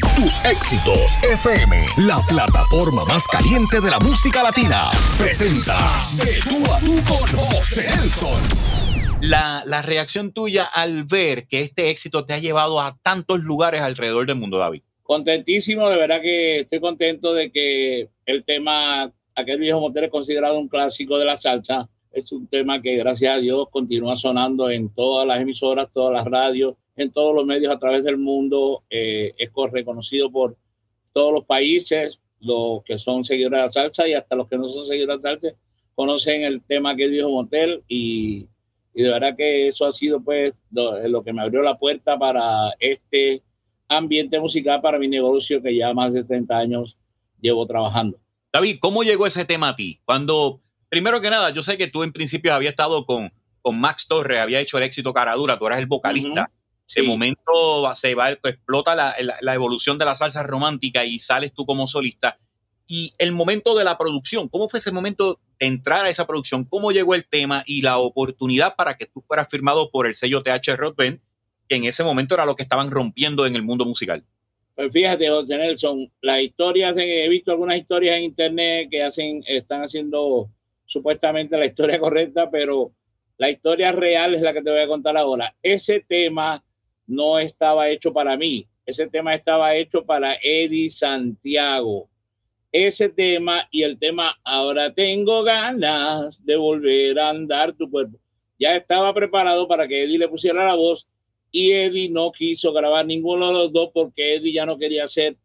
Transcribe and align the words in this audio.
Tus 0.00 0.44
éxitos 0.44 1.16
FM, 1.22 1.86
la 2.06 2.16
plataforma 2.28 3.04
más 3.04 3.28
caliente 3.28 3.80
de 3.80 3.90
la 3.90 4.00
música 4.00 4.42
latina, 4.42 4.90
presenta 5.18 5.76
De 6.16 6.40
tú 6.42 6.72
a 6.72 6.80
tú 6.80 6.94
con 7.06 7.38
José 7.38 7.82
Nelson. 7.96 8.42
La, 9.22 9.62
la 9.66 9.82
reacción 9.82 10.32
tuya 10.32 10.64
al 10.64 11.04
ver 11.04 11.46
que 11.46 11.60
este 11.60 11.90
éxito 11.90 12.24
te 12.24 12.32
ha 12.32 12.38
llevado 12.38 12.80
a 12.80 12.96
tantos 13.02 13.44
lugares 13.44 13.82
alrededor 13.82 14.26
del 14.26 14.36
mundo, 14.36 14.58
David. 14.58 14.82
Contentísimo, 15.04 15.88
de 15.88 15.98
verdad 15.98 16.20
que 16.20 16.60
estoy 16.60 16.80
contento 16.80 17.32
de 17.32 17.52
que 17.52 18.08
el 18.26 18.44
tema, 18.44 19.12
aquel 19.36 19.60
viejo 19.60 19.80
motel 19.80 20.04
es 20.04 20.10
considerado 20.10 20.58
un 20.58 20.68
clásico 20.68 21.18
de 21.18 21.24
la 21.24 21.36
salsa. 21.36 21.88
Es 22.10 22.32
un 22.32 22.48
tema 22.48 22.82
que 22.82 22.96
gracias 22.96 23.36
a 23.36 23.38
Dios 23.38 23.68
continúa 23.70 24.16
sonando 24.16 24.70
en 24.70 24.88
todas 24.92 25.26
las 25.26 25.40
emisoras, 25.40 25.88
todas 25.92 26.12
las 26.12 26.24
radios, 26.24 26.74
en 26.96 27.12
todos 27.12 27.34
los 27.34 27.46
medios 27.46 27.72
a 27.72 27.78
través 27.78 28.04
del 28.04 28.18
mundo. 28.18 28.82
Eh, 28.90 29.34
es 29.36 29.50
reconocido 29.72 30.30
por 30.30 30.56
todos 31.12 31.32
los 31.32 31.44
países, 31.44 32.18
los 32.40 32.82
que 32.84 32.98
son 32.98 33.24
seguidores 33.24 33.58
de 33.58 33.66
la 33.66 33.72
salsa 33.72 34.08
y 34.08 34.14
hasta 34.14 34.36
los 34.36 34.48
que 34.48 34.58
no 34.58 34.68
son 34.68 34.86
seguidores 34.86 35.22
de 35.22 35.28
la 35.28 35.34
salsa, 35.34 35.58
conocen 35.94 36.42
el 36.42 36.62
tema 36.62 36.96
que 36.96 37.08
dijo 37.08 37.30
Motel 37.30 37.82
y, 37.88 38.48
y 38.94 39.02
de 39.02 39.10
verdad 39.10 39.36
que 39.36 39.68
eso 39.68 39.86
ha 39.86 39.92
sido 39.92 40.20
pues 40.20 40.54
lo, 40.70 41.06
lo, 41.08 41.22
que 41.22 41.32
me 41.32 41.42
abrió 41.42 41.62
la 41.62 41.78
puerta 41.78 42.18
para 42.18 42.72
este 42.78 43.42
ambiente 43.88 44.38
musical 44.40 44.80
para 44.80 44.98
mi 44.98 45.08
negocio 45.08 45.62
que 45.62 45.74
ya 45.76 45.92
más 45.92 46.12
de 46.12 46.24
30 46.24 46.56
años 46.56 46.96
llevo 47.40 47.66
trabajando. 47.66 48.18
David, 48.52 48.78
¿cómo 48.80 49.02
llegó 49.02 49.26
ese 49.26 49.44
tema 49.44 49.70
a 49.70 49.76
ti? 49.76 50.00
Cuando, 50.04 50.60
primero 50.88 51.20
que 51.20 51.30
nada, 51.30 51.50
yo 51.50 51.62
sé 51.62 51.76
que 51.76 51.88
tú 51.88 52.02
en 52.02 52.12
principio 52.12 52.54
habías 52.54 52.70
estado 52.70 53.04
con, 53.04 53.32
con 53.62 53.80
Max 53.80 54.06
Torres, 54.08 54.40
había 54.40 54.60
hecho 54.60 54.78
el 54.78 54.84
éxito 54.84 55.12
Caradura, 55.12 55.58
tú 55.58 55.66
eras 55.66 55.78
el 55.78 55.86
vocalista. 55.86 56.42
Uh 56.42 56.44
-huh. 56.44 56.63
De 56.94 57.00
sí. 57.00 57.06
momento 57.06 57.42
se 57.94 58.14
va, 58.14 58.30
explota 58.30 58.94
la, 58.94 59.14
la, 59.20 59.36
la, 59.40 59.54
evolución 59.54 59.96
de 59.98 60.04
la 60.04 60.14
salsa 60.14 60.42
romántica 60.42 61.04
y 61.04 61.18
sales 61.18 61.52
tú 61.52 61.64
como 61.64 61.86
solista. 61.86 62.38
Y 62.86 63.14
el 63.18 63.32
momento 63.32 63.74
de 63.74 63.84
la 63.84 63.96
producción, 63.96 64.48
¿cómo 64.48 64.68
fue 64.68 64.78
ese 64.78 64.92
momento 64.92 65.40
de 65.58 65.66
entrar 65.66 66.04
a 66.04 66.10
esa 66.10 66.26
producción? 66.26 66.64
¿Cómo 66.64 66.92
llegó 66.92 67.14
el 67.14 67.26
tema 67.26 67.64
y 67.66 67.80
la 67.80 67.98
oportunidad 67.98 68.76
para 68.76 68.96
que 68.96 69.06
tú 69.06 69.22
fueras 69.26 69.48
firmado 69.50 69.90
por 69.90 70.06
el 70.06 70.14
sello 70.14 70.42
TH 70.42 70.76
Rock 70.76 70.96
Band, 70.96 71.20
que 71.68 71.76
en 71.76 71.84
ese 71.84 72.04
momento 72.04 72.34
era 72.34 72.44
lo 72.44 72.54
que 72.54 72.62
estaban 72.62 72.90
rompiendo 72.90 73.46
en 73.46 73.56
el 73.56 73.62
mundo 73.62 73.86
musical? 73.86 74.24
Pues 74.74 74.92
fíjate, 74.92 75.28
José 75.28 75.56
Nelson, 75.56 76.10
las 76.20 76.40
historias, 76.42 76.94
de, 76.94 77.24
he 77.24 77.28
visto 77.28 77.52
algunas 77.52 77.78
historias 77.78 78.18
en 78.18 78.24
internet 78.24 78.88
que 78.90 79.02
hacen, 79.02 79.42
están 79.46 79.82
haciendo 79.82 80.50
supuestamente 80.84 81.56
la 81.56 81.66
historia 81.66 81.98
correcta, 82.00 82.50
pero 82.50 82.92
la 83.38 83.50
historia 83.50 83.92
real 83.92 84.34
es 84.34 84.42
la 84.42 84.52
que 84.52 84.62
te 84.62 84.70
voy 84.70 84.80
a 84.80 84.88
contar 84.88 85.16
ahora. 85.16 85.54
Ese 85.62 86.04
tema 86.06 86.62
no 87.06 87.38
estaba 87.38 87.88
hecho 87.88 88.12
para 88.12 88.36
mí. 88.36 88.66
Ese 88.86 89.08
tema 89.08 89.34
estaba 89.34 89.74
hecho 89.76 90.04
para 90.04 90.36
Eddie 90.42 90.90
Santiago. 90.90 92.08
Ese 92.70 93.08
tema 93.08 93.68
y 93.70 93.82
el 93.82 93.98
tema 93.98 94.36
Ahora 94.44 94.92
tengo 94.92 95.42
ganas 95.42 96.44
de 96.44 96.56
volver 96.56 97.18
a 97.18 97.30
andar 97.30 97.72
tu 97.74 97.90
cuerpo. 97.90 98.18
Ya 98.58 98.76
estaba 98.76 99.12
preparado 99.14 99.66
para 99.68 99.86
que 99.88 100.04
Eddie 100.04 100.18
le 100.18 100.28
pusiera 100.28 100.66
la 100.66 100.74
voz 100.74 101.06
y 101.50 101.70
Eddie 101.70 102.10
no 102.10 102.32
quiso 102.32 102.72
grabar 102.72 103.06
ninguno 103.06 103.48
de 103.48 103.54
los 103.54 103.72
dos 103.72 103.90
porque 103.94 104.34
Eddie 104.34 104.52
ya 104.52 104.66
no 104.66 104.76
quería 104.76 105.04
hacer 105.04 105.36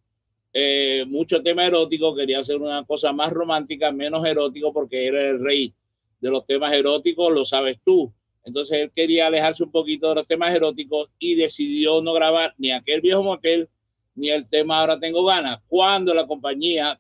eh, 0.54 1.06
mucho 1.08 1.44
tema 1.44 1.66
erótico, 1.66 2.16
quería 2.16 2.40
hacer 2.40 2.58
una 2.58 2.84
cosa 2.84 3.14
más 3.14 3.32
romántica, 3.32 3.92
menos 3.92 4.26
erótico 4.26 4.74
porque 4.74 5.06
era 5.06 5.30
el 5.30 5.44
rey 5.44 5.74
de 6.20 6.30
los 6.30 6.46
temas 6.46 6.74
eróticos, 6.74 7.32
lo 7.32 7.46
sabes 7.46 7.78
tú. 7.86 8.12
Entonces 8.44 8.80
él 8.80 8.92
quería 8.95 9.28
alejarse 9.28 9.64
un 9.64 9.72
poquito 9.72 10.09
de 10.09 10.16
los 10.16 10.28
temas 10.28 10.54
eróticos 10.54 11.09
y 11.20 11.36
decidió 11.36 12.02
no 12.02 12.14
grabar 12.14 12.54
ni 12.58 12.72
aquel 12.72 13.02
viejo 13.02 13.23
motel 13.23 13.70
ni 14.16 14.30
el 14.30 14.48
tema 14.50 14.80
Ahora 14.80 15.00
tengo 15.00 15.23
ganas. 15.23 15.62
Cuando 15.68 16.14
la 16.14 16.28
compañía 16.28 17.00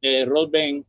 de 0.00 0.20
eh, 0.20 0.24
Rod 0.24 0.50
Ben, 0.50 0.84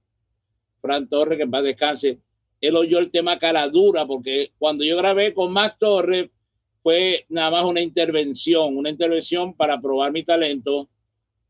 Fran 0.82 1.08
Torres, 1.08 1.38
que 1.38 1.44
en 1.44 1.52
paz 1.52 1.64
descanse, 1.64 2.20
él 2.60 2.76
oyó 2.76 3.00
el 3.00 3.10
tema 3.10 3.40
cara 3.40 3.68
dura 3.68 4.06
porque 4.06 4.52
cuando 4.58 4.84
yo 4.84 4.98
grabé 4.98 5.34
con 5.34 5.52
Max 5.52 5.78
Torres 5.80 6.30
fue 6.84 7.26
nada 7.30 7.52
más 7.52 7.66
una 7.66 7.82
intervención, 7.82 8.78
una 8.78 8.90
intervención 8.90 9.54
para 9.54 9.80
probar 9.80 10.12
mi 10.12 10.24
talento. 10.24 10.90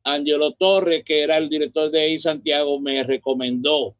Angelo 0.03 0.53
Torres, 0.53 1.03
que 1.05 1.21
era 1.21 1.37
el 1.37 1.47
director 1.47 1.91
de 1.91 2.01
ahí 2.01 2.19
Santiago, 2.19 2.79
me 2.79 3.03
recomendó 3.03 3.95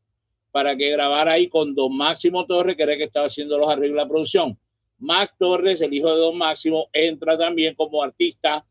para 0.52 0.76
que 0.76 0.90
grabara 0.90 1.34
ahí 1.34 1.48
con 1.48 1.74
Don 1.74 1.96
Máximo 1.96 2.46
Torres, 2.46 2.76
que 2.76 2.84
era 2.84 2.94
el 2.94 2.98
que 2.98 3.06
estaba 3.06 3.28
haciendo 3.28 3.58
los 3.58 3.70
arreglos 3.70 3.96
de 3.96 4.04
la 4.04 4.08
producción. 4.08 4.58
Max 5.00 5.34
Torres, 5.40 5.82
el 5.82 5.94
hijo 5.94 6.10
de 6.10 6.20
Don 6.20 6.38
Máximo, 6.38 6.90
entra 6.94 7.38
también 7.38 7.74
como 7.76 8.04
artista 8.04 8.64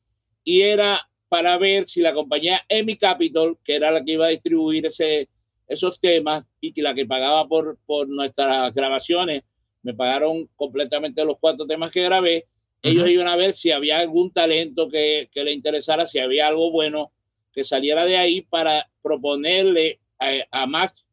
y 0.44 0.60
era 0.60 1.08
para 1.28 1.58
ver 1.58 1.88
si 1.88 2.00
la 2.00 2.12
compañía 2.12 2.62
Emi 2.68 2.96
Capital, 2.96 3.56
que 3.64 3.76
era 3.76 3.91
la 3.91 4.04
que 4.04 4.12
iba 4.12 4.26
a 4.26 4.30
distribuir 4.30 4.86
ese, 4.86 5.28
esos 5.66 6.00
temas 6.00 6.44
y 6.60 6.72
que 6.72 6.82
la 6.82 6.94
que 6.94 7.06
pagaba 7.06 7.46
por, 7.48 7.78
por 7.86 8.08
nuestras 8.08 8.72
grabaciones, 8.74 9.44
me 9.82 9.94
pagaron 9.94 10.48
completamente 10.56 11.24
los 11.24 11.36
cuatro 11.41 11.66
temas 11.66 11.91
que 11.91 12.02
grabé. 12.02 12.47
Uh 12.82 12.88
-huh. 12.88 12.91
Ellos 12.91 13.08
iban 13.08 13.28
a 13.28 13.36
ver 13.36 13.54
si 13.54 13.70
había 13.70 13.98
algún 13.98 14.32
talento 14.32 14.88
que, 14.88 15.28
que, 15.32 15.44
le 15.44 15.52
interesara, 15.52 16.06
si 16.06 16.18
había 16.18 16.48
algo 16.48 16.70
bueno 16.70 17.12
que 17.52 17.64
saliera 17.64 18.04
de 18.04 18.16
ahí 18.16 18.42
para 18.42 18.88
proponerle 19.02 20.00
a, 20.18 20.62
a 20.62 20.66
Max 20.66 21.04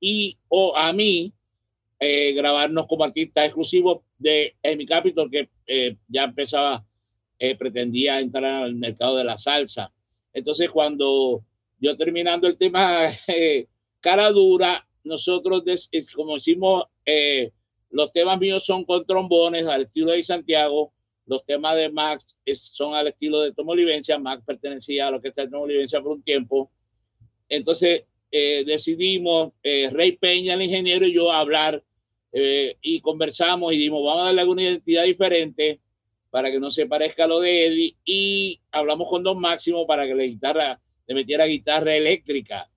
y 0.00 0.38
o 0.48 0.76
a 0.76 0.92
mí 0.92 1.32
eh, 2.02 2.32
grabarnos 2.32 2.86
como 2.86 3.04
artistas 3.04 3.44
exclusivos 3.44 4.00
de 4.18 4.56
Emi 4.62 4.86
Capital, 4.86 5.30
que 5.30 5.50
eh, 5.66 5.96
ya 6.08 6.24
empezaba, 6.24 6.82
eh, 7.38 7.54
pretendía 7.56 8.18
entrar 8.20 8.62
al 8.62 8.74
mercado 8.74 9.16
de 9.16 9.24
la 9.24 9.36
salsa. 9.36 9.92
Entonces, 10.32 10.70
cuando 10.70 11.44
yo 11.78 11.96
terminando 11.98 12.46
el 12.46 12.56
tema 12.56 13.10
cara 14.00 14.30
dura, 14.30 14.86
nosotros, 15.04 15.62
des, 15.64 15.90
como 16.14 16.34
decimos, 16.34 16.84
los 17.90 18.12
temas 18.12 18.38
míos 18.40 18.64
son 18.64 18.84
con 18.84 19.04
trombones 19.04 19.66
al 19.66 19.82
estilo 19.82 20.12
de 20.12 20.22
Santiago, 20.22 20.94
los 21.26 21.44
temas 21.44 21.76
de 21.76 21.90
Max 21.90 22.34
son 22.54 22.94
al 22.94 23.08
estilo 23.08 23.40
de 23.40 23.52
Tomo 23.52 23.72
Olivencia, 23.72 24.18
Max 24.18 24.42
pertenecía 24.46 25.08
a 25.08 25.10
lo 25.10 25.20
que 25.20 25.28
está 25.28 25.42
en 25.42 25.50
Tomo 25.50 25.64
Olivencia 25.64 26.00
por 26.00 26.12
un 26.12 26.22
tiempo. 26.22 26.70
Entonces, 27.48 28.04
eh, 28.30 28.64
decidimos, 28.66 29.52
eh, 29.62 29.90
Rey 29.90 30.12
Peña, 30.12 30.54
el 30.54 30.62
ingeniero, 30.62 31.06
y 31.06 31.12
yo 31.12 31.32
hablar 31.32 31.82
eh, 32.32 32.76
y 32.80 33.00
conversamos 33.00 33.72
y 33.72 33.76
dijimos, 33.76 34.04
vamos 34.04 34.22
a 34.22 34.26
darle 34.26 34.42
alguna 34.42 34.62
identidad 34.62 35.04
diferente 35.04 35.80
para 36.30 36.50
que 36.50 36.60
no 36.60 36.70
se 36.70 36.86
parezca 36.86 37.24
a 37.24 37.26
lo 37.26 37.40
de 37.40 37.66
Eddie 37.66 37.96
y 38.04 38.60
hablamos 38.70 39.08
con 39.08 39.24
Don 39.24 39.40
Máximo 39.40 39.84
para 39.86 40.06
que 40.06 40.14
la 40.14 40.22
guitarra 40.22 40.80
le 41.08 41.14
metiera 41.14 41.44
guitarra 41.46 41.96
eléctrica. 41.96 42.70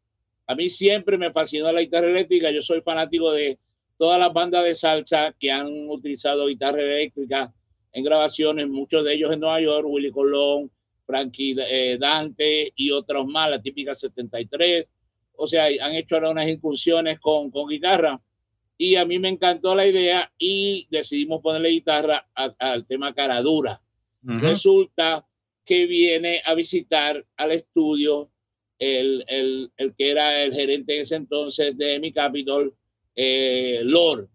A 0.47 0.55
mí 0.55 0.69
siempre 0.69 1.17
me 1.17 1.31
fascinó 1.31 1.71
la 1.71 1.81
guitarra 1.81 2.09
eléctrica, 2.09 2.49
yo 2.49 2.63
soy 2.63 2.81
fanático 2.81 3.31
de 3.31 3.59
todas 3.97 4.19
las 4.19 4.33
bandas 4.33 4.63
de 4.63 4.73
salsa 4.73 5.35
que 5.39 5.51
han 5.51 5.67
utilizado 5.87 6.47
guitarra 6.47 6.81
eléctrica 6.81 7.53
en 7.91 8.03
grabaciones, 8.03 8.67
muchos 8.67 9.05
de 9.05 9.13
ellos 9.13 9.31
en 9.31 9.39
Nueva 9.39 9.61
York, 9.61 9.85
Willy 9.87 10.11
Colón, 10.11 10.71
Frankie 11.05 11.55
eh, 11.59 11.97
Dante 11.99 12.73
y 12.75 12.89
otros 12.89 13.27
más, 13.27 13.51
la 13.51 13.61
típica 13.61 13.93
73, 13.93 14.87
o 15.35 15.47
sea, 15.47 15.65
han 15.65 15.93
hecho 15.93 16.15
ahora 16.15 16.29
unas 16.29 16.47
incursiones 16.47 17.19
con, 17.19 17.51
con 17.51 17.67
guitarra 17.67 18.21
y 18.77 18.95
a 18.95 19.05
mí 19.05 19.19
me 19.19 19.29
encantó 19.29 19.75
la 19.75 19.85
idea 19.85 20.31
y 20.37 20.87
decidimos 20.89 21.41
ponerle 21.41 21.69
guitarra 21.69 22.27
al 22.33 22.85
tema 22.85 23.13
cara 23.13 23.41
dura. 23.41 23.81
Uh 24.23 24.31
-huh. 24.31 24.39
Resulta 24.41 25.25
que 25.65 25.85
viene 25.85 26.41
a 26.43 26.53
visitar 26.53 27.25
al 27.37 27.51
estudio 27.51 28.29
el, 28.79 29.23
el, 29.27 29.71
el, 29.77 29.95
que 29.95 30.11
era 30.11 30.43
el 30.43 30.53
gerente 30.53 30.95
en 30.95 31.01
ese 31.03 31.15
entonces 31.15 31.77
de 31.77 31.99
mi 31.99 32.11
Capitol, 32.11 32.75
eh, 33.15 33.81
Lord. 33.83 34.27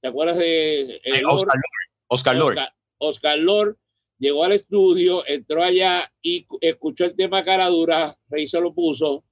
¿Te 0.00 0.08
acuerdas 0.08 0.38
de 0.38 0.96
eh, 1.04 1.22
Lord? 1.22 1.46
Oscar 1.46 1.56
Lord? 1.56 1.78
Oscar 2.08 2.36
Lord. 2.36 2.52
Oscar, 2.56 2.72
Oscar 2.98 3.38
Lord 3.38 3.76
llegó 4.18 4.44
al 4.44 4.52
estudio, 4.52 5.26
entró 5.26 5.62
allá 5.62 6.12
y 6.22 6.46
escuchó 6.60 7.04
el 7.04 7.16
tema 7.16 7.44
cara 7.44 7.68
dura, 7.68 8.16
Rey 8.28 8.46
se 8.46 8.60
lo 8.60 8.72
puso 8.72 9.24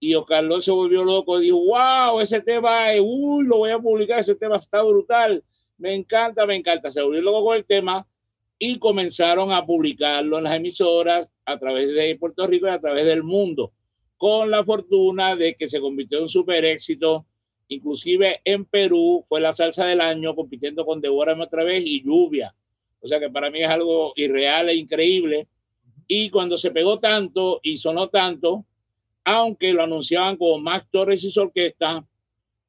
y 0.00 0.14
Oscar 0.14 0.44
Lord 0.44 0.62
se 0.62 0.70
volvió 0.70 1.04
loco 1.04 1.40
y 1.40 1.44
dijo, 1.44 1.58
wow, 1.58 2.20
ese 2.20 2.40
tema, 2.40 2.92
es, 2.92 3.00
uy, 3.04 3.44
lo 3.46 3.58
voy 3.58 3.70
a 3.70 3.78
publicar, 3.78 4.20
ese 4.20 4.36
tema 4.36 4.56
está 4.56 4.82
brutal, 4.82 5.42
me 5.76 5.94
encanta, 5.94 6.46
me 6.46 6.56
encanta. 6.56 6.90
Se 6.90 7.02
volvió 7.02 7.22
loco 7.22 7.44
con 7.46 7.56
el 7.56 7.64
tema 7.64 8.06
y 8.58 8.78
comenzaron 8.78 9.52
a 9.52 9.64
publicarlo 9.64 10.38
en 10.38 10.44
las 10.44 10.56
emisoras 10.56 11.30
a 11.44 11.58
través 11.58 11.94
de 11.94 12.16
Puerto 12.16 12.46
Rico 12.46 12.66
y 12.66 12.70
a 12.70 12.80
través 12.80 13.06
del 13.06 13.22
mundo, 13.22 13.72
con 14.16 14.50
la 14.50 14.64
fortuna 14.64 15.36
de 15.36 15.54
que 15.54 15.68
se 15.68 15.80
convirtió 15.80 16.18
en 16.18 16.24
un 16.24 16.28
super 16.28 16.64
éxito. 16.64 17.24
Inclusive 17.68 18.40
en 18.44 18.64
Perú 18.64 19.24
fue 19.28 19.40
la 19.40 19.52
salsa 19.52 19.84
del 19.84 20.00
año 20.00 20.34
compitiendo 20.34 20.84
con 20.86 21.00
Devórame 21.00 21.44
otra 21.44 21.64
vez 21.64 21.84
y 21.84 22.02
Lluvia. 22.02 22.54
O 23.00 23.06
sea 23.06 23.20
que 23.20 23.30
para 23.30 23.50
mí 23.50 23.62
es 23.62 23.68
algo 23.68 24.12
irreal 24.16 24.68
e 24.68 24.74
increíble. 24.74 25.48
Y 26.06 26.30
cuando 26.30 26.56
se 26.56 26.70
pegó 26.70 26.98
tanto 26.98 27.60
y 27.62 27.78
sonó 27.78 28.08
tanto, 28.08 28.64
aunque 29.28 29.74
lo 29.74 29.82
anunciaban 29.82 30.36
como 30.36 30.58
Max 30.58 30.86
Torres 30.90 31.22
y 31.22 31.30
su 31.30 31.42
orquesta, 31.42 32.02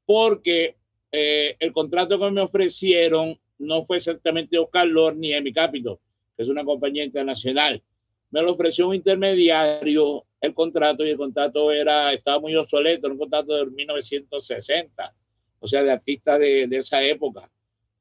porque 0.04 0.76
eh, 1.10 1.56
el 1.58 1.72
contrato 1.72 2.18
que 2.18 2.30
me 2.30 2.42
ofrecieron 2.42 3.38
no 3.58 3.84
fue 3.86 3.96
exactamente 3.96 4.58
Oscar 4.58 4.86
Lord 4.86 5.16
ni 5.16 5.32
Emi 5.32 5.52
Capito, 5.52 6.00
que 6.36 6.42
es 6.42 6.48
una 6.48 6.64
compañía 6.64 7.04
internacional. 7.04 7.82
me 8.30 8.42
lo 8.42 8.52
ofreció 8.52 8.88
un 8.88 8.94
intermediario 8.94 10.24
el 10.40 10.54
contrato 10.54 11.04
y 11.04 11.10
el 11.10 11.16
contrato 11.16 11.72
era, 11.72 12.12
estaba 12.12 12.38
muy 12.38 12.54
obsoleto, 12.54 13.06
era 13.06 13.14
un 13.14 13.18
contrato 13.18 13.54
de 13.54 13.66
1960, 13.66 15.14
o 15.60 15.66
sea, 15.66 15.82
de 15.82 15.92
artistas 15.92 16.38
de, 16.38 16.66
de 16.66 16.76
esa 16.76 17.02
época. 17.02 17.50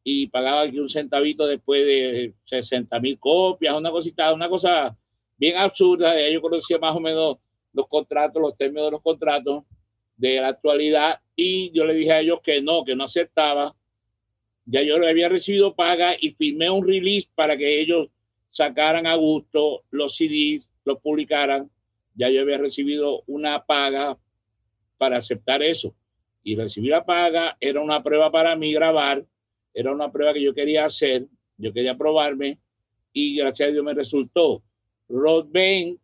Y 0.03 0.27
pagaba 0.27 0.61
aquí 0.61 0.79
un 0.79 0.89
centavito 0.89 1.47
después 1.47 1.85
de 1.85 2.33
60 2.43 2.99
mil 2.99 3.17
copias, 3.19 3.75
una 3.75 3.91
cosita, 3.91 4.33
una 4.33 4.49
cosa 4.49 4.95
bien 5.37 5.57
absurda. 5.57 6.15
Yo 6.29 6.41
conocía 6.41 6.77
más 6.79 6.95
o 6.95 6.99
menos 6.99 7.37
los 7.73 7.87
contratos, 7.87 8.41
los 8.41 8.57
términos 8.57 8.87
de 8.87 8.91
los 8.91 9.01
contratos 9.01 9.63
de 10.17 10.41
la 10.41 10.49
actualidad 10.49 11.19
y 11.35 11.71
yo 11.71 11.85
le 11.85 11.93
dije 11.93 12.11
a 12.11 12.19
ellos 12.19 12.39
que 12.43 12.61
no, 12.61 12.83
que 12.83 12.95
no 12.95 13.05
aceptaba. 13.05 13.75
Ya 14.65 14.83
yo 14.83 14.95
había 14.95 15.29
recibido 15.29 15.75
paga 15.75 16.15
y 16.19 16.31
firmé 16.31 16.69
un 16.69 16.85
release 16.85 17.27
para 17.33 17.57
que 17.57 17.79
ellos 17.79 18.09
sacaran 18.49 19.07
a 19.07 19.15
gusto 19.15 19.83
los 19.89 20.15
CDs, 20.15 20.69
los 20.83 20.99
publicaran 20.99 21.69
ya 22.19 22.29
yo 22.29 22.41
había 22.41 22.57
recibido 22.57 23.23
una 23.27 23.65
paga 23.65 24.17
para 24.97 25.17
aceptar 25.17 25.63
eso. 25.63 25.95
Y 26.43 26.57
recibir 26.57 26.91
la 26.91 27.05
paga 27.05 27.55
era 27.61 27.79
una 27.81 28.03
prueba 28.03 28.29
para 28.29 28.57
mí 28.57 28.73
grabar, 28.73 29.25
era 29.73 29.93
una 29.93 30.11
prueba 30.11 30.33
que 30.33 30.41
yo 30.41 30.53
quería 30.53 30.83
hacer, 30.83 31.27
yo 31.57 31.71
quería 31.71 31.97
probarme 31.97 32.59
y 33.13 33.37
gracias 33.37 33.69
a 33.69 33.71
Dios 33.71 33.85
me 33.85 33.93
resultó. 33.93 34.61
Rod 35.07 35.47
Bain, 35.49 35.97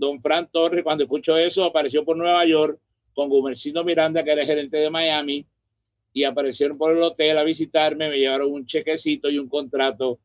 don 0.00 0.20
Fran 0.22 0.48
Torres, 0.50 0.82
cuando 0.82 1.04
escuchó 1.04 1.36
eso, 1.36 1.62
apareció 1.62 2.04
por 2.06 2.16
Nueva 2.16 2.46
York 2.46 2.80
con 3.12 3.28
Gumercino 3.28 3.84
Miranda, 3.84 4.24
que 4.24 4.32
era 4.32 4.46
gerente 4.46 4.78
de 4.78 4.88
Miami, 4.88 5.46
y 6.14 6.24
aparecieron 6.24 6.78
por 6.78 6.96
el 6.96 7.02
hotel 7.02 7.36
a 7.36 7.44
visitarme, 7.44 8.08
me 8.08 8.18
llevaron 8.18 8.50
un 8.50 8.64
chequecito 8.64 9.28
y 9.28 9.38
un 9.38 9.46
contrato, 9.46 10.18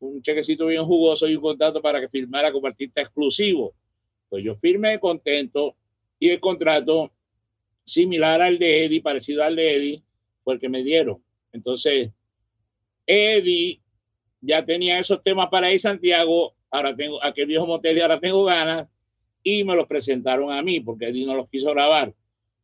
un 0.00 0.20
chequecito 0.20 0.66
bien 0.66 0.84
jugoso 0.84 1.26
y 1.26 1.34
un 1.34 1.40
contrato 1.40 1.80
para 1.80 1.98
que 1.98 2.10
firmara 2.10 2.52
como 2.52 2.66
artista 2.66 3.00
exclusivo. 3.00 3.72
Pues 4.28 4.44
yo 4.44 4.54
firmé 4.56 5.00
contento 5.00 5.74
y 6.18 6.28
el 6.28 6.38
contrato 6.38 7.10
similar 7.82 8.42
al 8.42 8.58
de 8.58 8.84
Eddie, 8.84 9.00
parecido 9.00 9.42
al 9.42 9.56
de 9.56 9.76
Eddie, 9.76 10.02
fue 10.44 10.54
el 10.54 10.60
que 10.60 10.68
me 10.68 10.84
dieron. 10.84 11.24
Entonces, 11.52 12.10
Eddie 13.06 13.80
ya 14.42 14.64
tenía 14.64 14.98
esos 14.98 15.22
temas 15.22 15.48
para 15.48 15.72
ir 15.72 15.80
Santiago, 15.80 16.54
ahora 16.70 16.94
tengo 16.94 17.22
aquel 17.22 17.46
viejo 17.46 17.66
motel 17.66 17.98
y 17.98 18.00
ahora 18.00 18.20
tengo 18.20 18.44
ganas, 18.44 18.88
y 19.42 19.64
me 19.64 19.74
los 19.74 19.86
presentaron 19.86 20.52
a 20.52 20.62
mí, 20.62 20.80
porque 20.80 21.08
Eddie 21.08 21.26
no 21.26 21.34
los 21.34 21.48
quiso 21.48 21.70
grabar. 21.70 22.12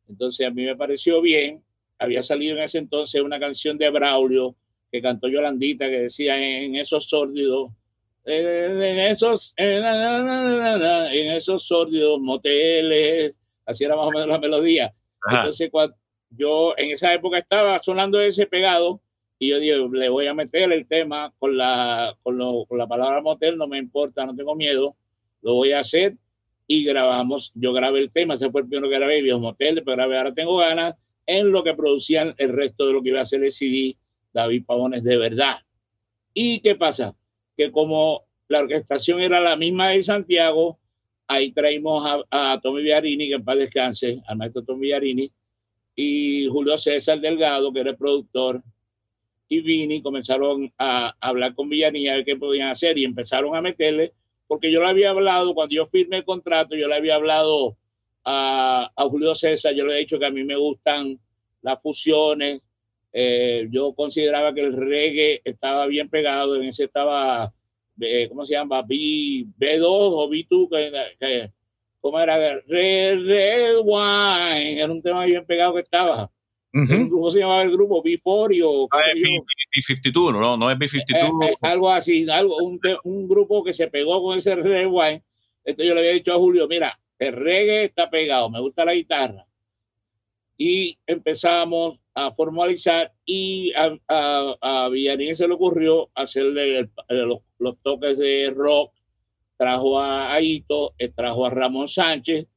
Entonces 0.07 0.47
a 0.47 0.51
mí 0.51 0.63
me 0.63 0.75
pareció 0.75 1.21
bien, 1.21 1.63
había 1.99 2.23
salido 2.23 2.55
en 2.55 2.63
ese 2.63 2.77
entonces 2.77 3.21
una 3.21 3.39
canción 3.39 3.77
de 3.77 3.89
Braulio 3.89 4.55
que 4.91 5.01
cantó 5.01 5.27
Yolandita 5.27 5.85
que 5.87 5.99
decía 6.01 6.37
en 6.37 6.75
esos 6.75 7.09
sórdidos 7.09 7.71
en 8.27 8.99
esos, 8.99 9.53
en, 9.55 11.31
esos 11.31 11.65
sórdidos 11.65 12.19
moteles, 12.19 13.39
así 13.65 13.85
era 13.85 13.95
más 13.95 14.07
o 14.07 14.11
menos 14.11 14.27
la 14.27 14.37
melodía. 14.37 14.93
Entonces, 15.29 15.69
cuando 15.71 15.95
yo 16.31 16.73
en 16.77 16.91
esa 16.91 17.13
época 17.13 17.37
estaba 17.37 17.79
sonando 17.79 18.19
ese 18.19 18.45
pegado 18.45 18.99
y 19.39 19.49
yo 19.49 19.59
dije, 19.59 19.75
le 19.91 20.09
voy 20.09 20.27
a 20.27 20.33
meter 20.33 20.71
el 20.71 20.87
tema 20.87 21.33
con 21.39 21.57
la, 21.57 22.15
con, 22.23 22.37
con 22.65 22.77
la 22.77 22.87
palabra 22.87 23.21
motel, 23.21 23.57
no 23.57 23.67
me 23.67 23.77
importa, 23.77 24.25
no 24.25 24.35
tengo 24.35 24.55
miedo, 24.55 24.95
lo 25.41 25.53
voy 25.53 25.71
a 25.71 25.79
hacer 25.79 26.15
y 26.67 26.83
grabamos, 26.83 27.51
yo 27.55 27.71
grabé 27.73 27.99
el 27.99 28.11
tema, 28.11 28.33
ese 28.33 28.51
fue 28.51 28.61
el 28.61 28.67
primero 28.67 28.89
que 28.89 28.97
grabé, 28.97 29.21
Viejos 29.21 29.41
Motel, 29.41 29.83
pero 29.85 29.97
grabé 29.97 30.17
Ahora 30.17 30.33
Tengo 30.33 30.57
Ganas, 30.57 30.95
en 31.25 31.51
lo 31.51 31.63
que 31.63 31.73
producían 31.73 32.33
el 32.37 32.49
resto 32.53 32.87
de 32.87 32.93
lo 32.93 33.01
que 33.01 33.09
iba 33.09 33.19
a 33.19 33.23
hacer 33.23 33.43
el 33.43 33.51
CD, 33.51 33.95
David 34.33 34.65
Pavones 34.65 35.03
de 35.03 35.17
verdad. 35.17 35.59
¿Y 36.33 36.59
qué 36.59 36.75
pasa? 36.75 37.15
que 37.57 37.71
como 37.71 38.23
la 38.47 38.59
orquestación 38.59 39.19
era 39.19 39.41
la 39.41 39.55
misma 39.57 39.89
de 39.89 40.03
Santiago, 40.03 40.79
ahí 41.27 41.51
traímos 41.51 42.05
a, 42.05 42.53
a 42.53 42.61
Tommy 42.61 42.83
Villarini, 42.83 43.27
que 43.27 43.33
en 43.33 43.43
paz 43.43 43.57
descanse, 43.57 44.21
al 44.27 44.37
maestro 44.37 44.63
Tommy 44.63 44.83
Villarini, 44.83 45.31
y 45.95 46.47
Julio 46.47 46.77
César 46.77 47.19
Delgado, 47.19 47.73
que 47.73 47.79
era 47.79 47.89
el 47.89 47.97
productor, 47.97 48.61
y 49.49 49.61
Vini 49.61 50.01
comenzaron 50.01 50.71
a, 50.77 51.15
hablar 51.21 51.55
con 51.55 51.69
Villarini 51.69 52.09
a 52.09 52.15
ver 52.15 52.25
qué 52.25 52.35
podían 52.35 52.69
hacer 52.69 52.97
y 52.97 53.05
empezaron 53.05 53.55
a 53.55 53.61
meterle, 53.61 54.13
porque 54.47 54.71
yo 54.71 54.81
le 54.81 54.87
había 54.87 55.11
hablado, 55.11 55.53
cuando 55.53 55.75
yo 55.75 55.87
firmé 55.87 56.17
el 56.17 56.25
contrato, 56.25 56.75
yo 56.75 56.87
le 56.87 56.95
había 56.95 57.15
hablado 57.15 57.77
a, 58.23 58.91
a 58.95 59.03
Julio 59.05 59.35
César, 59.35 59.73
yo 59.73 59.85
le 59.85 59.95
he 59.95 59.99
dicho 59.99 60.19
que 60.19 60.25
a 60.25 60.31
mí 60.31 60.43
me 60.43 60.55
gustan 60.55 61.19
las 61.61 61.81
fusiones, 61.81 62.61
eh, 63.13 63.67
yo 63.71 63.93
consideraba 63.93 64.53
que 64.53 64.61
el 64.61 64.73
reggae 64.73 65.41
estaba 65.43 65.87
bien 65.87 66.09
pegado, 66.09 66.55
en 66.55 66.65
ese 66.65 66.83
estaba, 66.83 67.53
eh, 67.99 68.27
¿cómo 68.29 68.45
se 68.45 68.53
llama? 68.53 68.81
B, 68.83 69.45
B2 69.57 69.83
o 69.85 70.29
B2, 70.29 71.17
que, 71.19 71.51
¿cómo 71.99 72.19
era? 72.19 72.37
Red, 72.67 73.25
Red 73.25 73.77
Wine, 73.83 74.79
era 74.79 74.91
un 74.91 75.01
tema 75.01 75.25
bien 75.25 75.45
pegado 75.45 75.73
que 75.73 75.81
estaba. 75.81 76.29
¿Cómo 76.71 77.31
se 77.31 77.39
llamaba 77.39 77.63
el 77.63 77.71
grupo? 77.71 78.03
B40 78.03 78.61
o... 78.65 78.87
Ah, 78.91 78.99
B52, 79.15 80.33
no, 80.33 80.57
no 80.57 80.69
es 80.69 80.77
B52. 80.77 81.49
Eh, 81.49 81.53
algo 81.61 81.89
así, 81.89 82.29
algo, 82.29 82.57
un, 82.57 82.79
un, 83.03 83.27
grupo 83.27 83.63
que 83.63 83.73
se 83.73 83.87
pegó 83.87 84.21
con 84.21 84.37
ese 84.37 84.55
Red 84.55 84.87
Wine. 84.87 85.23
Entonces 85.63 85.87
yo 85.87 85.93
le 85.93 86.01
había 86.01 86.11
dicho 86.13 86.33
a 86.33 86.37
Julio, 86.37 86.67
mira, 86.67 86.99
el 87.19 87.33
reggae 87.33 87.85
está 87.85 88.09
pegado, 88.09 88.49
me 88.49 88.59
gusta 88.59 88.85
la 88.85 88.93
guitarra. 88.93 89.45
Y 90.57 90.97
empezamos 91.05 91.99
a 92.13 92.31
formalizar 92.31 93.13
y 93.25 93.71
a, 93.73 93.95
a, 94.07 94.89
Villarín 94.89 95.35
se 95.35 95.47
le 95.47 95.53
ocurrió 95.53 96.09
hacerle 96.15 96.89
los, 97.09 97.79
toques 97.83 98.17
de 98.17 98.51
rock, 98.55 98.91
trajo 99.55 99.99
a 99.99 100.33
Aito, 100.33 100.95
eh, 100.97 101.09
trajo 101.09 101.45
a 101.45 101.49
Ramón 101.51 101.87
Sánchez 101.87 102.47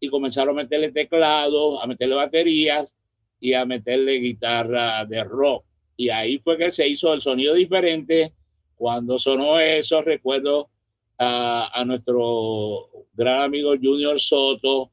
y 0.00 0.08
comenzaron 0.08 0.58
a 0.58 0.62
meterle 0.62 0.90
teclados, 0.90 1.82
a 1.82 1.86
meterle 1.86 2.14
baterías 2.14 2.94
y 3.40 3.54
a 3.54 3.64
meterle 3.64 4.20
guitarra 4.20 5.04
de 5.04 5.24
rock. 5.24 5.64
Y 5.96 6.10
ahí 6.10 6.38
fue 6.38 6.56
que 6.56 6.70
se 6.70 6.88
hizo 6.88 7.12
el 7.12 7.22
sonido 7.22 7.54
diferente. 7.54 8.32
Cuando 8.76 9.18
sonó 9.18 9.58
eso, 9.58 10.02
recuerdo 10.02 10.70
a, 11.18 11.70
a 11.72 11.84
nuestro 11.84 12.88
gran 13.12 13.42
amigo 13.42 13.74
Junior 13.80 14.18
Soto, 14.20 14.90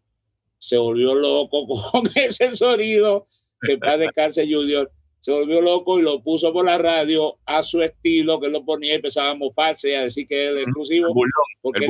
se 0.60 0.78
volvió 0.78 1.14
loco 1.14 1.68
con 1.92 2.10
ese 2.16 2.56
sonido 2.56 3.28
que 3.62 3.78
para 3.78 3.98
descanse 3.98 4.48
Junior, 4.48 4.92
se 5.20 5.32
volvió 5.32 5.62
loco 5.62 6.00
y 6.00 6.04
lo 6.04 6.22
puso 6.22 6.54
por 6.54 6.66
la 6.66 6.78
radio 6.78 7.38
a 7.46 7.64
su 7.64 7.82
estilo, 7.82 8.40
que 8.40 8.50
lo 8.50 8.64
ponía 8.64 8.94
y 8.94 8.96
empezaba 8.96 9.32
a 9.32 9.36
mofarse, 9.36 9.98
a 9.98 10.04
decir 10.04 10.28
que 10.28 10.46
era 10.46 10.62
exclusivo. 10.62 11.14
porque 11.62 11.88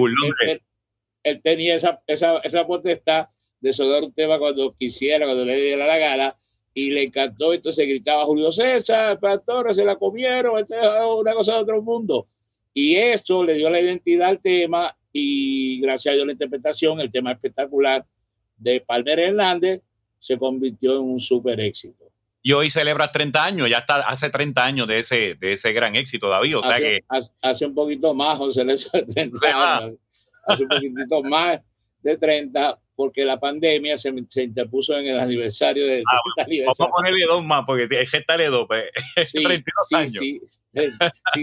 él, 1.23 1.41
tenía 1.43 1.75
esa, 1.75 2.01
esa, 2.07 2.37
esa 2.39 2.65
potestad 2.65 3.27
de 3.59 3.73
sonar 3.73 4.03
un 4.03 4.13
tema 4.13 4.39
cuando 4.39 4.73
quisiera, 4.77 5.25
cuando 5.25 5.43
le 5.43 5.57
diera 5.57 5.85
la 5.85 5.97
gana, 5.97 6.37
y 6.77 6.91
le 6.91 7.05
encantó, 7.05 7.55
entonces 7.55 7.87
gritaba 7.87 8.23
Julio 8.25 8.51
César, 8.51 9.19
Pastor, 9.19 9.73
se 9.73 9.83
la 9.83 9.95
comieron, 9.95 10.63
una 11.17 11.33
cosa 11.33 11.53
de 11.53 11.59
otro 11.61 11.81
mundo. 11.81 12.27
Y 12.71 12.95
eso 12.95 13.43
le 13.43 13.55
dio 13.55 13.67
la 13.71 13.81
identidad 13.81 14.29
al 14.29 14.39
tema 14.39 14.95
y 15.11 15.81
gracias 15.81 16.11
a 16.11 16.15
Dios 16.15 16.27
la 16.27 16.33
interpretación, 16.33 16.99
el 16.99 17.11
tema 17.11 17.31
espectacular 17.31 18.05
de 18.57 18.79
Palmer 18.81 19.19
Hernández, 19.19 19.81
se 20.19 20.37
convirtió 20.37 20.97
en 20.97 21.01
un 21.01 21.19
súper 21.19 21.59
éxito. 21.61 22.11
Y 22.43 22.53
hoy 22.53 22.69
celebra 22.69 23.11
30 23.11 23.43
años, 23.43 23.69
ya 23.71 23.79
está 23.79 23.95
hace 24.07 24.29
30 24.29 24.63
años 24.63 24.87
de 24.87 24.99
ese, 24.99 25.33
de 25.33 25.53
ese 25.53 25.73
gran 25.73 25.95
éxito, 25.95 26.29
David. 26.29 26.59
O 26.59 26.61
sea 26.61 26.75
hace, 26.75 26.83
que. 26.83 26.99
Hace 27.41 27.65
un 27.65 27.73
poquito 27.73 28.13
más, 28.13 28.37
José, 28.37 28.63
de 28.63 28.77
30 28.77 29.79
años. 29.79 29.95
Hace 30.45 30.61
un 30.61 30.69
poquitito 30.69 31.23
más 31.23 31.59
de 32.03 32.17
30, 32.17 32.79
porque 32.97 33.23
la 33.23 33.39
pandemia 33.39 33.95
se, 33.95 34.11
se 34.27 34.43
interpuso 34.43 34.97
en 34.97 35.05
el 35.05 35.19
aniversario 35.19 35.85
del 35.85 36.03
ah, 36.11 36.19
Vamos 36.65 36.79
a 36.79 36.87
ponerle 36.87 37.25
dos 37.25 37.45
más, 37.45 37.63
porque 37.63 37.83
hay 37.83 38.07
que 38.07 38.17
estarle 38.17 38.45
dos, 38.47 38.65
pues, 38.67 38.89
sí, 39.27 39.43
32 39.43 39.93
años. 39.93 40.17
Sí, 40.17 40.41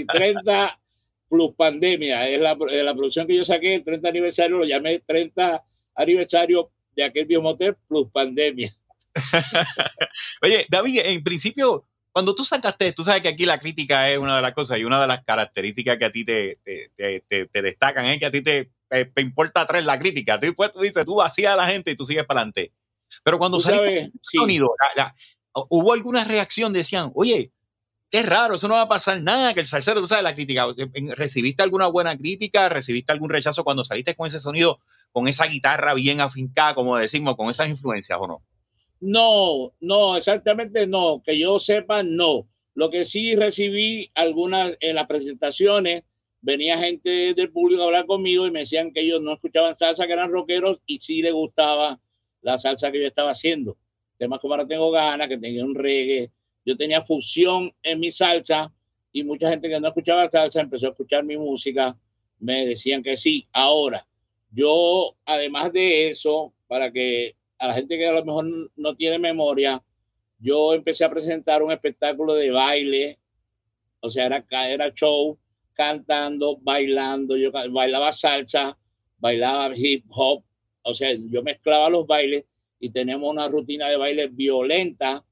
30 0.04 0.80
plus 1.28 1.54
pandemia 1.54 2.28
es 2.28 2.40
la, 2.40 2.56
la 2.56 2.92
producción 2.92 3.28
que 3.28 3.36
yo 3.36 3.44
saqué, 3.44 3.76
el 3.76 3.84
30 3.84 4.08
aniversario, 4.08 4.58
lo 4.58 4.64
llamé 4.64 4.98
30 5.06 5.64
aniversario 5.94 6.72
de 6.96 7.04
aquel 7.04 7.26
biomotel 7.26 7.76
plus 7.88 8.10
pandemia. 8.10 8.76
Oye, 10.42 10.66
David, 10.68 11.02
en 11.04 11.22
principio, 11.22 11.86
cuando 12.10 12.34
tú 12.34 12.44
sacaste, 12.44 12.92
tú 12.92 13.04
sabes 13.04 13.22
que 13.22 13.28
aquí 13.28 13.46
la 13.46 13.60
crítica 13.60 14.10
es 14.10 14.18
una 14.18 14.34
de 14.34 14.42
las 14.42 14.54
cosas 14.54 14.80
y 14.80 14.84
una 14.84 15.00
de 15.00 15.06
las 15.06 15.22
características 15.22 15.98
que 15.98 16.04
a 16.04 16.10
ti 16.10 16.24
te, 16.24 16.58
te, 16.96 17.20
te, 17.46 17.62
destacan 17.62 18.06
es 18.06 18.18
que 18.18 18.26
a 18.26 18.30
ti 18.32 18.42
te, 18.42 18.72
te, 19.14 19.22
importa 19.22 19.66
traer 19.66 19.84
la 19.84 19.98
crítica. 19.98 20.38
Tú, 20.38 20.54
pues, 20.54 20.72
tú 20.72 20.80
dices, 20.80 21.04
tú 21.04 21.16
vacías 21.16 21.52
a 21.52 21.56
la 21.56 21.66
gente 21.66 21.90
y 21.90 21.96
tú 21.96 22.04
sigues 22.04 22.24
para 22.24 22.40
adelante. 22.40 22.72
Pero 23.22 23.38
cuando 23.38 23.60
saliste 23.60 24.10
sí. 24.22 24.38
Unido, 24.38 24.74
hubo 25.68 25.92
alguna 25.92 26.24
reacción, 26.24 26.72
decían, 26.72 27.10
oye, 27.14 27.52
qué 28.10 28.22
raro, 28.22 28.54
eso 28.54 28.68
no 28.68 28.74
va 28.74 28.82
a 28.82 28.88
pasar 28.88 29.20
nada, 29.20 29.54
que 29.54 29.60
el 29.60 29.66
salsero, 29.66 30.00
tú 30.00 30.06
sabes, 30.06 30.24
la 30.24 30.34
crítica, 30.34 30.66
¿recibiste 31.16 31.62
alguna 31.62 31.86
buena 31.88 32.16
crítica? 32.16 32.68
¿Recibiste 32.68 33.12
algún 33.12 33.30
rechazo 33.30 33.64
cuando 33.64 33.84
saliste 33.84 34.14
con 34.14 34.26
ese 34.26 34.38
sonido 34.38 34.80
con 35.14 35.28
esa 35.28 35.46
guitarra 35.46 35.94
bien 35.94 36.20
afincada, 36.20 36.74
como 36.74 36.96
decimos, 36.96 37.36
con 37.36 37.48
esas 37.48 37.68
influencias 37.68 38.18
o 38.20 38.26
no? 38.26 38.42
No, 39.00 39.72
no, 39.80 40.16
exactamente 40.16 40.88
no. 40.88 41.22
Que 41.24 41.38
yo 41.38 41.60
sepa, 41.60 42.02
no. 42.02 42.48
Lo 42.74 42.90
que 42.90 43.04
sí 43.04 43.36
recibí 43.36 44.10
algunas 44.16 44.76
en 44.80 44.96
las 44.96 45.06
presentaciones 45.06 46.02
venía 46.44 46.78
gente 46.78 47.32
del 47.32 47.50
público 47.50 47.82
a 47.82 47.86
hablar 47.86 48.04
conmigo 48.04 48.46
y 48.46 48.50
me 48.50 48.60
decían 48.60 48.92
que 48.92 49.00
ellos 49.00 49.22
no 49.22 49.32
escuchaban 49.32 49.78
salsa, 49.78 50.06
que 50.06 50.12
eran 50.12 50.30
rockeros 50.30 50.78
y 50.84 51.00
sí 51.00 51.22
les 51.22 51.32
gustaba 51.32 51.98
la 52.42 52.58
salsa 52.58 52.92
que 52.92 53.00
yo 53.00 53.06
estaba 53.06 53.30
haciendo. 53.30 53.78
Temas 54.18 54.40
como 54.40 54.52
ahora 54.52 54.66
tengo 54.66 54.90
ganas, 54.90 55.26
que 55.26 55.38
tenía 55.38 55.64
un 55.64 55.74
reggae. 55.74 56.30
Yo 56.66 56.76
tenía 56.76 57.02
fusión 57.02 57.72
en 57.82 57.98
mi 57.98 58.12
salsa 58.12 58.70
y 59.10 59.24
mucha 59.24 59.48
gente 59.48 59.70
que 59.70 59.80
no 59.80 59.88
escuchaba 59.88 60.28
salsa 60.28 60.60
empezó 60.60 60.88
a 60.88 60.90
escuchar 60.90 61.24
mi 61.24 61.38
música. 61.38 61.96
Me 62.38 62.66
decían 62.66 63.02
que 63.02 63.16
sí. 63.16 63.48
Ahora, 63.50 64.06
yo, 64.52 65.16
además 65.24 65.72
de 65.72 66.10
eso, 66.10 66.52
para 66.66 66.92
que 66.92 67.36
a 67.58 67.68
la 67.68 67.74
gente 67.74 67.96
que 67.96 68.06
a 68.06 68.12
lo 68.12 68.24
mejor 68.24 68.70
no 68.76 68.94
tiene 68.96 69.18
memoria, 69.18 69.82
yo 70.38 70.74
empecé 70.74 71.06
a 71.06 71.10
presentar 71.10 71.62
un 71.62 71.72
espectáculo 71.72 72.34
de 72.34 72.50
baile, 72.50 73.18
o 74.00 74.10
sea, 74.10 74.26
era, 74.26 74.44
era 74.68 74.92
show, 74.92 75.38
cantando, 75.74 76.56
bailando, 76.62 77.36
yo 77.36 77.50
bailaba 77.52 78.12
salsa, 78.12 78.76
bailaba 79.18 79.72
hip 79.76 80.04
hop, 80.08 80.42
o 80.82 80.94
sea, 80.94 81.12
yo 81.14 81.42
mezclaba 81.42 81.88
los 81.90 82.06
bailes 82.06 82.44
y 82.78 82.90
tenemos 82.90 83.30
una 83.30 83.48
rutina 83.48 83.88
de 83.88 83.96
baile 83.96 84.28
violenta 84.28 85.24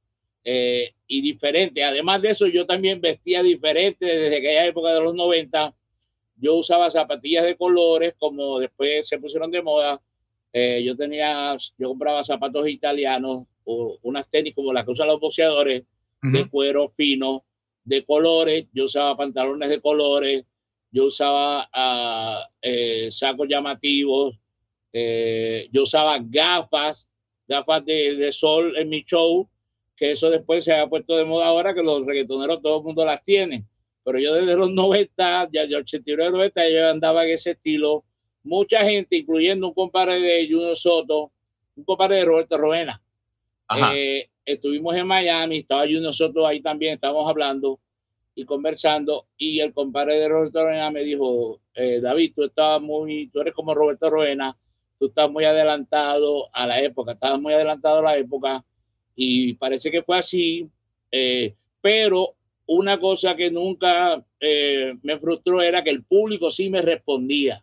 eh, 0.44 0.94
y 1.06 1.20
diferente. 1.20 1.84
Además 1.84 2.22
de 2.22 2.30
eso, 2.30 2.46
yo 2.46 2.66
también 2.66 3.00
vestía 3.00 3.42
diferente 3.42 4.06
desde 4.06 4.38
aquella 4.38 4.66
época 4.66 4.92
de 4.94 5.00
los 5.00 5.14
90. 5.14 5.74
Yo 6.36 6.54
usaba 6.54 6.90
zapatillas 6.90 7.44
de 7.44 7.56
colores, 7.56 8.14
como 8.18 8.58
después 8.58 9.06
se 9.06 9.18
pusieron 9.18 9.50
de 9.50 9.62
moda. 9.62 10.00
Eh, 10.52 10.82
yo 10.84 10.96
tenía, 10.96 11.56
yo 11.78 11.88
compraba 11.88 12.24
zapatos 12.24 12.68
italianos 12.68 13.44
o 13.64 13.98
unas 14.02 14.28
tenis 14.30 14.54
como 14.54 14.72
las 14.72 14.84
que 14.84 14.90
usan 14.90 15.06
los 15.06 15.20
boxeadores, 15.20 15.84
de 16.22 16.48
cuero 16.48 16.88
fino, 16.96 17.44
de 17.84 18.04
colores. 18.04 18.66
Yo 18.72 18.84
usaba 18.84 19.16
pantalones 19.16 19.68
de 19.68 19.80
colores. 19.80 20.44
Yo 20.90 21.06
usaba 21.06 21.68
uh, 21.74 22.44
eh, 22.60 23.08
sacos 23.10 23.48
llamativos. 23.48 24.36
Eh, 24.92 25.68
yo 25.72 25.84
usaba 25.84 26.18
gafas, 26.20 27.08
gafas 27.48 27.84
de, 27.84 28.16
de, 28.16 28.30
sol 28.30 28.76
en 28.76 28.90
mi 28.90 29.02
show, 29.04 29.48
que 29.96 30.12
eso 30.12 30.28
después 30.28 30.64
se 30.64 30.74
ha 30.74 30.86
puesto 30.86 31.16
de 31.16 31.24
moda 31.24 31.46
ahora, 31.46 31.74
que 31.74 31.82
los 31.82 32.04
reggaetoneros 32.04 32.60
todo 32.60 32.78
el 32.78 32.84
mundo 32.84 33.04
las 33.04 33.24
tiene. 33.24 33.64
Pero 34.04 34.18
yo 34.18 34.34
desde 34.34 34.54
los 34.54 34.70
90, 34.70 35.48
ya 35.52 35.64
yo 35.64 35.78
89, 35.78 36.30
90, 36.30 36.68
yo 36.68 36.90
andaba 36.90 37.24
en 37.24 37.30
ese 37.30 37.52
estilo. 37.52 38.04
Mucha 38.42 38.84
gente, 38.84 39.16
incluyendo 39.16 39.68
un 39.68 39.74
compadre 39.74 40.20
de 40.20 40.48
Junior 40.50 40.76
Soto, 40.76 41.32
un 41.76 41.84
compadre 41.84 42.16
de 42.16 42.24
Roberto 42.24 42.58
Roena. 42.58 43.00
Eh, 43.94 44.28
estuvimos 44.44 44.94
en 44.96 45.06
Miami, 45.06 45.58
estaba 45.58 45.82
Junior 45.82 46.12
Soto 46.12 46.46
ahí 46.46 46.60
también, 46.60 46.94
estábamos 46.94 47.28
hablando 47.28 47.80
y 48.34 48.44
conversando 48.44 49.26
y 49.36 49.60
el 49.60 49.72
compadre 49.72 50.18
de 50.18 50.28
Roberto 50.28 50.64
Roena 50.64 50.90
me 50.90 51.04
dijo, 51.04 51.60
eh, 51.74 52.00
David, 52.00 52.32
tú 52.34 52.44
estabas 52.44 52.80
muy, 52.80 53.28
tú 53.28 53.40
eres 53.40 53.54
como 53.54 53.74
Roberto 53.74 54.08
Roena, 54.08 54.56
tú 54.98 55.06
estás 55.06 55.30
muy 55.30 55.44
adelantado 55.44 56.48
a 56.52 56.66
la 56.66 56.80
época, 56.80 57.12
estabas 57.12 57.40
muy 57.40 57.52
adelantado 57.52 57.98
a 57.98 58.02
la 58.02 58.16
época 58.16 58.64
y 59.14 59.54
parece 59.54 59.90
que 59.90 60.02
fue 60.02 60.18
así, 60.18 60.68
eh, 61.10 61.54
pero 61.80 62.34
una 62.66 62.98
cosa 62.98 63.36
que 63.36 63.50
nunca 63.50 64.24
eh, 64.40 64.94
me 65.02 65.18
frustró 65.18 65.60
era 65.60 65.82
que 65.84 65.90
el 65.90 66.04
público 66.04 66.50
sí 66.50 66.70
me 66.70 66.80
respondía, 66.80 67.62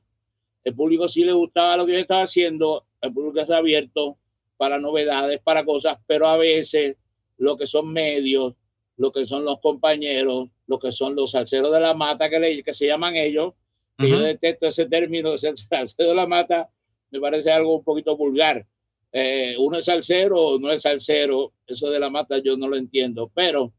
el 0.64 0.76
público 0.76 1.08
sí 1.08 1.24
le 1.24 1.32
gustaba 1.32 1.78
lo 1.78 1.86
que 1.86 1.94
yo 1.94 2.00
estaba 2.00 2.24
haciendo, 2.24 2.86
el 3.02 3.12
público 3.12 3.40
está 3.40 3.58
abierto 3.58 4.18
para 4.60 4.78
novedades, 4.78 5.39
para 5.42 5.63
cosas, 5.63 5.98
pero 6.06 6.28
a 6.28 6.36
veces 6.36 6.98
lo 7.38 7.56
que 7.58 7.66
son 7.66 7.94
medios, 7.94 8.56
lo 8.98 9.13
que 9.13 9.25
son 9.25 9.46
los 9.46 9.62
compañeros, 9.62 10.50
lo 10.68 10.80
que 10.80 10.92
son 10.92 11.16
los 11.16 11.32
salseros 11.32 11.72
de 11.72 11.80
la 11.80 11.94
mata, 11.94 12.30
que, 12.30 12.42
le, 12.42 12.62
que 12.62 12.74
se 12.74 12.86
llaman 12.86 13.16
ellos, 13.16 13.54
que 13.98 14.10
yo 14.10 14.20
detesto 14.20 14.68
ese 14.68 14.88
término 14.88 15.32
de 15.32 15.38
salsero 15.70 16.10
de 16.10 16.16
la 16.16 16.28
mata, 16.28 16.70
me 17.10 17.22
parece 17.22 17.50
algo 17.50 17.78
un 17.78 17.86
poquito 17.86 18.18
vulgar. 18.18 18.68
Eh, 19.13 19.56
uno 19.58 19.78
es 19.78 19.86
salsero 19.86 20.42
o 20.42 20.60
no 20.60 20.74
es 20.74 20.82
salsero, 20.82 21.54
eso 21.66 21.89
de 21.89 22.00
la 22.00 22.10
mata 22.10 22.39
yo 22.39 22.58
no 22.58 22.68
lo 22.68 22.75
entiendo, 22.75 23.32
pero 23.34 23.72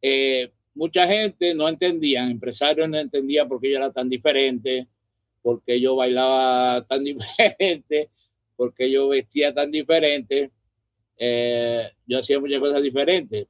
eh, 0.00 0.50
mucha 0.74 1.06
gente 1.06 1.54
no 1.54 1.68
entendía, 1.68 2.24
empresarios 2.24 2.88
no 2.88 2.96
entendían 2.96 3.46
por 3.46 3.60
qué 3.60 3.72
yo 3.72 3.76
era 3.76 3.92
tan 3.92 4.08
diferente, 4.08 4.88
por 5.42 5.62
qué 5.62 5.78
yo 5.78 5.96
bailaba 5.96 6.80
tan 6.86 7.04
diferente, 7.04 8.08
por 8.56 8.74
qué 8.74 8.90
yo 8.90 9.08
vestía 9.08 9.52
tan 9.54 9.70
diferente. 9.70 10.50
Eh, 11.16 11.90
yo 12.06 12.18
hacía 12.18 12.40
muchas 12.40 12.60
cosas 12.60 12.82
diferentes. 12.82 13.46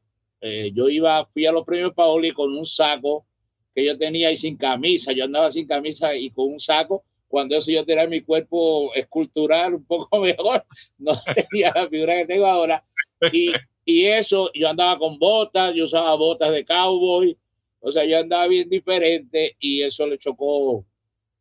yo 0.72 0.88
iba, 0.90 1.24
fui 1.26 1.46
a 1.46 1.52
los 1.52 1.64
premios 1.64 1.94
Paoli 1.94 2.32
con 2.32 2.54
un 2.56 2.66
saco 2.66 3.26
que 3.74 3.84
yo 3.84 3.96
tenía 3.96 4.30
y 4.30 4.36
sin 4.36 4.56
camisa, 4.56 5.12
yo 5.12 5.24
andaba 5.24 5.50
sin 5.50 5.66
camisa 5.66 6.14
y 6.14 6.30
con 6.30 6.52
un 6.52 6.60
saco 6.60 7.04
cuando 7.34 7.56
eso 7.56 7.72
yo 7.72 7.84
tenía 7.84 8.06
mi 8.06 8.20
cuerpo 8.20 8.94
escultural 8.94 9.74
un 9.74 9.84
poco 9.84 10.20
mejor, 10.20 10.64
no 10.98 11.20
tenía 11.34 11.72
la 11.74 11.88
figura 11.88 12.18
que 12.18 12.26
tengo 12.26 12.46
ahora. 12.46 12.84
Y, 13.32 13.50
y 13.84 14.04
eso, 14.04 14.52
yo 14.54 14.68
andaba 14.68 14.96
con 15.00 15.18
botas, 15.18 15.74
yo 15.74 15.82
usaba 15.82 16.14
botas 16.14 16.52
de 16.52 16.64
cowboy, 16.64 17.36
o 17.80 17.90
sea, 17.90 18.04
yo 18.04 18.20
andaba 18.20 18.46
bien 18.46 18.68
diferente 18.68 19.56
y 19.58 19.82
eso 19.82 20.06
le 20.06 20.16
chocó 20.16 20.86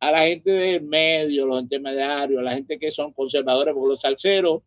a 0.08 0.10
la 0.10 0.26
gente 0.26 0.50
del 0.50 0.82
medio, 0.82 1.46
los 1.46 1.62
intermediarios, 1.62 2.40
a 2.40 2.42
la 2.42 2.54
gente 2.54 2.78
que 2.78 2.90
son 2.90 3.12
conservadores, 3.12 3.72
porque 3.72 3.88
los 3.88 4.00
salseros 4.00 4.62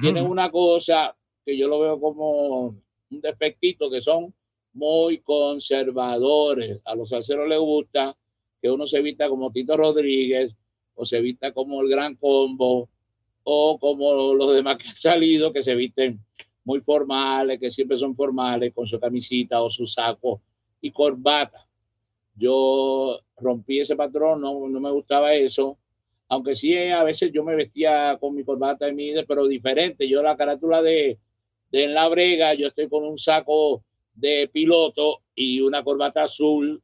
tienen 0.00 0.26
una 0.26 0.50
cosa 0.50 1.14
que 1.44 1.56
yo 1.56 1.68
lo 1.68 1.80
veo 1.80 2.00
como 2.00 2.66
un 3.10 3.20
defectito, 3.20 3.90
que 3.90 4.00
son 4.00 4.32
muy 4.72 5.18
conservadores. 5.18 6.80
A 6.84 6.94
los 6.94 7.10
salseros 7.10 7.48
les 7.48 7.58
gusta 7.58 8.16
que 8.62 8.70
uno 8.70 8.86
se 8.86 9.02
vista 9.02 9.28
como 9.28 9.52
Tito 9.52 9.76
Rodríguez, 9.76 10.54
o 10.94 11.04
se 11.04 11.20
vista 11.20 11.52
como 11.52 11.82
el 11.82 11.88
gran 11.88 12.16
combo 12.16 12.88
o 13.44 13.78
como 13.78 14.34
los 14.34 14.54
demás 14.54 14.78
que 14.78 14.88
han 14.88 14.96
salido 14.96 15.52
que 15.52 15.62
se 15.62 15.74
visten 15.74 16.18
muy 16.64 16.80
formales, 16.80 17.60
que 17.60 17.70
siempre 17.70 17.96
son 17.96 18.16
formales 18.16 18.74
con 18.74 18.86
su 18.86 18.98
camisita 18.98 19.62
o 19.62 19.70
su 19.70 19.86
saco 19.86 20.42
y 20.80 20.90
corbata. 20.90 21.67
Yo 22.38 23.20
rompí 23.36 23.80
ese 23.80 23.96
patrón, 23.96 24.40
no, 24.40 24.68
no 24.68 24.80
me 24.80 24.90
gustaba 24.90 25.34
eso, 25.34 25.78
aunque 26.28 26.54
sí 26.54 26.76
a 26.76 27.02
veces 27.02 27.32
yo 27.32 27.44
me 27.44 27.56
vestía 27.56 28.16
con 28.20 28.34
mi 28.34 28.44
corbata 28.44 28.88
y 28.88 28.94
mi, 28.94 29.12
pero 29.26 29.46
diferente. 29.46 30.08
Yo 30.08 30.22
la 30.22 30.36
carátula 30.36 30.82
de, 30.82 31.18
de 31.70 31.84
en 31.84 31.94
la 31.94 32.08
brega, 32.08 32.54
yo 32.54 32.68
estoy 32.68 32.88
con 32.88 33.04
un 33.04 33.18
saco 33.18 33.82
de 34.14 34.48
piloto 34.52 35.22
y 35.34 35.60
una 35.60 35.82
corbata 35.82 36.24
azul. 36.24 36.82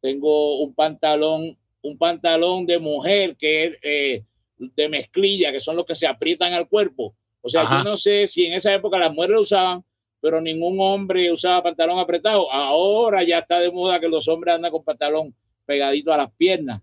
Tengo 0.00 0.60
un 0.60 0.74
pantalón 0.74 1.56
un 1.86 1.98
pantalón 1.98 2.66
de 2.66 2.78
mujer 2.78 3.36
que 3.36 3.64
es 3.64 3.78
eh, 3.82 4.24
de 4.58 4.88
mezclilla, 4.88 5.52
que 5.52 5.60
son 5.60 5.76
los 5.76 5.86
que 5.86 5.94
se 5.94 6.06
aprietan 6.06 6.52
al 6.52 6.68
cuerpo. 6.68 7.14
O 7.40 7.48
sea, 7.48 7.62
yo 7.62 7.84
no 7.84 7.96
sé 7.96 8.26
si 8.26 8.44
en 8.44 8.54
esa 8.54 8.74
época 8.74 8.98
las 8.98 9.12
mujeres 9.12 9.36
lo 9.36 9.42
usaban, 9.42 9.84
pero 10.26 10.40
ningún 10.40 10.76
hombre 10.80 11.30
usaba 11.30 11.62
pantalón 11.62 12.00
apretado. 12.00 12.50
Ahora 12.50 13.22
ya 13.22 13.38
está 13.38 13.60
de 13.60 13.70
moda 13.70 14.00
que 14.00 14.08
los 14.08 14.26
hombres 14.26 14.56
andan 14.56 14.72
con 14.72 14.82
pantalón 14.82 15.32
pegadito 15.64 16.12
a 16.12 16.16
las 16.16 16.32
piernas. 16.32 16.82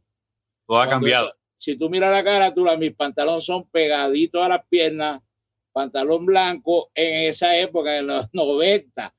Todo 0.66 0.80
ha 0.80 0.88
cambiado. 0.88 1.34
si 1.58 1.76
tú 1.78 1.90
miras 1.90 2.10
la 2.10 2.24
cara, 2.24 2.54
tú, 2.54 2.66
mis 2.78 2.96
pantalones 2.96 3.44
son 3.44 3.68
pegaditos 3.68 4.42
a 4.42 4.48
las 4.48 4.66
piernas, 4.68 5.22
pantalón 5.74 6.26
blanco 6.26 6.90
en 6.96 7.28
esa 7.28 7.58
época, 7.58 7.98
en 7.98 8.08
los 8.08 8.30
90. 8.34 9.14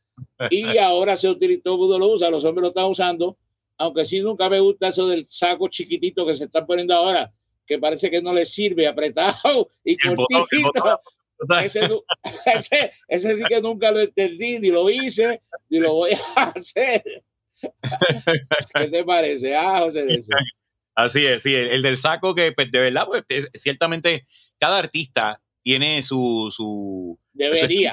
Y 0.48 0.78
ahora 0.78 1.16
se 1.16 1.28
utilizó, 1.28 1.74
el 1.74 2.00
lo 2.00 2.06
usa, 2.14 2.30
los 2.30 2.46
hombres 2.46 2.62
lo 2.62 2.68
están 2.68 2.86
usando 2.86 3.36
aunque 3.76 4.04
sí 4.04 4.20
nunca 4.20 4.48
me 4.48 4.60
gusta 4.60 4.88
eso 4.88 5.06
del 5.06 5.26
saco 5.28 5.68
chiquitito 5.68 6.24
que 6.24 6.34
se 6.34 6.44
está 6.44 6.64
poniendo 6.64 6.94
ahora, 6.94 7.32
que 7.66 7.78
parece 7.78 8.10
que 8.10 8.22
no 8.22 8.32
le 8.32 8.46
sirve, 8.46 8.86
apretado 8.86 9.68
y 9.84 9.96
cortito. 9.96 11.00
Ese, 12.46 12.92
ese, 13.08 13.36
sí 13.36 13.42
que 13.48 13.60
nunca 13.60 13.90
lo 13.90 14.00
entendí, 14.00 14.58
ni 14.58 14.70
lo 14.70 14.88
hice, 14.88 15.42
ni 15.68 15.78
lo 15.78 15.92
voy 15.92 16.12
a 16.36 16.42
hacer. 16.56 17.02
¿Qué 18.74 18.86
te 18.88 19.04
parece? 19.04 19.54
Ah, 19.54 19.80
José, 19.80 20.04
Así 20.94 21.26
es, 21.26 21.42
sí, 21.42 21.54
el, 21.54 21.82
del 21.82 21.98
saco 21.98 22.34
que 22.34 22.52
pues, 22.52 22.70
de 22.70 22.78
verdad, 22.78 23.06
pues 23.06 23.24
ciertamente 23.54 24.26
cada 24.58 24.78
artista 24.78 25.42
tiene 25.62 26.02
su... 26.02 26.52
su 26.54 27.18
debería. 27.32 27.92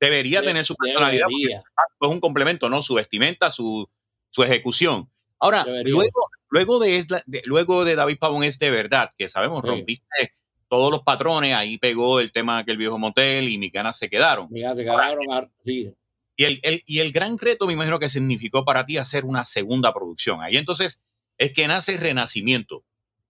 debería 0.00 0.42
tener 0.42 0.64
su 0.64 0.74
personalidad. 0.74 1.28
Es 1.38 2.08
un 2.08 2.18
complemento, 2.18 2.68
¿no? 2.68 2.82
Su 2.82 2.94
vestimenta, 2.94 3.50
su, 3.50 3.88
su 4.30 4.42
ejecución. 4.42 5.10
Ahora, 5.38 5.64
luego, 5.84 6.10
luego, 6.48 6.80
de, 6.80 7.22
luego 7.44 7.84
de 7.84 7.94
David 7.94 8.18
Pavón 8.18 8.42
es 8.42 8.58
de 8.58 8.70
verdad, 8.70 9.12
que 9.16 9.28
sabemos, 9.30 9.62
rompiste 9.62 10.34
todos 10.70 10.90
los 10.90 11.02
patrones, 11.02 11.54
ahí 11.54 11.76
pegó 11.78 12.20
el 12.20 12.32
tema 12.32 12.64
que 12.64 12.70
el 12.70 12.78
viejo 12.78 12.96
motel 12.96 13.48
y 13.48 13.58
mis 13.58 13.72
ganas 13.72 13.98
se 13.98 14.08
quedaron. 14.08 14.48
se 14.48 14.76
quedaron, 14.76 15.52
sí. 15.64 15.92
Y 16.36 16.44
el, 16.44 16.60
el, 16.62 16.82
y 16.86 17.00
el 17.00 17.12
gran 17.12 17.36
reto, 17.36 17.66
me 17.66 17.74
imagino 17.74 17.98
que 17.98 18.08
significó 18.08 18.64
para 18.64 18.86
ti 18.86 18.96
hacer 18.96 19.24
una 19.24 19.44
segunda 19.44 19.92
producción. 19.92 20.40
Ahí 20.40 20.56
entonces 20.56 21.02
es 21.36 21.52
que 21.52 21.68
nace 21.68 21.96
Renacimiento, 21.96 22.84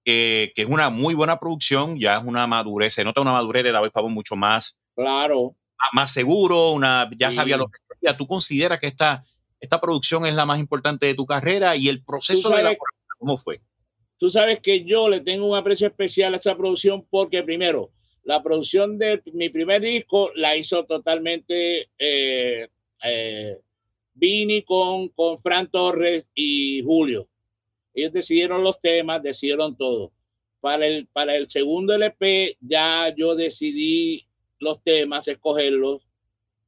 que, 0.04 0.52
que, 0.54 0.62
es 0.62 0.68
una 0.68 0.90
muy 0.90 1.14
buena 1.14 1.40
producción, 1.40 1.98
ya 1.98 2.18
es 2.18 2.24
una 2.24 2.46
madurez, 2.46 2.94
se 2.94 3.04
nota 3.04 3.22
una 3.22 3.32
madurez 3.32 3.64
de 3.64 3.72
David 3.72 3.90
Pavón 3.90 4.12
mucho 4.12 4.36
más. 4.36 4.76
Claro. 4.94 5.56
Más 5.92 6.12
seguro, 6.12 6.72
una, 6.72 7.10
ya 7.16 7.32
sabía 7.32 7.56
lo 7.56 7.66
que 7.66 7.78
quería. 7.88 8.16
¿Tú 8.16 8.26
consideras 8.26 8.78
que 8.78 8.86
esta 8.86 9.24
esta 9.60 9.80
producción 9.80 10.26
es 10.26 10.34
la 10.34 10.46
más 10.46 10.58
importante 10.58 11.06
de 11.06 11.14
tu 11.14 11.26
carrera 11.26 11.76
y 11.76 11.88
el 11.88 12.02
proceso 12.02 12.48
de 12.50 12.62
la 12.62 12.74
¿cómo 13.18 13.36
fue? 13.36 13.60
Tú 14.20 14.28
sabes 14.28 14.60
que 14.60 14.84
yo 14.84 15.08
le 15.08 15.22
tengo 15.22 15.46
un 15.46 15.56
aprecio 15.56 15.86
especial 15.86 16.34
a 16.34 16.36
esa 16.36 16.54
producción 16.54 17.06
porque 17.08 17.42
primero, 17.42 17.90
la 18.22 18.42
producción 18.42 18.98
de 18.98 19.22
mi 19.32 19.48
primer 19.48 19.80
disco 19.80 20.30
la 20.34 20.58
hizo 20.58 20.84
totalmente 20.84 21.88
eh, 21.98 22.68
eh, 23.02 23.58
Vini 24.12 24.60
con, 24.60 25.08
con 25.08 25.40
Fran 25.40 25.70
Torres 25.70 26.26
y 26.34 26.82
Julio. 26.82 27.28
Ellos 27.94 28.12
decidieron 28.12 28.62
los 28.62 28.78
temas, 28.82 29.22
decidieron 29.22 29.74
todo. 29.74 30.12
Para 30.60 30.86
el, 30.86 31.06
para 31.06 31.34
el 31.34 31.48
segundo 31.48 31.94
LP 31.94 32.58
ya 32.60 33.14
yo 33.16 33.34
decidí 33.34 34.26
los 34.58 34.82
temas, 34.82 35.28
escogerlos. 35.28 36.02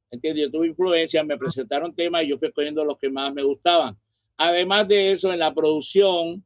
¿Entiendes? 0.09 0.45
Yo 0.45 0.51
tuve 0.51 0.69
influencia, 0.69 1.23
me 1.23 1.37
presentaron 1.37 1.93
temas 1.93 2.23
y 2.23 2.29
yo 2.29 2.39
fui 2.39 2.47
escogiendo 2.47 2.83
los 2.83 2.97
que 2.97 3.11
más 3.11 3.31
me 3.31 3.43
gustaban. 3.43 3.95
Además 4.37 4.87
de 4.87 5.11
eso, 5.11 5.31
en 5.31 5.37
la 5.37 5.53
producción 5.53 6.43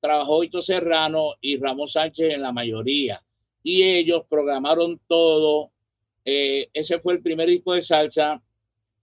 trabajó 0.00 0.42
Hito 0.42 0.62
Serrano 0.62 1.34
y 1.40 1.58
Ramón 1.58 1.88
Sánchez 1.88 2.34
en 2.34 2.42
la 2.42 2.52
mayoría. 2.52 3.22
Y 3.62 3.82
ellos 3.82 4.24
programaron 4.28 5.00
todo. 5.06 5.70
Eh, 6.24 6.68
ese 6.72 6.98
fue 6.98 7.14
el 7.14 7.22
primer 7.22 7.48
disco 7.48 7.74
de 7.74 7.82
salsa 7.82 8.42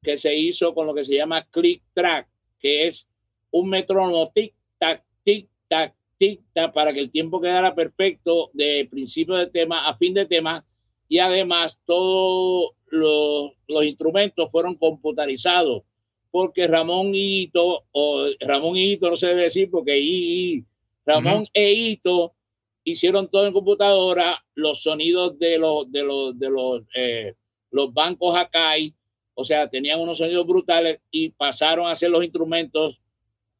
que 0.01 0.17
se 0.17 0.35
hizo 0.35 0.73
con 0.73 0.87
lo 0.87 0.93
que 0.93 1.03
se 1.03 1.15
llama 1.15 1.47
click 1.51 1.81
track, 1.93 2.27
que 2.59 2.87
es 2.87 3.07
un 3.51 3.69
metrónomo 3.69 4.31
tic 4.33 4.53
tac, 4.77 5.03
tic 5.23 5.47
tac, 5.67 5.93
tic 6.17 6.41
tac, 6.53 6.73
para 6.73 6.93
que 6.93 6.99
el 6.99 7.11
tiempo 7.11 7.41
quedara 7.41 7.75
perfecto 7.75 8.49
de 8.53 8.87
principio 8.89 9.35
de 9.35 9.47
tema 9.47 9.87
a 9.87 9.97
fin 9.97 10.13
de 10.13 10.25
tema. 10.25 10.65
Y 11.07 11.19
además 11.19 11.79
todos 11.85 12.71
los, 12.87 13.51
los 13.67 13.85
instrumentos 13.85 14.51
fueron 14.51 14.75
computarizados 14.75 15.83
porque 16.31 16.67
Ramón 16.67 17.11
Hito, 17.13 17.85
o 17.91 18.27
Ramón 18.39 18.77
Hito 18.77 19.09
no 19.09 19.15
se 19.15 19.27
debe 19.27 19.43
decir 19.43 19.69
porque 19.71 19.97
I, 19.99 20.63
Ramón 21.07 21.47
e 21.53 21.71
Hito 21.71 22.35
hicieron 22.83 23.29
todo 23.29 23.47
en 23.47 23.53
computadora, 23.53 24.43
los 24.55 24.83
sonidos 24.83 25.39
de 25.39 25.57
los, 25.57 25.89
de 25.89 26.03
los, 26.03 26.37
de 26.37 26.49
los, 26.49 26.83
eh, 26.93 27.35
los 27.71 27.93
bancos 27.93 28.35
Akai, 28.35 28.93
o 29.33 29.45
sea, 29.45 29.69
tenían 29.69 30.01
unos 30.01 30.17
sonidos 30.17 30.45
brutales 30.45 30.99
y 31.09 31.29
pasaron 31.29 31.87
a 31.87 31.91
hacer 31.91 32.09
los 32.09 32.23
instrumentos 32.23 32.99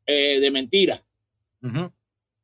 eh, 0.06 0.40
de 0.40 0.52
mentira. 0.52 1.04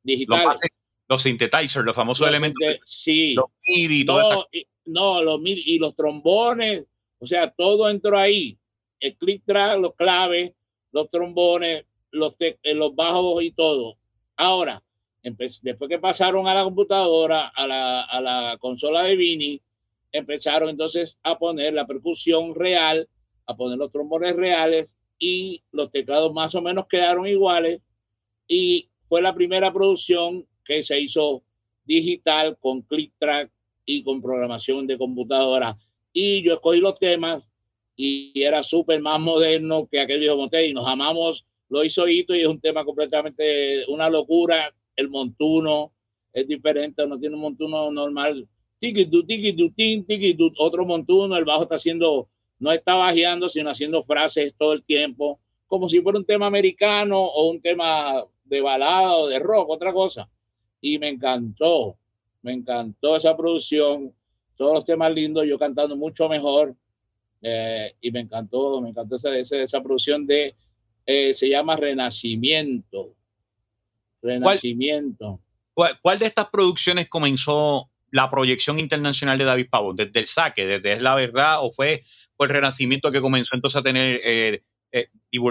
Digitales. 0.02 0.60
Los, 1.06 1.22
synthesizers, 1.22 1.84
los 1.84 1.94
famosos 1.94 2.26
elementos. 2.26 2.62
sí. 2.86 3.34
Los 3.34 3.50
MIDI, 3.68 4.04
no, 4.04 4.46
y, 4.50 4.66
no, 4.86 5.22
los 5.22 5.40
MIDI 5.40 5.62
y 5.66 5.78
los 5.78 5.94
trombones, 5.94 6.86
o 7.18 7.26
sea, 7.26 7.50
todo 7.50 7.90
entró 7.90 8.18
ahí. 8.18 8.58
El 9.00 9.16
click 9.16 9.42
track, 9.44 9.78
los 9.80 9.94
claves, 9.96 10.52
los 10.92 11.10
trombones, 11.10 11.84
los, 12.10 12.36
eh, 12.40 12.56
los 12.74 12.94
bajos 12.94 13.42
y 13.42 13.50
todo. 13.50 13.98
Ahora, 14.36 14.82
después 15.24 15.88
que 15.88 15.98
pasaron 15.98 16.46
a 16.46 16.54
la 16.54 16.64
computadora, 16.64 17.48
a 17.48 17.66
la, 17.66 18.02
a 18.02 18.20
la 18.20 18.58
consola 18.58 19.02
de 19.02 19.16
Vini, 19.16 19.60
empezaron 20.12 20.68
entonces 20.68 21.18
a 21.22 21.38
poner 21.38 21.72
la 21.74 21.86
percusión 21.86 22.54
real, 22.54 23.08
a 23.46 23.56
poner 23.56 23.78
los 23.78 23.90
trombones 23.90 24.36
reales 24.36 24.96
y 25.18 25.62
los 25.72 25.90
teclados 25.90 26.32
más 26.32 26.54
o 26.54 26.62
menos 26.62 26.86
quedaron 26.88 27.26
iguales 27.26 27.80
y 28.46 28.90
fue 29.08 29.22
la 29.22 29.34
primera 29.34 29.72
producción 29.72 30.46
que 30.64 30.84
se 30.84 31.00
hizo 31.00 31.42
digital 31.84 32.56
con 32.60 32.82
click 32.82 33.12
track 33.18 33.50
y 33.84 34.02
con 34.02 34.22
programación 34.22 34.86
de 34.86 34.98
computadora. 34.98 35.76
Y 36.12 36.42
yo 36.42 36.54
escogí 36.54 36.80
los 36.80 36.98
temas 36.98 37.42
y 37.96 38.32
era 38.42 38.62
súper 38.62 39.00
más 39.00 39.20
moderno 39.20 39.88
que 39.90 40.00
aquel 40.00 40.20
viejo 40.20 40.36
Monte 40.36 40.66
y 40.66 40.72
nos 40.72 40.86
amamos, 40.86 41.46
lo 41.68 41.84
hizo 41.84 42.08
Hito 42.08 42.34
y 42.34 42.42
es 42.42 42.46
un 42.46 42.60
tema 42.60 42.84
completamente 42.84 43.84
una 43.88 44.08
locura 44.08 44.72
el 44.96 45.08
montuno 45.08 45.92
es 46.32 46.48
diferente, 46.48 47.06
no 47.06 47.18
tiene 47.18 47.36
un 47.36 47.42
montuno 47.42 47.90
normal. 47.90 48.46
Tiki 48.78 49.06
tu, 49.06 49.24
tiki 49.24 50.34
tu, 50.34 50.52
otro 50.58 50.84
montuno, 50.84 51.36
el 51.36 51.44
bajo 51.44 51.62
está 51.62 51.76
haciendo, 51.76 52.28
no 52.58 52.72
está 52.72 52.94
bajeando, 52.94 53.48
sino 53.48 53.70
haciendo 53.70 54.02
frases 54.02 54.52
todo 54.58 54.72
el 54.72 54.82
tiempo, 54.82 55.38
como 55.66 55.88
si 55.88 56.00
fuera 56.00 56.18
un 56.18 56.24
tema 56.24 56.46
americano 56.46 57.18
o 57.20 57.50
un 57.50 57.60
tema 57.60 58.24
de 58.44 58.60
balada 58.60 59.16
o 59.16 59.28
de 59.28 59.38
rock, 59.38 59.70
otra 59.70 59.92
cosa. 59.92 60.28
Y 60.80 60.98
me 60.98 61.08
encantó, 61.08 61.96
me 62.42 62.52
encantó 62.52 63.16
esa 63.16 63.36
producción, 63.36 64.12
todos 64.56 64.74
los 64.74 64.84
temas 64.84 65.14
lindos, 65.14 65.46
yo 65.46 65.58
cantando 65.58 65.96
mucho 65.96 66.28
mejor. 66.28 66.74
Eh, 67.40 67.94
y 68.00 68.10
me 68.10 68.20
encantó, 68.20 68.80
me 68.80 68.90
encantó 68.90 69.16
esa, 69.16 69.36
esa, 69.36 69.62
esa 69.62 69.82
producción 69.82 70.26
de, 70.26 70.54
eh, 71.06 71.34
se 71.34 71.48
llama 71.48 71.76
Renacimiento 71.76 73.14
Renacimiento. 74.24 75.40
¿Cuál, 75.74 76.18
de 76.18 76.26
estas 76.26 76.48
producciones 76.50 77.08
comenzó 77.08 77.90
la 78.10 78.30
proyección 78.30 78.78
internacional 78.78 79.36
de 79.38 79.44
David 79.44 79.68
Pavón? 79.70 79.96
¿Desde 79.96 80.20
el 80.20 80.26
saque, 80.26 80.66
desde 80.66 80.92
Es 80.92 81.02
la 81.02 81.14
Verdad 81.14 81.58
o 81.60 81.72
fue 81.72 82.02
el 82.38 82.48
Renacimiento 82.48 83.12
que 83.12 83.20
comenzó 83.20 83.54
entonces 83.54 83.80
a 83.80 83.82
tener, 83.82 84.20
eh, 84.24 84.62
eh, 84.92 85.08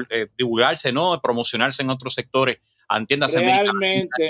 eh, 0.09 0.27
divulgarse, 0.37 0.91
¿no? 0.91 1.19
promocionarse 1.21 1.83
en 1.83 1.89
otros 1.89 2.13
sectores? 2.13 2.59
Entiéndase 2.89 3.39
realmente, 3.39 4.29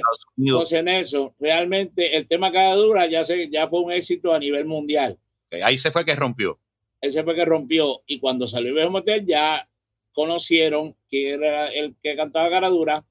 José 0.49 0.83
Nelson, 0.83 1.33
realmente 1.39 2.15
el 2.15 2.27
tema 2.27 2.51
Caradura 2.51 3.09
ya, 3.09 3.25
se, 3.25 3.49
ya 3.49 3.67
fue 3.67 3.81
un 3.81 3.91
éxito 3.91 4.33
a 4.33 4.39
nivel 4.39 4.65
mundial. 4.65 5.17
ahí 5.63 5.77
se 5.77 5.91
fue 5.91 6.05
que 6.05 6.15
rompió. 6.15 6.59
Ahí 7.01 7.11
se 7.11 7.23
fue 7.23 7.35
que 7.35 7.45
rompió. 7.45 8.03
Y 8.07 8.19
cuando 8.19 8.47
salió 8.47 8.73
Viejo 8.73 8.91
Motel 8.91 9.25
ya 9.25 9.67
conocieron 10.13 10.95
que 11.09 11.31
era 11.31 11.67
el 11.67 11.95
que 12.01 12.15
cantaba 12.15 12.49
Caradura 12.49 13.03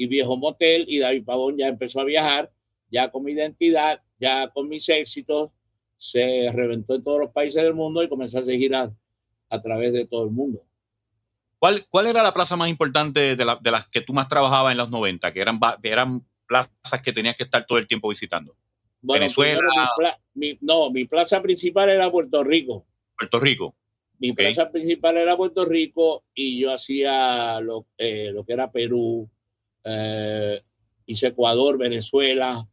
y 0.00 0.06
Viejo 0.06 0.34
Motel 0.34 0.86
y 0.88 0.98
David 0.98 1.26
Pavón 1.26 1.58
ya 1.58 1.68
empezó 1.68 2.00
a 2.00 2.04
viajar, 2.04 2.50
ya 2.90 3.10
con 3.10 3.22
mi 3.22 3.32
identidad, 3.32 4.00
ya 4.18 4.48
con 4.48 4.66
mis 4.66 4.88
éxitos, 4.88 5.50
se 5.98 6.50
reventó 6.54 6.94
en 6.94 7.04
todos 7.04 7.20
los 7.20 7.30
países 7.32 7.62
del 7.62 7.74
mundo 7.74 8.02
y 8.02 8.08
comenzó 8.08 8.38
a 8.38 8.44
seguir 8.46 8.74
a, 8.74 8.90
través 9.62 9.92
de 9.92 10.06
todo 10.06 10.24
el 10.24 10.30
mundo. 10.30 10.64
¿Cuál, 11.58 11.84
¿Cuál 11.90 12.06
era 12.06 12.22
la 12.22 12.32
plaza 12.32 12.56
más 12.56 12.70
importante 12.70 13.36
de, 13.36 13.44
de 13.60 13.70
las 13.70 13.88
que 13.88 14.00
tú 14.00 14.14
más 14.14 14.26
trabajabas 14.26 14.72
en 14.72 14.78
los 14.78 14.88
90, 14.88 15.34
que 15.34 15.40
eran, 15.42 15.60
eran 15.82 16.26
plazas 16.46 17.02
que 17.04 17.12
tenías 17.12 17.36
que 17.36 17.44
estar 17.44 17.66
todo 17.66 17.76
el 17.76 17.86
tiempo 17.86 18.08
visitando? 18.08 18.56
Venezuela. 19.02 19.60
Mi, 20.32 20.56
no, 20.62 20.88
mi 20.90 21.04
plaza 21.04 21.42
principal 21.42 21.90
era 21.90 22.10
Puerto 22.10 22.42
Rico. 22.42 22.86
Puerto 23.18 23.38
Rico. 23.38 23.74
Mi 24.18 24.32
plaza 24.32 24.70
principal 24.70 25.18
era 25.18 25.36
Puerto 25.36 25.66
Rico 25.66 26.24
y 26.34 26.58
yo 26.58 26.72
hacía 26.72 27.60
lo, 27.60 27.84
eh, 27.98 28.30
lo 28.32 28.44
que 28.44 28.54
era 28.54 28.70
Perú, 28.70 29.28
eh, 29.84 30.62
hice 31.06 31.28
Ecuador, 31.28 31.78
Venezuela, 31.78 32.66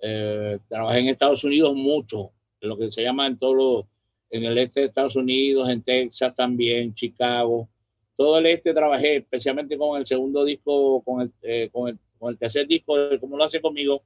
eh, 0.00 0.58
trabajé 0.68 1.00
en 1.00 1.08
Estados 1.08 1.44
Unidos 1.44 1.74
mucho, 1.74 2.32
en 2.60 2.68
lo 2.68 2.78
que 2.78 2.90
se 2.90 3.02
llama 3.02 3.26
en 3.26 3.38
todo 3.38 3.88
en 4.30 4.44
el 4.44 4.58
este 4.58 4.80
de 4.80 4.86
Estados 4.86 5.14
Unidos, 5.14 5.68
en 5.68 5.82
Texas 5.82 6.34
también, 6.34 6.94
Chicago, 6.94 7.68
todo 8.16 8.38
el 8.38 8.46
este 8.46 8.72
trabajé, 8.72 9.16
especialmente 9.16 9.76
con 9.76 9.98
el 9.98 10.06
segundo 10.06 10.44
disco, 10.44 11.02
con 11.02 11.22
el, 11.22 11.32
eh, 11.42 11.68
con 11.72 11.88
el, 11.88 11.98
con 12.18 12.32
el 12.32 12.38
tercer 12.38 12.66
disco, 12.66 12.96
como 13.20 13.36
lo 13.36 13.44
hace 13.44 13.60
conmigo, 13.60 14.02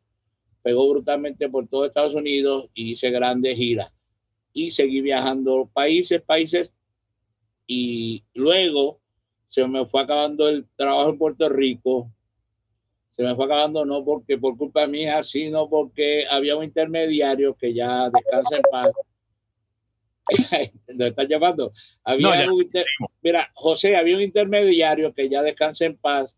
pegó 0.63 0.89
brutalmente 0.89 1.49
por 1.49 1.67
todo 1.69 1.87
Estados 1.87 2.15
Unidos 2.15 2.69
y 2.75 2.93
hice 2.93 3.11
grandes 3.11 3.57
giras. 3.57 3.93
Y 4.53 4.71
seguí 4.71 5.01
viajando 5.01 5.71
países, 5.73 6.21
países, 6.23 6.71
y 7.67 8.25
luego 8.35 9.01
se 9.49 9.67
me 9.67 9.87
fue 9.87 10.03
acabando 10.03 10.49
el 10.49 10.67
trabajo 10.77 11.11
en 11.11 11.19
Puerto 11.19 11.49
Rico, 11.49 12.11
se 13.19 13.25
me 13.25 13.35
fue 13.35 13.47
acabando 13.47 13.85
no 13.85 14.05
porque 14.05 14.39
por 14.39 14.57
culpa 14.57 14.87
mía, 14.87 15.25
sino 15.25 15.69
porque 15.69 16.25
había 16.31 16.57
un 16.57 16.63
intermediario 16.63 17.57
que 17.57 17.75
ya 17.75 18.09
descansa 18.11 18.59
en 18.59 18.63
paz. 18.71 18.93
¿Lo 20.87 21.07
están 21.07 21.27
llamando? 21.27 21.73
Había 22.05 22.47
Mira, 23.21 23.51
José, 23.55 23.97
había 23.97 24.15
un 24.15 24.23
intermediario 24.23 25.13
que 25.13 25.29
ya 25.29 25.43
descansa 25.43 25.87
en 25.87 25.97
paz, 25.97 26.33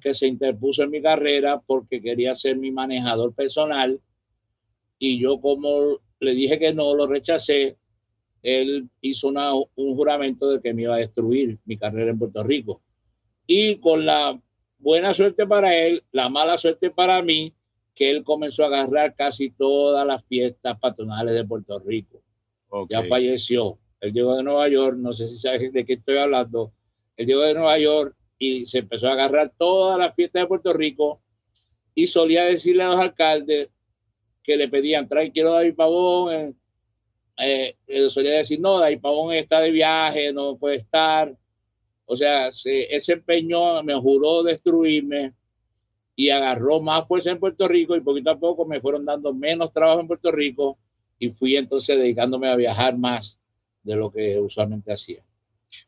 que 0.00 0.14
se 0.14 0.26
interpuso 0.26 0.84
en 0.84 0.90
mi 0.90 1.02
carrera 1.02 1.60
porque 1.60 2.00
quería 2.00 2.34
ser 2.34 2.56
mi 2.56 2.70
manejador 2.70 3.34
personal 3.34 4.00
y 4.98 5.18
yo 5.18 5.38
como 5.38 5.98
le 6.20 6.34
dije 6.34 6.58
que 6.58 6.72
no, 6.72 6.94
lo 6.94 7.06
rechacé, 7.06 7.76
él 8.42 8.88
hizo 9.02 9.28
una, 9.28 9.52
un 9.52 9.94
juramento 9.94 10.48
de 10.48 10.62
que 10.62 10.72
me 10.72 10.84
iba 10.84 10.94
a 10.94 11.00
destruir 11.00 11.58
mi 11.66 11.76
carrera 11.76 12.10
en 12.10 12.18
Puerto 12.18 12.42
Rico. 12.42 12.80
Y 13.46 13.76
con 13.80 14.06
la 14.06 14.40
buena 14.78 15.14
suerte 15.14 15.46
para 15.46 15.76
él, 15.76 16.02
la 16.12 16.28
mala 16.28 16.56
suerte 16.58 16.90
para 16.90 17.22
mí, 17.22 17.54
que 17.94 18.10
él 18.10 18.24
comenzó 18.24 18.64
a 18.64 18.66
agarrar 18.66 19.14
casi 19.14 19.50
todas 19.50 20.06
las 20.06 20.24
fiestas 20.26 20.78
patronales 20.78 21.34
de 21.34 21.44
Puerto 21.44 21.78
Rico. 21.78 22.22
Ya 22.90 23.02
falleció. 23.04 23.78
Él 24.00 24.12
llegó 24.12 24.36
de 24.36 24.42
Nueva 24.42 24.68
York, 24.68 24.96
no 24.98 25.14
sé 25.14 25.28
si 25.28 25.38
sabes 25.38 25.72
de 25.72 25.84
qué 25.86 25.94
estoy 25.94 26.18
hablando. 26.18 26.72
Él 27.16 27.26
llegó 27.26 27.40
de 27.40 27.54
Nueva 27.54 27.78
York 27.78 28.14
y 28.38 28.66
se 28.66 28.80
empezó 28.80 29.08
a 29.08 29.12
agarrar 29.12 29.52
todas 29.56 29.98
las 29.98 30.14
fiestas 30.14 30.42
de 30.42 30.46
Puerto 30.46 30.72
Rico 30.74 31.22
y 31.94 32.06
solía 32.06 32.44
decirle 32.44 32.82
a 32.82 32.88
los 32.88 33.00
alcaldes 33.00 33.70
que 34.42 34.56
le 34.56 34.68
pedían, 34.68 35.08
trae, 35.08 35.32
quiero 35.32 35.52
David 35.52 35.74
Pavón. 35.74 36.54
Eh, 37.38 37.76
eh, 37.86 38.10
solía 38.10 38.32
decir, 38.32 38.60
no, 38.60 38.78
David 38.78 39.00
Pavón 39.00 39.34
está 39.34 39.60
de 39.60 39.70
viaje, 39.70 40.32
no 40.32 40.56
puede 40.56 40.76
estar. 40.76 41.34
O 42.06 42.16
sea, 42.16 42.52
se, 42.52 42.94
ese 42.94 43.14
empeño 43.14 43.82
me 43.82 43.94
juró 43.94 44.42
destruirme 44.42 45.34
y 46.14 46.30
agarró 46.30 46.80
más 46.80 47.06
fuerza 47.06 47.30
en 47.30 47.38
Puerto 47.38 47.68
Rico 47.68 47.94
y 47.94 48.00
poquito 48.00 48.30
a 48.30 48.38
poco 48.38 48.64
me 48.64 48.80
fueron 48.80 49.04
dando 49.04 49.34
menos 49.34 49.72
trabajo 49.72 50.00
en 50.00 50.06
Puerto 50.06 50.32
Rico 50.32 50.78
y 51.18 51.30
fui 51.30 51.56
entonces 51.56 51.96
dedicándome 51.96 52.48
a 52.48 52.56
viajar 52.56 52.96
más 52.96 53.38
de 53.82 53.96
lo 53.96 54.10
que 54.10 54.38
usualmente 54.38 54.92
hacía. 54.92 55.22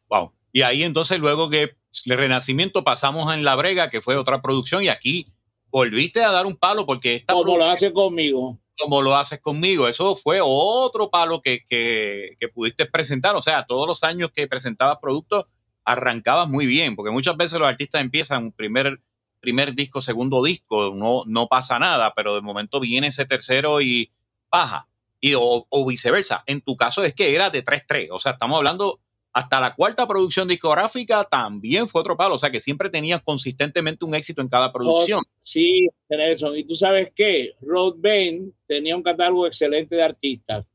Wow. 0.09 0.33
Y 0.53 0.63
ahí 0.63 0.83
entonces 0.83 1.19
luego 1.19 1.49
que 1.51 1.77
el 2.07 2.17
Renacimiento 2.17 2.85
pasamos 2.85 3.33
en 3.33 3.45
La 3.45 3.57
Brega, 3.57 3.91
que 3.91 4.01
fue 4.01 4.17
otra 4.17 4.43
producción, 4.43 4.83
y 4.83 4.89
aquí 4.89 5.27
volviste 5.71 6.23
a 6.23 6.31
dar 6.31 6.47
un 6.47 6.57
palo 6.57 6.87
porque 6.87 7.15
esta... 7.15 7.35
Como 7.35 7.57
lo 7.57 7.65
haces 7.65 7.93
conmigo. 7.93 8.59
Como 8.79 9.03
lo 9.03 9.17
haces 9.17 9.41
conmigo. 9.41 9.89
Eso 9.89 10.15
fue 10.15 10.41
otro 10.43 11.11
palo 11.11 11.43
que, 11.43 11.65
que, 11.65 12.37
que 12.39 12.49
pudiste 12.49 12.87
presentar. 12.87 13.35
O 13.35 13.43
sea, 13.43 13.67
todos 13.67 13.87
los 13.87 14.05
años 14.05 14.31
que 14.31 14.47
presentabas 14.47 14.99
productos, 15.01 15.47
arrancabas 15.89 16.49
muy 16.49 16.67
bien, 16.67 16.97
porque 16.97 17.11
muchas 17.11 17.37
veces 17.37 17.59
los 17.59 17.69
artistas 17.69 18.03
empiezan 18.03 18.45
un 18.45 18.53
primer, 18.53 19.01
primer 19.41 19.75
disco, 19.75 20.03
segundo 20.03 20.45
disco, 20.45 20.95
no, 20.95 21.25
no 21.27 21.49
pasa 21.49 21.79
nada, 21.79 22.13
pero 22.15 22.35
de 22.35 22.43
momento 22.43 22.79
viene 22.79 23.07
ese 23.07 23.25
tercero 23.25 23.81
y 23.81 24.11
baja. 24.51 24.89
Y, 25.21 25.35
o, 25.35 25.67
o 25.69 25.87
viceversa. 25.87 26.45
En 26.47 26.61
tu 26.61 26.77
caso 26.77 27.03
es 27.03 27.13
que 27.13 27.35
era 27.35 27.51
de 27.51 27.65
3-3. 27.65 28.09
O 28.13 28.21
sea, 28.21 28.33
estamos 28.33 28.57
hablando 28.57 29.01
hasta 29.33 29.61
la 29.61 29.75
cuarta 29.75 30.07
producción 30.07 30.49
discográfica 30.49 31.25
también 31.25 31.89
fue 31.89 32.01
otro 32.01 32.17
palo, 32.17 32.35
o 32.35 32.39
sea 32.39 32.51
que 32.51 32.61
siempre 32.61 32.91
tenías 32.91 33.23
consistentemente 33.23 34.05
un 34.05 34.15
éxito 34.15 34.43
en 34.43 34.49
cada 34.49 34.73
producción. 34.73 35.23
Sí, 35.43 35.89
Nelson, 36.09 36.57
y 36.57 36.65
tú 36.65 36.75
sabes 36.75 37.13
qué, 37.15 37.53
Rod 37.61 37.97
Ben 37.99 38.53
tenía 38.67 38.97
un 38.97 39.03
catálogo 39.03 39.47
excelente 39.47 39.97
de 39.97 40.03
artistas. 40.03 40.67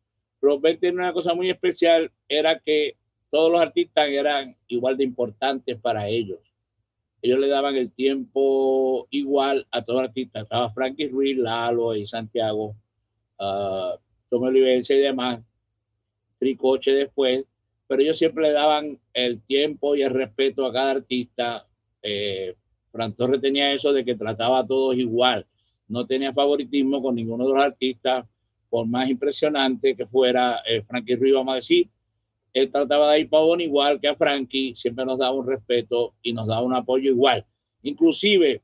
Rod 0.41 0.61
Ben 0.61 0.79
tenía 0.79 1.01
una 1.01 1.13
cosa 1.13 1.33
muy 1.33 1.49
especial, 1.49 2.11
era 2.27 2.59
que 2.59 2.95
todos 3.33 3.51
los 3.51 3.59
artistas 3.59 4.07
eran 4.09 4.55
igual 4.67 4.95
de 4.95 5.05
importantes 5.05 5.75
para 5.79 6.07
ellos. 6.07 6.37
Ellos 7.19 7.39
le 7.39 7.47
daban 7.47 7.75
el 7.75 7.91
tiempo 7.91 9.07
igual 9.09 9.65
a 9.71 9.83
todos 9.83 10.01
los 10.01 10.09
artistas. 10.09 10.43
Estaba 10.43 10.71
Frankie 10.71 11.07
Ruiz, 11.07 11.35
Lalo 11.37 11.95
y 11.95 12.05
Santiago, 12.05 12.75
uh, 13.39 13.97
Tomé 14.29 14.49
Olivencia 14.49 14.95
y 14.95 14.99
demás, 14.99 15.41
Tricoche 16.37 16.93
después 16.93 17.45
pero 17.87 18.01
ellos 18.01 18.17
siempre 18.17 18.43
le 18.43 18.53
daban 18.53 18.99
el 19.13 19.41
tiempo 19.41 19.95
y 19.95 20.01
el 20.01 20.11
respeto 20.11 20.65
a 20.65 20.73
cada 20.73 20.91
artista. 20.91 21.67
Eh, 22.01 22.55
Fran 22.91 23.13
Torres 23.13 23.41
tenía 23.41 23.71
eso 23.71 23.93
de 23.93 24.05
que 24.05 24.15
trataba 24.15 24.59
a 24.59 24.65
todos 24.67 24.97
igual, 24.97 25.45
no 25.87 26.05
tenía 26.05 26.33
favoritismo 26.33 27.01
con 27.01 27.15
ninguno 27.15 27.47
de 27.47 27.53
los 27.53 27.63
artistas, 27.63 28.25
por 28.69 28.87
más 28.87 29.09
impresionante 29.09 29.95
que 29.95 30.07
fuera 30.07 30.61
eh, 30.65 30.81
Frankie 30.81 31.15
Ruiz, 31.15 31.33
vamos 31.33 31.53
a 31.53 31.55
decir, 31.57 31.87
él 32.53 32.71
trataba 32.71 33.13
de 33.13 33.21
ir 33.21 33.29
Pavón 33.29 33.61
igual 33.61 33.99
que 33.99 34.07
a 34.07 34.15
Frankie, 34.15 34.75
siempre 34.75 35.05
nos 35.05 35.19
daba 35.19 35.35
un 35.35 35.47
respeto 35.47 36.13
y 36.21 36.33
nos 36.33 36.47
daba 36.47 36.61
un 36.61 36.75
apoyo 36.75 37.11
igual. 37.11 37.45
Inclusive, 37.81 38.61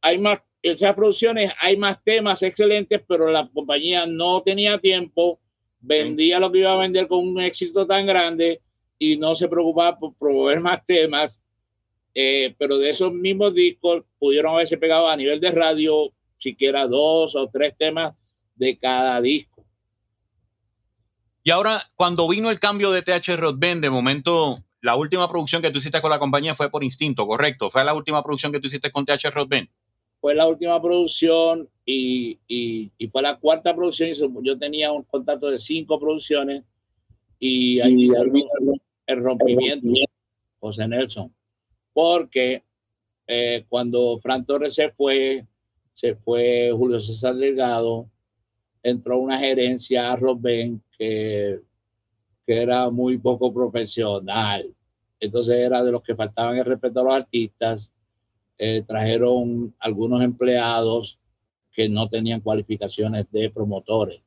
hay 0.00 0.18
más, 0.18 0.40
esas 0.62 0.94
producciones 0.94 1.52
hay 1.60 1.76
más 1.76 2.02
temas 2.04 2.42
excelentes, 2.42 3.02
pero 3.06 3.30
la 3.30 3.48
compañía 3.52 4.06
no 4.06 4.42
tenía 4.42 4.78
tiempo 4.78 5.40
vendía 5.86 6.38
lo 6.40 6.50
que 6.50 6.58
iba 6.58 6.72
a 6.72 6.78
vender 6.78 7.06
con 7.06 7.26
un 7.26 7.40
éxito 7.40 7.86
tan 7.86 8.06
grande 8.06 8.60
y 8.98 9.16
no 9.16 9.34
se 9.34 9.48
preocupaba 9.48 9.98
por 9.98 10.14
promover 10.14 10.60
más 10.60 10.84
temas, 10.84 11.40
eh, 12.14 12.54
pero 12.58 12.78
de 12.78 12.90
esos 12.90 13.12
mismos 13.12 13.54
discos 13.54 14.04
pudieron 14.18 14.54
haberse 14.54 14.78
pegado 14.78 15.08
a 15.08 15.16
nivel 15.16 15.40
de 15.40 15.50
radio 15.50 16.12
siquiera 16.38 16.86
dos 16.86 17.36
o 17.36 17.48
tres 17.48 17.74
temas 17.78 18.14
de 18.54 18.76
cada 18.78 19.20
disco. 19.20 19.55
Y 21.46 21.52
ahora, 21.52 21.80
cuando 21.94 22.26
vino 22.26 22.50
el 22.50 22.58
cambio 22.58 22.90
de 22.90 23.02
TH 23.02 23.36
Rodben, 23.36 23.80
de 23.80 23.88
momento, 23.88 24.58
la 24.80 24.96
última 24.96 25.30
producción 25.30 25.62
que 25.62 25.70
tú 25.70 25.78
hiciste 25.78 26.00
con 26.00 26.10
la 26.10 26.18
compañía 26.18 26.56
fue 26.56 26.72
por 26.72 26.82
instinto, 26.82 27.24
¿correcto? 27.24 27.70
¿Fue 27.70 27.84
la 27.84 27.94
última 27.94 28.20
producción 28.24 28.50
que 28.50 28.58
tú 28.58 28.66
hiciste 28.66 28.90
con 28.90 29.04
TH 29.04 29.30
Rodben? 29.32 29.70
fue 30.20 30.34
la 30.34 30.48
última 30.48 30.82
producción 30.82 31.68
y, 31.84 32.40
y, 32.48 32.90
y, 32.98 33.06
fue 33.06 33.22
la 33.22 33.38
cuarta 33.38 33.76
producción. 33.76 34.12
Yo 34.42 34.58
tenía 34.58 34.90
un 34.90 35.04
contrato 35.04 35.48
de 35.48 35.58
cinco 35.58 36.00
producciones 36.00 36.64
y 37.38 37.78
ahí 37.78 38.08
el, 38.08 38.80
el 39.06 39.22
rompimiento, 39.22 39.86
José 40.58 40.88
Nelson, 40.88 41.32
porque 41.92 42.64
eh, 43.28 43.64
cuando 43.68 44.18
Fran 44.20 44.44
Torres 44.44 44.74
se 44.74 44.90
fue, 44.90 45.46
se 45.94 46.16
fue 46.16 46.72
Julio 46.72 46.98
César 46.98 47.36
Delgado, 47.36 48.10
entró 48.88 49.18
una 49.18 49.38
gerencia 49.38 50.12
a 50.12 50.16
Robben 50.16 50.80
que, 50.96 51.60
que 52.46 52.62
era 52.62 52.88
muy 52.88 53.18
poco 53.18 53.52
profesional. 53.52 54.72
Entonces 55.18 55.56
era 55.56 55.82
de 55.82 55.90
los 55.90 56.02
que 56.02 56.14
faltaban 56.14 56.56
el 56.56 56.64
respeto 56.64 57.00
a 57.00 57.04
los 57.04 57.14
artistas 57.14 57.90
eh, 58.58 58.82
trajeron 58.86 59.74
algunos 59.80 60.22
empleados 60.22 61.18
que 61.72 61.88
no 61.88 62.08
tenían 62.08 62.40
cualificaciones 62.40 63.26
de 63.30 63.50
promotores. 63.50 64.22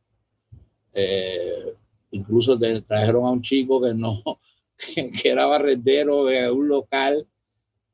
Eh, 0.93 1.74
incluso 2.12 2.60
trajeron 2.60 3.26
a 3.26 3.32
un 3.32 3.41
chico 3.41 3.82
que 3.82 3.93
no, 3.93 4.22
que, 4.78 5.10
era 5.24 5.45
barrendero 5.45 6.26
de 6.26 6.52
un 6.52 6.67
local 6.67 7.26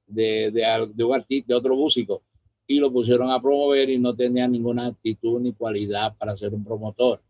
de, 0.08 0.52
de, 0.52 0.92
de, 0.94 1.04
un 1.04 1.14
artista, 1.14 1.48
de 1.50 1.54
otro 1.54 1.76
músico, 1.76 2.24
y 2.68 2.80
lo 2.80 2.92
pusieron 2.92 3.32
a 3.32 3.42
promover 3.42 3.90
y 3.90 4.00
no 4.00 4.16
tenía 4.16 4.48
ninguna 4.48 4.88
actitud 4.88 5.40
ni 5.40 5.54
cualidad 5.54 6.16
para 6.18 6.36
ser 6.36 6.54
un 6.54 6.64
promotor. 6.64 7.22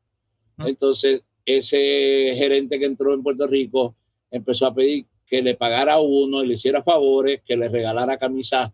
Ah. 0.57 0.65
Entonces, 0.67 1.23
ese 1.45 2.33
gerente 2.35 2.79
que 2.79 2.85
entró 2.85 3.13
en 3.13 3.23
Puerto 3.23 3.45
Rico 3.47 3.95
empezó 4.31 4.67
a 4.67 4.73
pedir 4.73 5.05
que 5.27 5.41
le 5.41 5.55
pagara 5.55 5.93
a 5.93 6.01
uno 6.01 6.43
y 6.43 6.47
le 6.47 6.53
hiciera 6.53 6.83
favores, 6.83 7.41
que 7.45 7.57
le 7.57 7.67
regalara 7.67 8.17
camisas 8.17 8.71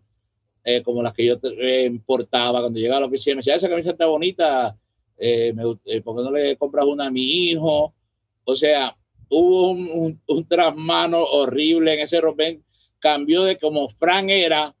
eh, 0.64 0.82
como 0.82 1.02
las 1.02 1.12
que 1.12 1.26
yo 1.26 1.38
eh, 1.42 1.86
importaba 1.86 2.60
cuando 2.60 2.78
llegaba 2.78 2.98
a 2.98 3.00
la 3.00 3.06
oficina. 3.06 3.36
Me 3.36 3.40
decía, 3.40 3.56
esa 3.56 3.68
camisa 3.68 3.90
está 3.90 4.06
bonita, 4.06 4.76
eh, 5.18 5.54
¿por 6.04 6.16
qué 6.16 6.22
no 6.22 6.30
le 6.30 6.56
compras 6.56 6.86
una 6.86 7.06
a 7.06 7.10
mi 7.10 7.50
hijo? 7.50 7.92
O 8.44 8.56
sea, 8.56 8.96
hubo 9.28 9.70
un, 9.70 10.20
un, 10.26 10.44
trasmano 10.46 11.22
horrible 11.22 11.94
en 11.94 12.00
ese 12.00 12.20
rompen. 12.20 12.62
Cambió 12.98 13.42
de 13.42 13.58
como 13.58 13.88
Fran 13.88 14.30
era. 14.30 14.74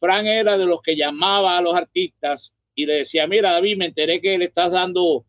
Fran 0.00 0.26
era 0.26 0.58
de 0.58 0.66
los 0.66 0.82
que 0.82 0.96
llamaba 0.96 1.56
a 1.56 1.62
los 1.62 1.74
artistas 1.74 2.52
y 2.74 2.86
le 2.86 2.94
decía, 2.94 3.26
mira, 3.26 3.52
David, 3.52 3.76
me 3.76 3.86
enteré 3.86 4.20
que 4.20 4.38
le 4.38 4.46
estás 4.46 4.72
dando 4.72 5.24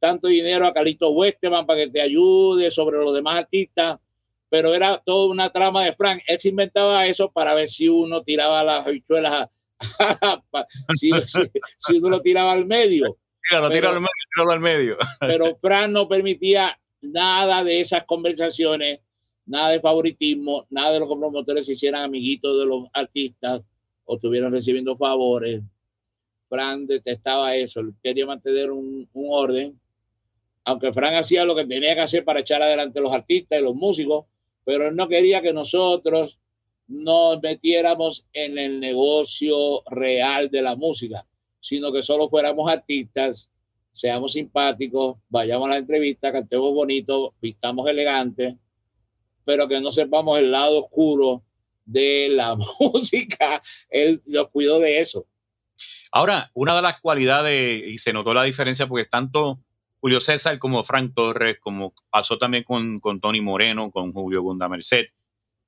tanto 0.00 0.28
dinero 0.28 0.66
a 0.66 0.74
Calito 0.74 1.10
Westman 1.10 1.66
para 1.66 1.84
que 1.84 1.90
te 1.90 2.00
ayude 2.00 2.70
sobre 2.70 2.98
los 2.98 3.14
demás 3.14 3.38
artistas 3.38 3.98
pero 4.54 4.72
era 4.72 5.02
toda 5.04 5.32
una 5.32 5.50
trama 5.50 5.84
de 5.84 5.94
Frank. 5.94 6.22
Él 6.28 6.38
se 6.38 6.50
inventaba 6.50 7.08
eso 7.08 7.28
para 7.32 7.54
ver 7.54 7.68
si 7.68 7.88
uno 7.88 8.22
tiraba 8.22 8.62
las 8.62 8.86
habichuelas, 8.86 9.48
si, 10.96 11.10
uno 11.98 12.08
lo 12.08 12.22
tiraba 12.22 12.52
al 12.52 12.64
medio. 12.64 13.18
lo 13.50 13.68
pero, 13.68 13.88
al 13.88 14.00
medio, 14.00 14.52
al 14.52 14.60
medio. 14.60 14.96
pero 15.18 15.56
Frank 15.60 15.90
no 15.90 16.06
permitía 16.06 16.78
nada 17.00 17.64
de 17.64 17.80
esas 17.80 18.04
conversaciones, 18.04 19.00
nada 19.44 19.70
de 19.70 19.80
favoritismo, 19.80 20.68
nada 20.70 20.92
de 20.92 21.00
los 21.00 21.08
promotores 21.08 21.66
se 21.66 21.72
hicieran 21.72 22.04
amiguitos 22.04 22.56
de 22.56 22.64
los 22.64 22.84
artistas 22.92 23.60
o 24.04 24.16
estuvieran 24.16 24.52
recibiendo 24.52 24.96
favores. 24.96 25.62
Fran 26.48 26.86
detestaba 26.86 27.56
eso, 27.56 27.82
quería 28.02 28.26
mantener 28.26 28.70
un, 28.70 29.08
orden, 29.14 29.78
aunque 30.64 30.92
Fran 30.92 31.14
hacía 31.14 31.44
lo 31.44 31.54
que 31.54 31.66
tenía 31.66 31.94
que 31.94 32.02
hacer 32.02 32.24
para 32.24 32.40
echar 32.40 32.62
adelante 32.62 33.00
los 33.00 33.12
artistas 33.12 33.58
y 33.58 33.62
los 33.62 33.74
músicos, 33.74 34.26
pero 34.64 34.88
él 34.88 34.96
no 34.96 35.08
quería 35.08 35.42
que 35.42 35.52
nosotros 35.52 36.38
nos 36.86 37.42
metiéramos 37.42 38.26
en 38.32 38.58
el 38.58 38.78
negocio 38.78 39.82
real 39.90 40.50
de 40.50 40.62
la 40.62 40.76
música, 40.76 41.26
sino 41.60 41.92
que 41.92 42.02
solo 42.02 42.28
fuéramos 42.28 42.70
artistas, 42.70 43.50
seamos 43.92 44.32
simpáticos, 44.32 45.16
vayamos 45.28 45.66
a 45.66 45.70
la 45.70 45.78
entrevista, 45.78 46.32
cantemos 46.32 46.74
bonito, 46.74 47.34
vistamos 47.40 47.88
elegantes, 47.88 48.54
pero 49.44 49.66
que 49.68 49.80
no 49.80 49.92
sepamos 49.92 50.38
el 50.38 50.50
lado 50.50 50.84
oscuro 50.84 51.42
de 51.84 52.28
la 52.30 52.56
música. 52.80 53.62
Él 53.88 54.22
nos 54.26 54.50
cuidó 54.50 54.78
de 54.78 55.00
eso. 55.00 55.26
Ahora, 56.12 56.50
una 56.54 56.76
de 56.76 56.82
las 56.82 57.00
cualidades, 57.00 57.86
y 57.86 57.98
se 57.98 58.12
notó 58.12 58.34
la 58.34 58.44
diferencia 58.44 58.86
porque 58.86 59.04
tanto 59.04 59.60
Julio 60.00 60.20
César 60.20 60.58
como 60.58 60.84
Frank 60.84 61.12
Torres, 61.14 61.58
como 61.60 61.94
pasó 62.10 62.38
también 62.38 62.62
con, 62.62 63.00
con 63.00 63.20
Tony 63.20 63.40
Moreno, 63.40 63.90
con 63.90 64.12
Julio 64.12 64.42
Gunda 64.42 64.68
Merced, 64.68 65.06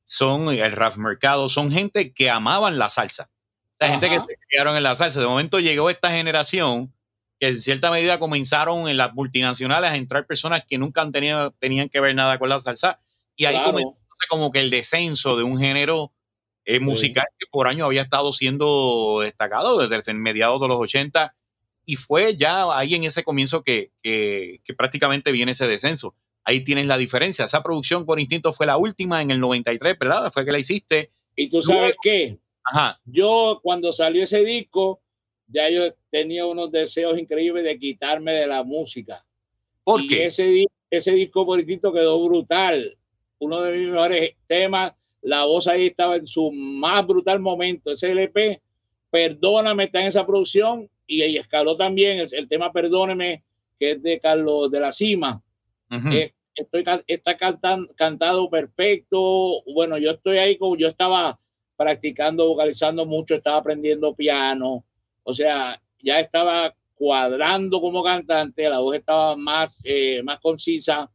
son 0.05 0.51
el 0.51 0.73
Raf 0.73 0.99
Mercado, 0.99 1.49
son 1.49 1.73
gente 1.73 2.13
que 2.13 2.31
amaban 2.31 2.79
la 2.79 2.89
salsa. 2.89 3.31
La 3.79 3.89
gente 3.89 4.09
que 4.09 4.21
se 4.21 4.37
criaron 4.49 4.77
en 4.77 4.85
la 4.85 4.95
salsa. 4.95 5.21
De 5.21 5.27
momento 5.27 5.59
llegó 5.59 5.91
esta 5.91 6.11
generación 6.11 6.95
que 7.41 7.49
en 7.49 7.61
cierta 7.61 7.91
medida 7.91 8.19
comenzaron 8.19 8.89
en 8.89 8.97
las 8.97 9.13
multinacionales 9.15 9.91
a 9.91 9.97
entrar 9.97 10.27
personas 10.27 10.63
que 10.67 10.79
nunca 10.79 11.03
han 11.03 11.13
tenido, 11.13 11.51
tenían 11.53 11.89
que 11.89 12.01
ver 12.01 12.15
nada 12.15 12.39
con 12.39 12.49
la 12.49 12.61
salsa. 12.61 13.01
Y 13.35 13.45
ahí 13.45 13.61
comenzó 13.65 14.06
como 14.29 14.51
que 14.51 14.61
el 14.61 14.71
descenso 14.71 15.37
de 15.37 15.45
un 15.45 15.59
género 15.59 16.13
eh, 16.65 16.81
musical 16.81 17.27
que 17.39 17.47
por 17.51 17.69
años 17.69 17.87
había 17.87 18.03
estado 18.03 18.33
siendo 18.33 19.21
destacado 19.23 19.87
desde 19.87 20.15
mediados 20.15 20.61
de 20.61 20.69
los 20.69 20.79
80 20.79 21.35
y 21.85 21.97
fue 21.97 22.37
ya 22.37 22.77
ahí 22.77 22.97
en 22.97 23.05
ese 23.05 23.23
comienzo 23.23 23.63
que, 23.63 23.93
que, 24.03 24.61
prácticamente 24.77 25.31
viene 25.31 25.53
ese 25.53 25.69
descenso. 25.69 26.15
Ahí 26.45 26.65
tienes 26.65 26.87
la 26.87 26.99
diferencia. 26.99 27.45
Esa 27.45 27.63
producción 27.63 28.05
por 28.05 28.19
instinto 28.19 28.53
fue 28.53 28.67
la 28.67 28.77
última 28.77 29.23
en 29.23 29.31
el 29.31 29.39
93, 29.39 29.97
¿verdad? 29.99 30.33
Fue 30.33 30.45
que 30.45 30.53
la 30.53 30.59
hiciste. 30.59 31.13
Y 31.37 31.49
tú 31.49 31.63
sabes 31.63 31.95
qué? 32.03 32.39
Ajá. 32.65 33.01
Yo 33.05 33.61
cuando 33.63 33.93
salió 33.93 34.25
ese 34.25 34.45
disco, 34.45 35.01
ya 35.47 35.71
yo 35.71 35.95
tenía 36.11 36.45
unos 36.47 36.73
deseos 36.73 37.17
increíbles 37.19 37.65
de 37.65 37.79
quitarme 37.79 38.33
de 38.33 38.49
la 38.49 38.65
música. 38.65 39.25
¿Por 39.85 40.05
qué? 40.09 40.27
Ese, 40.27 40.65
ese 40.91 41.13
disco 41.13 41.45
bonito 41.45 41.93
quedó 41.93 42.25
brutal. 42.25 42.99
Uno 43.39 43.63
de 43.63 43.77
mis 43.77 43.89
mejores 43.89 44.35
temas. 44.47 44.93
La 45.23 45.45
voz 45.45 45.67
ahí 45.67 45.87
estaba 45.87 46.17
en 46.17 46.27
su 46.27 46.53
más 46.53 47.07
brutal 47.07 47.41
momento. 47.41 47.91
Ese 47.91 48.13
LP, 48.13 48.61
Perdóname, 49.11 49.85
está 49.85 50.01
en 50.01 50.07
esa 50.07 50.27
producción 50.27 50.89
y, 51.07 51.23
ahí 51.23 51.37
escaló 51.37 51.77
también 51.77 52.27
el, 52.31 52.49
tema 52.49 52.73
Perdóneme, 52.73 53.43
que 53.79 53.93
es 53.93 54.03
de 54.03 54.21
Carlos 54.21 54.71
de 54.71 54.81
la 54.81 54.93
Cima. 54.93 55.43
Eh, 56.13 56.33
estoy, 56.55 56.85
está 57.07 57.37
cantado 57.97 58.51
perfecto. 58.51 59.63
Bueno, 59.73 59.99
yo 59.99 60.13
estoy 60.13 60.39
ahí 60.39 60.57
como 60.59 60.77
yo 60.77 60.89
estaba 60.89 61.39
practicando, 61.77 62.49
vocalizando 62.49 63.07
mucho, 63.07 63.35
estaba 63.37 63.59
aprendiendo 63.59 64.15
piano. 64.15 64.85
O 65.23 65.33
sea, 65.33 65.81
ya 66.01 66.21
estaba 66.21 66.75
cuadrando 66.95 67.81
como 67.81 68.03
cantante, 68.03 68.69
la 68.69 68.79
voz 68.79 68.97
estaba 68.97 69.37
más, 69.37 69.77
eh, 69.85 70.23
más 70.23 70.41
concisa 70.41 71.11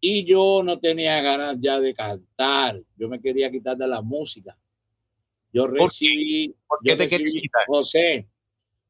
y 0.00 0.24
yo 0.24 0.62
no 0.62 0.78
tenía 0.78 1.20
ganas 1.20 1.56
ya 1.60 1.80
de 1.80 1.94
cantar. 1.94 2.80
Yo 2.96 3.08
me 3.08 3.20
quería 3.20 3.50
quitar 3.50 3.76
de 3.76 3.88
la 3.88 4.00
música. 4.00 4.56
Yo 5.52 5.66
recibí. 5.66 6.54
¿Por 6.66 6.78
qué, 6.84 6.96
te 6.96 7.08
querías 7.08 7.32
quitar? 7.32 7.62
José, 7.66 8.28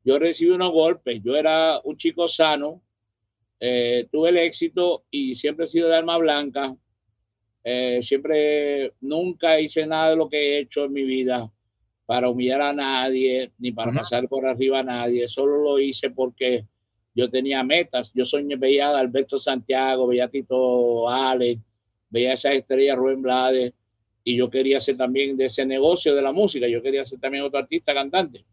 yo 0.05 0.19
recibí 0.19 0.51
unos 0.51 0.73
golpes. 0.73 1.23
Yo 1.23 1.37
era 1.37 1.81
un 1.85 1.97
chico 1.97 2.29
sano, 2.29 2.83
eh, 3.61 4.09
tuve 4.11 4.31
el 4.31 4.39
éxito 4.39 5.05
y 5.11 5.35
siempre 5.35 5.65
he 5.65 5.69
sido 5.69 5.89
de 5.89 5.97
alma 5.97 6.19
blanca. 6.19 6.77
Eh, 7.65 8.01
siempre, 8.03 8.95
nunca 9.01 9.61
hice 9.61 9.87
nada 9.87 10.11
de 10.11 10.17
lo 10.17 10.29
que 10.29 10.37
he 10.39 10.61
hecho 10.61 10.85
en 10.85 10.93
mi 10.93 11.05
vida 11.05 11.51
para 12.07 12.31
humillar 12.31 12.63
a 12.63 12.73
nadie, 12.73 13.53
ni 13.59 13.73
para 13.73 13.93
pasar 13.93 14.29
por 14.29 14.47
arriba 14.47 14.81
a 14.81 14.83
nadie. 14.83 15.29
Solo 15.29 15.59
lo 15.59 15.79
hice 15.79 16.11
porque 16.11 16.67
yo 17.15 17.31
tenía 17.31 17.63
metas. 17.63 18.13
Yo 18.15 18.25
soñé, 18.25 18.57
veía 18.57 18.89
a 18.89 18.99
Alberto 18.99 19.39
Santiago, 19.39 20.07
veía 20.07 20.25
a 20.25 20.29
Tito 20.29 21.09
Ale, 21.09 21.59
veía 22.11 22.31
a 22.31 22.35
esa 22.35 22.53
estrella 22.53 22.95
Rubén 22.95 23.23
Blades, 23.23 23.73
y 24.25 24.37
yo 24.37 24.51
quería 24.51 24.81
ser 24.81 24.97
también 24.97 25.37
de 25.37 25.47
ese 25.47 25.65
negocio 25.65 26.15
de 26.15 26.23
la 26.23 26.33
música. 26.33 26.69
Yo 26.69 26.83
quería 26.83 27.05
ser 27.05 27.19
también 27.19 27.45
otro 27.45 27.59
artista 27.59 27.95
cantante. 27.95 28.45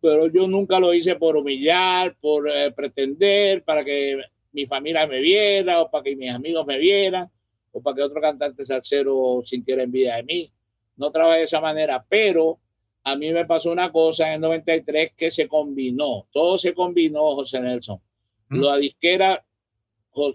Pero 0.00 0.28
yo 0.28 0.46
nunca 0.46 0.78
lo 0.78 0.94
hice 0.94 1.16
por 1.16 1.36
humillar, 1.36 2.16
por 2.20 2.48
eh, 2.48 2.70
pretender, 2.72 3.64
para 3.64 3.84
que 3.84 4.20
mi 4.52 4.66
familia 4.66 5.06
me 5.06 5.20
viera, 5.20 5.82
o 5.82 5.90
para 5.90 6.04
que 6.04 6.14
mis 6.14 6.32
amigos 6.32 6.66
me 6.66 6.78
vieran, 6.78 7.28
o 7.72 7.82
para 7.82 7.96
que 7.96 8.02
otro 8.02 8.20
cantante 8.20 8.64
salsero 8.64 9.42
sintiera 9.44 9.82
envidia 9.82 10.16
de 10.16 10.22
mí 10.22 10.52
no 10.98 11.10
trabajé 11.12 11.38
de 11.38 11.44
esa 11.44 11.60
manera, 11.60 12.04
pero 12.06 12.58
a 13.04 13.16
mí 13.16 13.32
me 13.32 13.46
pasó 13.46 13.72
una 13.72 13.90
cosa 13.90 14.28
en 14.28 14.34
el 14.34 14.40
93 14.40 15.12
que 15.16 15.30
se 15.30 15.48
combinó, 15.48 16.26
todo 16.30 16.58
se 16.58 16.74
combinó, 16.74 17.34
José 17.34 17.60
Nelson. 17.60 18.00
¿Mm? 18.48 18.60
La 18.60 18.76
disquera, 18.76 19.44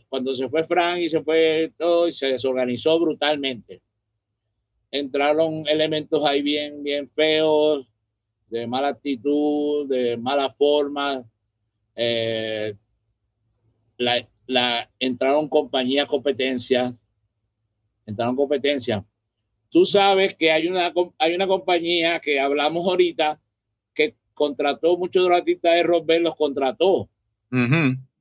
cuando 0.10 0.34
se 0.34 0.50
fue 0.50 0.66
Frank 0.66 1.00
y 1.00 1.10
se 1.10 1.22
fue 1.22 1.74
todo, 1.78 2.08
y 2.08 2.12
se 2.12 2.28
desorganizó 2.28 3.00
brutalmente. 3.00 3.82
Entraron 4.92 5.68
elementos 5.68 6.24
ahí 6.26 6.42
bien, 6.42 6.84
bien 6.84 7.10
feos, 7.10 7.88
de 8.48 8.68
mala 8.68 8.90
actitud, 8.90 9.88
de 9.88 10.18
mala 10.18 10.52
forma. 10.54 11.24
Eh, 11.96 12.76
la, 13.98 14.28
la, 14.46 14.90
entraron 15.00 15.50
compañías 15.50 16.08
competencias, 16.08 16.94
entraron 18.06 18.36
competencias 18.36 19.04
Tú 19.74 19.86
sabes 19.86 20.36
que 20.36 20.52
hay 20.52 20.68
una, 20.68 20.94
hay 21.18 21.34
una 21.34 21.48
compañía 21.48 22.20
que 22.20 22.40
hablamos 22.40 22.86
ahorita 22.88 23.42
que 23.96 24.14
contrató 24.36 24.96
muchos 24.98 25.24
de 25.24 25.30
los 25.30 25.40
artistas 25.40 25.74
de 25.74 25.82
Robert, 25.82 26.22
los 26.22 26.36
contrató. 26.36 27.10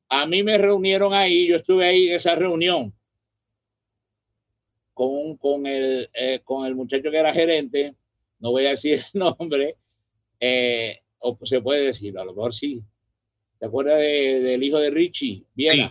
A 0.09 0.27
mí 0.27 0.43
me 0.43 0.57
reunieron 0.57 1.13
ahí, 1.13 1.47
yo 1.47 1.57
estuve 1.57 1.87
ahí 1.87 2.09
en 2.09 2.17
esa 2.17 2.35
reunión 2.35 2.95
con, 4.95 5.37
con, 5.37 5.67
el, 5.67 6.09
eh, 6.15 6.41
con 6.43 6.67
el 6.67 6.75
muchacho 6.75 7.11
que 7.11 7.19
era 7.19 7.35
gerente, 7.35 7.95
no 8.41 8.51
voy 8.51 8.65
a 8.65 8.71
decir 8.71 9.05
el 9.13 9.21
nombre, 9.39 9.77
eh, 10.41 11.01
o 11.19 11.39
se 11.45 11.61
puede 11.61 11.85
decir, 11.85 12.19
a 12.19 12.25
lo 12.25 12.35
mejor 12.35 12.55
sí. 12.55 12.83
¿Te 13.59 13.67
acuerdas 13.67 13.99
del 13.99 14.63
hijo 14.63 14.79
de 14.79 14.91
Richie? 14.91 15.45
Sí, 15.55 15.85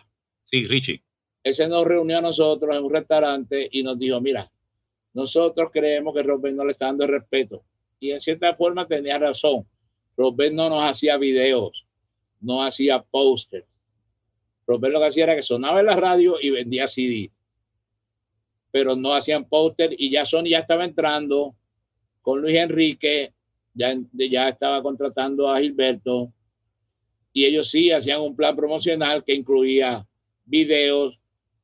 sí, 0.43 0.65
Richie. 0.65 1.03
Ese 1.43 1.67
nos 1.67 1.85
reunió 1.85 2.17
a 2.17 2.21
nosotros 2.21 2.75
en 2.75 2.83
un 2.83 2.91
restaurante 2.91 3.69
y 3.71 3.83
nos 3.83 3.97
dijo, 3.97 4.19
mira, 4.19 4.50
nosotros 5.13 5.69
creemos 5.71 6.13
que 6.13 6.23
Robert 6.23 6.55
no 6.55 6.65
le 6.65 6.71
está 6.71 6.87
dando 6.87 7.05
respeto. 7.05 7.63
Y 7.99 8.11
en 8.11 8.19
cierta 8.19 8.55
forma 8.55 8.87
tenía 8.87 9.17
razón. 9.17 9.65
Robert 10.17 10.53
no 10.53 10.69
nos 10.69 10.83
hacía 10.83 11.17
videos, 11.17 11.85
no 12.39 12.63
hacía 12.63 13.01
póster. 13.01 13.65
Robert 14.65 14.93
lo 14.93 14.99
que 14.99 15.07
hacía 15.07 15.23
era 15.25 15.35
que 15.35 15.43
sonaba 15.43 15.79
en 15.79 15.87
la 15.87 15.95
radio 15.95 16.37
y 16.41 16.49
vendía 16.49 16.87
CD. 16.87 17.31
Pero 18.71 18.95
no 18.95 19.13
hacían 19.13 19.45
póster 19.45 19.93
y 19.97 20.09
ya 20.09 20.25
Sony 20.25 20.45
ya 20.45 20.59
estaba 20.59 20.85
entrando 20.85 21.55
con 22.21 22.41
Luis 22.41 22.55
Enrique, 22.55 23.33
ya, 23.73 23.97
ya 24.13 24.49
estaba 24.49 24.81
contratando 24.81 25.49
a 25.49 25.59
Gilberto. 25.59 26.31
Y 27.33 27.45
ellos 27.45 27.69
sí 27.69 27.91
hacían 27.91 28.21
un 28.21 28.35
plan 28.35 28.55
promocional 28.55 29.23
que 29.23 29.33
incluía 29.33 30.05
videos, 30.45 31.19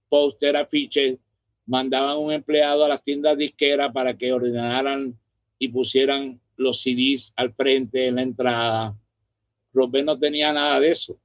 póster, 0.10 0.56
afiches 0.56 1.18
mandaban 1.68 2.18
un 2.18 2.32
empleado 2.32 2.86
a 2.86 2.88
las 2.88 3.04
tiendas 3.04 3.38
disqueras 3.38 3.92
para 3.92 4.18
que 4.18 4.32
ordenaran 4.32 5.14
y 5.60 5.68
pusieran 5.68 6.40
los 6.56 6.82
CDs 6.82 7.34
al 7.36 7.54
frente 7.54 8.08
en 8.08 8.16
la 8.16 8.22
entrada. 8.22 8.96
Robert 9.74 10.06
no 10.06 10.18
tenía 10.18 10.52
nada 10.54 10.80
de 10.80 10.92
eso. 10.92 11.20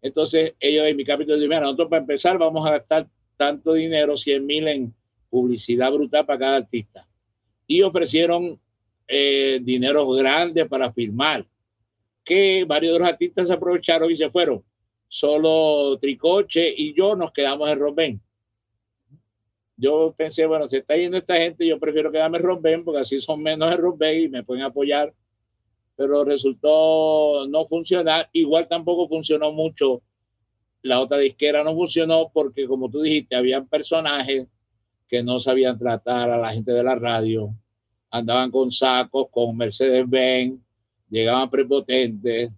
Entonces 0.00 0.54
ellos 0.60 0.86
en 0.86 0.96
mi 0.96 1.04
capítulo 1.04 1.38
dijeron, 1.38 1.64
nosotros 1.64 1.88
para 1.90 2.02
empezar 2.02 2.38
vamos 2.38 2.66
a 2.66 2.70
gastar 2.70 3.08
tanto 3.36 3.72
dinero, 3.74 4.16
100 4.16 4.46
mil 4.46 4.68
en 4.68 4.94
publicidad 5.28 5.90
brutal 5.90 6.24
para 6.24 6.38
cada 6.38 6.56
artista. 6.58 7.06
Y 7.66 7.82
ofrecieron 7.82 8.58
eh, 9.08 9.58
dinero 9.60 10.08
grande 10.10 10.66
para 10.66 10.92
firmar, 10.92 11.44
que 12.22 12.64
varios 12.64 12.92
de 12.92 12.98
los 13.00 13.08
artistas 13.08 13.50
aprovecharon 13.50 14.10
y 14.10 14.14
se 14.14 14.30
fueron. 14.30 14.62
Solo 15.08 15.98
Tricoche 16.00 16.72
y 16.76 16.94
yo 16.94 17.16
nos 17.16 17.32
quedamos 17.32 17.68
en 17.70 17.78
Robén 17.78 18.20
yo 19.76 20.14
pensé, 20.16 20.46
bueno, 20.46 20.68
si 20.68 20.76
está 20.76 20.96
yendo 20.96 21.16
esta 21.16 21.36
gente, 21.36 21.66
yo 21.66 21.78
prefiero 21.78 22.12
quedarme 22.12 22.38
en 22.38 22.84
porque 22.84 23.00
así 23.00 23.20
son 23.20 23.42
menos 23.42 23.72
en 23.72 23.78
Rompen 23.78 24.22
y 24.22 24.28
me 24.28 24.44
pueden 24.44 24.64
apoyar. 24.64 25.12
Pero 25.96 26.24
resultó 26.24 27.46
no 27.48 27.66
funcionar. 27.66 28.28
Igual 28.32 28.68
tampoco 28.68 29.08
funcionó 29.08 29.52
mucho. 29.52 30.02
La 30.82 31.00
otra 31.00 31.18
disquera 31.18 31.64
no 31.64 31.74
funcionó 31.74 32.30
porque, 32.32 32.66
como 32.66 32.90
tú 32.90 33.00
dijiste, 33.00 33.36
habían 33.36 33.66
personajes 33.68 34.46
que 35.08 35.22
no 35.22 35.38
sabían 35.40 35.78
tratar 35.78 36.30
a 36.30 36.38
la 36.38 36.52
gente 36.52 36.72
de 36.72 36.82
la 36.82 36.94
radio. 36.94 37.50
Andaban 38.10 38.50
con 38.50 38.70
sacos, 38.70 39.28
con 39.30 39.56
Mercedes-Benz, 39.56 40.60
llegaban 41.08 41.50
prepotentes, 41.50 42.50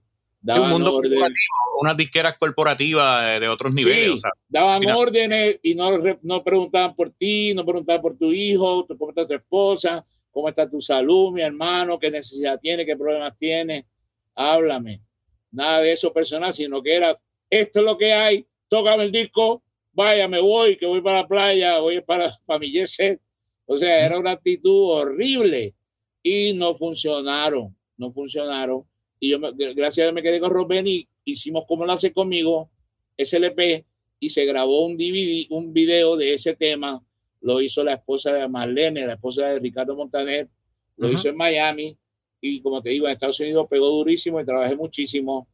un 0.54 0.68
mundo 0.68 0.92
corporativo, 0.92 1.80
unas 1.80 1.96
disqueras 1.96 2.36
corporativas 2.38 3.40
de 3.40 3.48
otros 3.48 3.74
niveles. 3.74 4.22
daban 4.48 4.86
órdenes 4.90 5.58
y 5.62 5.74
no, 5.74 5.98
no 6.22 6.44
preguntaban 6.44 6.94
por 6.94 7.10
ti, 7.10 7.54
no 7.54 7.64
preguntaban 7.64 8.02
por 8.02 8.16
tu 8.16 8.32
hijo, 8.32 8.86
cómo 8.86 9.10
está 9.10 9.26
tu 9.26 9.34
esposa, 9.34 10.04
cómo 10.30 10.48
está 10.48 10.68
tu 10.68 10.80
salud, 10.80 11.32
mi 11.32 11.42
hermano, 11.42 11.98
qué 11.98 12.10
necesidad 12.10 12.58
tiene, 12.60 12.86
qué 12.86 12.96
problemas 12.96 13.36
tiene. 13.38 13.86
Háblame. 14.34 15.00
Nada 15.50 15.80
de 15.80 15.92
eso 15.92 16.12
personal, 16.12 16.52
sino 16.52 16.82
que 16.82 16.94
era, 16.94 17.18
esto 17.48 17.78
es 17.80 17.84
lo 17.84 17.96
que 17.96 18.12
hay, 18.12 18.46
tócame 18.68 19.04
el 19.04 19.12
disco, 19.12 19.62
vaya, 19.92 20.28
me 20.28 20.40
voy, 20.40 20.76
que 20.76 20.86
voy 20.86 21.00
para 21.00 21.22
la 21.22 21.28
playa, 21.28 21.78
voy 21.78 22.00
para, 22.02 22.38
para 22.44 22.58
mi 22.58 22.70
jet 22.70 23.20
O 23.64 23.76
sea, 23.76 24.04
era 24.04 24.18
una 24.18 24.32
actitud 24.32 24.90
horrible 24.90 25.74
y 26.22 26.52
no 26.52 26.76
funcionaron, 26.76 27.74
no 27.96 28.12
funcionaron 28.12 28.84
y 29.20 29.30
yo, 29.30 29.40
gracias 29.40 29.98
a 29.98 30.02
Dios, 30.02 30.14
me 30.14 30.22
quedé 30.22 30.40
con 30.40 30.50
Robben 30.50 30.86
y 30.86 31.08
hicimos 31.24 31.64
como 31.66 31.84
lo 31.84 31.92
hace 31.92 32.12
conmigo, 32.12 32.70
SLP, 33.16 33.84
y 34.20 34.30
se 34.30 34.44
grabó 34.44 34.86
un 34.86 34.96
DVD, 34.96 35.46
un 35.50 35.72
video 35.72 36.16
de 36.16 36.34
ese 36.34 36.54
tema. 36.54 37.02
Lo 37.40 37.60
hizo 37.60 37.84
la 37.84 37.94
esposa 37.94 38.32
de 38.32 38.48
Marlene, 38.48 39.06
la 39.06 39.14
esposa 39.14 39.46
de 39.46 39.58
Ricardo 39.58 39.94
Montaner, 39.94 40.48
lo 40.96 41.10
hizo 41.10 41.28
en 41.28 41.36
Miami. 41.36 41.96
Y 42.40 42.60
como 42.60 42.82
te 42.82 42.90
digo, 42.90 43.06
en 43.06 43.12
Estados 43.12 43.40
Unidos 43.40 43.66
pegó 43.68 43.88
durísimo 43.88 44.40
y 44.40 44.44
trabajé 44.44 44.74
muchísimo. 44.74 45.46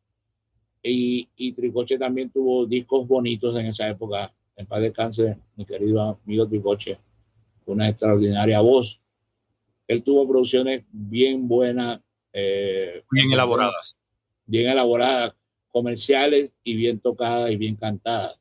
Y, 0.83 1.29
y 1.37 1.53
Tricoche 1.53 1.99
también 1.99 2.31
tuvo 2.31 2.67
discos 2.67 3.07
bonitos 3.07 3.57
en 3.59 3.67
esa 3.67 3.89
época. 3.89 4.33
En 4.57 4.67
paz 4.67 4.83
de 4.83 4.93
cáncer, 4.93 5.37
mi 5.57 5.65
querido 5.65 6.19
amigo 6.25 6.47
Tricoche, 6.47 6.99
una 7.67 7.89
extraordinaria 7.89 8.61
voz. 8.61 9.01
Él 9.89 10.03
tuvo 10.03 10.29
producciones 10.29 10.85
bien 10.93 11.49
buenas, 11.49 12.01
eh, 12.33 13.05
bien 13.11 13.33
elaboradas. 13.33 13.99
Bien 14.47 14.71
elaboradas, 14.71 15.35
comerciales 15.71 16.53
y 16.65 16.75
bien 16.77 17.01
tocadas 17.01 17.51
y 17.51 17.57
bien 17.57 17.77
cantadas. 17.77 18.39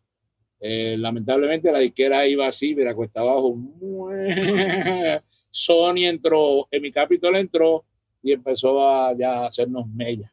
Eh, 0.59 0.95
lamentablemente 0.97 1.71
la 1.71 1.79
disquera 1.79 2.27
iba 2.27 2.47
así, 2.47 2.75
mira, 2.75 2.93
cuesta 2.93 3.21
abajo. 3.21 3.57
Sony 5.51 6.05
entró, 6.05 6.67
en 6.69 6.81
mi 6.81 6.91
capítulo 6.91 7.37
entró 7.37 7.83
y 8.21 8.31
empezó 8.31 8.87
a 8.87 9.13
ya 9.17 9.45
hacernos 9.45 9.87
mella. 9.87 10.31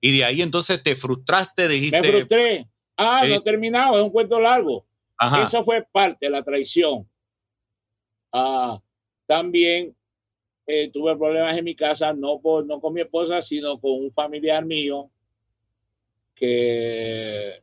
Y 0.00 0.16
de 0.16 0.24
ahí 0.24 0.42
entonces 0.42 0.82
te 0.82 0.94
frustraste, 0.94 1.66
dijiste. 1.66 2.00
Me 2.00 2.08
frustré. 2.08 2.68
Ah, 2.96 3.22
no 3.26 3.34
he 3.34 3.40
terminado, 3.40 3.98
es 3.98 4.04
un 4.04 4.10
cuento 4.10 4.38
largo. 4.38 4.86
Ajá. 5.16 5.44
Eso 5.44 5.64
fue 5.64 5.84
parte 5.90 6.26
de 6.26 6.30
la 6.30 6.42
traición. 6.42 7.08
Ah, 8.32 8.80
también 9.26 9.94
eh, 10.66 10.90
tuve 10.90 11.16
problemas 11.16 11.56
en 11.56 11.64
mi 11.64 11.74
casa, 11.74 12.12
no, 12.12 12.40
por, 12.40 12.64
no 12.66 12.80
con 12.80 12.94
mi 12.94 13.02
esposa, 13.02 13.42
sino 13.42 13.78
con 13.80 13.92
un 13.92 14.12
familiar 14.12 14.64
mío 14.64 15.10
que, 16.34 17.62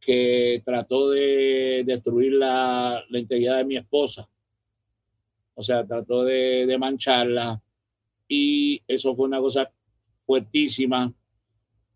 que 0.00 0.62
trató 0.64 1.10
de 1.10 1.82
destruir 1.86 2.34
la, 2.34 3.02
la 3.08 3.18
integridad 3.18 3.58
de 3.58 3.64
mi 3.64 3.76
esposa. 3.76 4.28
O 5.54 5.62
sea, 5.62 5.86
trató 5.86 6.24
de, 6.24 6.66
de 6.66 6.78
mancharla. 6.78 7.62
Y 8.28 8.82
eso 8.86 9.14
fue 9.14 9.26
una 9.26 9.40
cosa 9.40 9.70
fuertísima. 10.26 11.12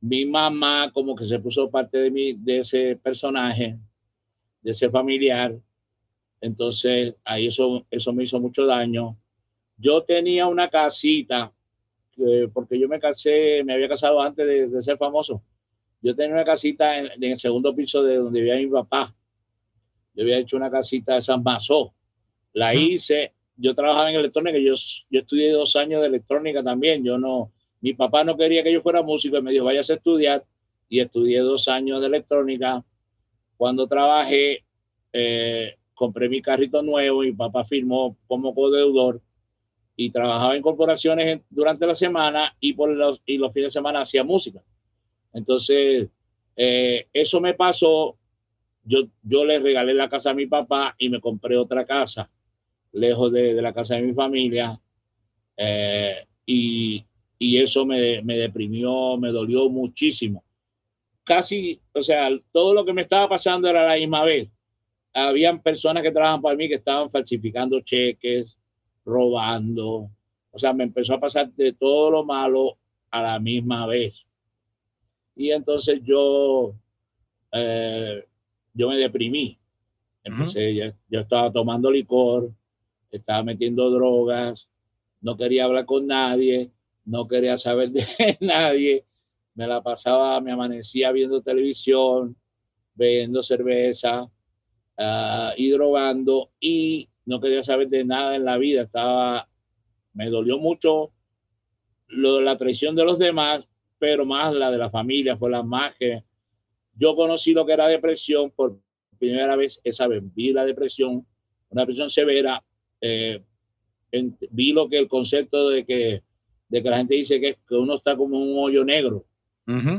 Mi 0.00 0.26
mamá 0.26 0.90
como 0.92 1.16
que 1.16 1.24
se 1.24 1.38
puso 1.38 1.70
parte 1.70 1.98
de, 1.98 2.10
mi, 2.10 2.32
de 2.34 2.58
ese 2.58 2.96
personaje, 2.96 3.78
de 4.62 4.70
ese 4.70 4.90
familiar. 4.90 5.58
Entonces, 6.40 7.16
ahí 7.24 7.46
eso, 7.46 7.86
eso 7.90 8.12
me 8.12 8.24
hizo 8.24 8.38
mucho 8.40 8.66
daño. 8.66 9.16
Yo 9.78 10.02
tenía 10.02 10.46
una 10.46 10.68
casita, 10.70 11.52
porque 12.52 12.78
yo 12.78 12.88
me 12.88 12.98
casé, 12.98 13.62
me 13.64 13.74
había 13.74 13.88
casado 13.88 14.20
antes 14.20 14.70
de, 14.70 14.82
ser 14.82 14.96
famoso. 14.96 15.42
Yo 16.00 16.14
tenía 16.14 16.34
una 16.34 16.44
casita 16.44 16.98
en, 16.98 17.22
el 17.22 17.36
segundo 17.36 17.74
piso 17.74 18.02
de 18.02 18.16
donde 18.16 18.40
vivía 18.40 18.56
mi 18.56 18.68
papá. 18.68 19.14
Yo 20.14 20.22
había 20.22 20.38
hecho 20.38 20.56
una 20.56 20.70
casita 20.70 21.14
de 21.14 21.22
San 21.22 21.42
Masó. 21.42 21.92
La 22.54 22.74
hice. 22.74 23.34
Yo 23.56 23.74
trabajaba 23.74 24.10
en 24.10 24.16
electrónica. 24.16 24.58
Yo, 24.58 24.74
yo 25.10 25.20
estudié 25.20 25.50
dos 25.52 25.76
años 25.76 26.00
de 26.00 26.06
electrónica 26.06 26.62
también. 26.62 27.04
Yo 27.04 27.18
no, 27.18 27.52
mi 27.80 27.92
papá 27.92 28.24
no 28.24 28.36
quería 28.36 28.62
que 28.62 28.72
yo 28.72 28.80
fuera 28.80 29.02
músico 29.02 29.36
y 29.36 29.42
me 29.42 29.52
dijo, 29.52 29.64
vayas 29.64 29.90
a 29.90 29.94
estudiar. 29.94 30.44
Y 30.88 31.00
estudié 31.00 31.40
dos 31.40 31.68
años 31.68 32.00
de 32.00 32.06
electrónica. 32.06 32.82
Cuando 33.56 33.86
trabajé, 33.86 34.64
eh, 35.12 35.74
compré 35.92 36.28
mi 36.28 36.40
carrito 36.40 36.82
nuevo 36.82 37.24
y 37.24 37.32
papá 37.32 37.64
firmó 37.64 38.16
como 38.26 38.54
codeudor 38.54 39.20
y 39.96 40.10
trabajaba 40.10 40.54
en 40.54 40.62
corporaciones 40.62 41.40
durante 41.48 41.86
la 41.86 41.94
semana 41.94 42.54
y 42.60 42.74
por 42.74 42.90
los, 42.90 43.22
y 43.24 43.38
los 43.38 43.52
fines 43.52 43.68
de 43.68 43.78
semana 43.78 44.02
hacía 44.02 44.22
música. 44.22 44.62
Entonces, 45.32 46.08
eh, 46.54 47.06
eso 47.12 47.40
me 47.40 47.54
pasó. 47.54 48.16
Yo, 48.84 49.08
yo 49.22 49.44
le 49.44 49.58
regalé 49.58 49.94
la 49.94 50.08
casa 50.08 50.30
a 50.30 50.34
mi 50.34 50.46
papá 50.46 50.94
y 50.98 51.08
me 51.08 51.20
compré 51.20 51.56
otra 51.56 51.84
casa 51.84 52.30
lejos 52.92 53.32
de, 53.32 53.54
de 53.54 53.62
la 53.62 53.72
casa 53.72 53.96
de 53.96 54.02
mi 54.02 54.12
familia. 54.12 54.78
Eh, 55.56 56.26
y, 56.44 57.04
y, 57.38 57.58
eso 57.58 57.84
me, 57.86 58.22
me 58.22 58.36
deprimió, 58.36 59.16
me 59.16 59.30
dolió 59.30 59.68
muchísimo. 59.68 60.44
Casi, 61.24 61.80
o 61.92 62.02
sea, 62.02 62.28
todo 62.52 62.72
lo 62.74 62.84
que 62.84 62.92
me 62.92 63.02
estaba 63.02 63.28
pasando 63.28 63.68
era 63.68 63.86
la 63.86 63.96
misma 63.96 64.22
vez. 64.24 64.48
Habían 65.12 65.62
personas 65.62 66.02
que 66.02 66.12
trabajan 66.12 66.42
para 66.42 66.54
mí 66.54 66.68
que 66.68 66.74
estaban 66.74 67.10
falsificando 67.10 67.80
cheques, 67.80 68.56
robando. 69.06 70.10
O 70.50 70.58
sea, 70.58 70.72
me 70.72 70.84
empezó 70.84 71.14
a 71.14 71.20
pasar 71.20 71.52
de 71.52 71.72
todo 71.72 72.10
lo 72.10 72.24
malo 72.24 72.76
a 73.10 73.22
la 73.22 73.38
misma 73.38 73.86
vez. 73.86 74.26
Y 75.36 75.50
entonces 75.50 76.00
yo, 76.02 76.74
eh, 77.52 78.24
yo 78.74 78.88
me 78.88 78.96
deprimí. 78.96 79.58
Empecé, 80.24 80.74
yo, 81.08 81.20
estaba 81.20 81.52
tomando 81.52 81.88
licor, 81.88 82.50
estaba 83.12 83.44
metiendo 83.44 83.88
drogas, 83.90 84.68
no 85.20 85.36
quería 85.36 85.64
hablar 85.64 85.86
con 85.86 86.08
nadie, 86.08 86.72
no 87.04 87.28
quería 87.28 87.56
saber 87.56 87.90
de 87.90 88.04
nadie. 88.40 89.04
Me 89.54 89.68
la 89.68 89.82
pasaba, 89.82 90.40
me 90.40 90.50
amanecía 90.50 91.12
viendo 91.12 91.40
televisión, 91.42 92.36
bebiendo 92.94 93.42
cerveza 93.42 94.28
ah, 94.98 95.54
y 95.56 95.70
drogando. 95.70 96.50
Y 96.58 97.08
no 97.26 97.40
quería 97.40 97.62
saber 97.62 97.88
de 97.88 98.04
nada 98.04 98.36
en 98.36 98.44
la 98.44 98.56
vida, 98.56 98.82
estaba, 98.82 99.48
me 100.14 100.30
dolió 100.30 100.58
mucho 100.58 101.12
lo, 102.08 102.40
la 102.40 102.56
traición 102.56 102.94
de 102.96 103.04
los 103.04 103.18
demás, 103.18 103.64
pero 103.98 104.24
más 104.24 104.54
la 104.54 104.70
de 104.70 104.78
la 104.78 104.90
familia, 104.90 105.36
fue 105.36 105.50
la 105.50 105.62
más 105.62 105.94
que 105.98 106.22
yo 106.98 107.14
conocí 107.14 107.52
lo 107.52 107.66
que 107.66 107.72
era 107.72 107.88
depresión 107.88 108.50
por 108.50 108.78
primera 109.18 109.56
vez 109.56 109.80
esa 109.84 110.06
vez, 110.06 110.22
vi 110.34 110.52
la 110.52 110.64
depresión, 110.64 111.26
una 111.70 111.82
depresión 111.82 112.08
severa, 112.08 112.62
eh, 113.00 113.42
vi 114.50 114.72
lo 114.72 114.88
que 114.88 114.98
el 114.98 115.08
concepto 115.08 115.68
de 115.68 115.84
que, 115.84 116.22
de 116.68 116.82
que 116.82 116.90
la 116.90 116.98
gente 116.98 117.14
dice 117.14 117.40
que, 117.40 117.58
que 117.68 117.74
uno 117.74 117.96
está 117.96 118.16
como 118.16 118.38
un 118.38 118.58
hoyo 118.58 118.84
negro. 118.84 119.24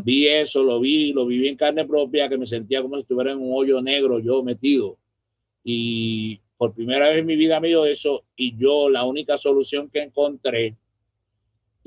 Vi 0.06 0.28
eso, 0.28 0.64
lo 0.64 0.80
vi, 0.80 1.12
lo 1.12 1.26
viví 1.26 1.50
en 1.50 1.58
carne 1.58 1.84
propia, 1.84 2.30
que 2.30 2.38
me 2.38 2.48
sentía 2.48 2.82
como 2.82 2.96
si 2.96 3.02
estuviera 3.02 3.34
en 3.34 3.40
un 3.40 3.52
hoyo 3.54 3.82
negro 3.82 4.18
yo 4.20 4.42
metido. 4.42 4.98
Y 5.62 6.40
por 6.58 6.74
primera 6.74 7.10
vez 7.10 7.20
en 7.20 7.26
mi 7.26 7.36
vida 7.36 7.60
me 7.60 7.68
dio 7.68 7.86
eso 7.86 8.24
y 8.36 8.58
yo 8.58 8.90
la 8.90 9.04
única 9.04 9.38
solución 9.38 9.90
que 9.90 10.02
encontré 10.02 10.76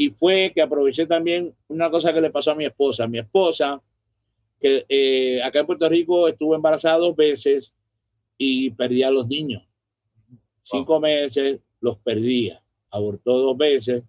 y 0.01 0.09
fue 0.09 0.53
que 0.55 0.63
aproveché 0.63 1.05
también 1.05 1.55
una 1.69 1.91
cosa 1.91 2.15
que 2.15 2.23
le 2.23 2.31
pasó 2.31 2.53
a 2.53 2.55
mi 2.55 2.65
esposa. 2.65 3.07
Mi 3.07 3.19
esposa, 3.19 3.83
que 4.59 4.87
eh, 4.89 5.43
acá 5.43 5.61
en 5.61 5.67
Puerto 5.67 5.87
Rico 5.91 6.27
estuvo 6.27 6.55
embarazada 6.55 6.97
dos 6.97 7.15
veces 7.15 7.75
y 8.39 8.71
perdía 8.71 9.09
a 9.09 9.11
los 9.11 9.29
niños. 9.29 9.63
Cinco 10.63 11.01
meses 11.01 11.61
los 11.83 11.99
perdía. 11.99 12.63
Abortó 12.91 13.39
dos 13.41 13.59
veces 13.59 14.03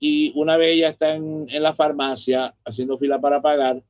y 0.00 0.32
una 0.34 0.56
vez 0.56 0.74
ella 0.74 0.88
está 0.88 1.14
en, 1.14 1.46
en, 1.48 1.62
la 1.62 1.74
farmacia 1.74 2.52
haciendo 2.64 2.98
fila 2.98 3.20
para 3.20 3.40
pagar 3.40 3.84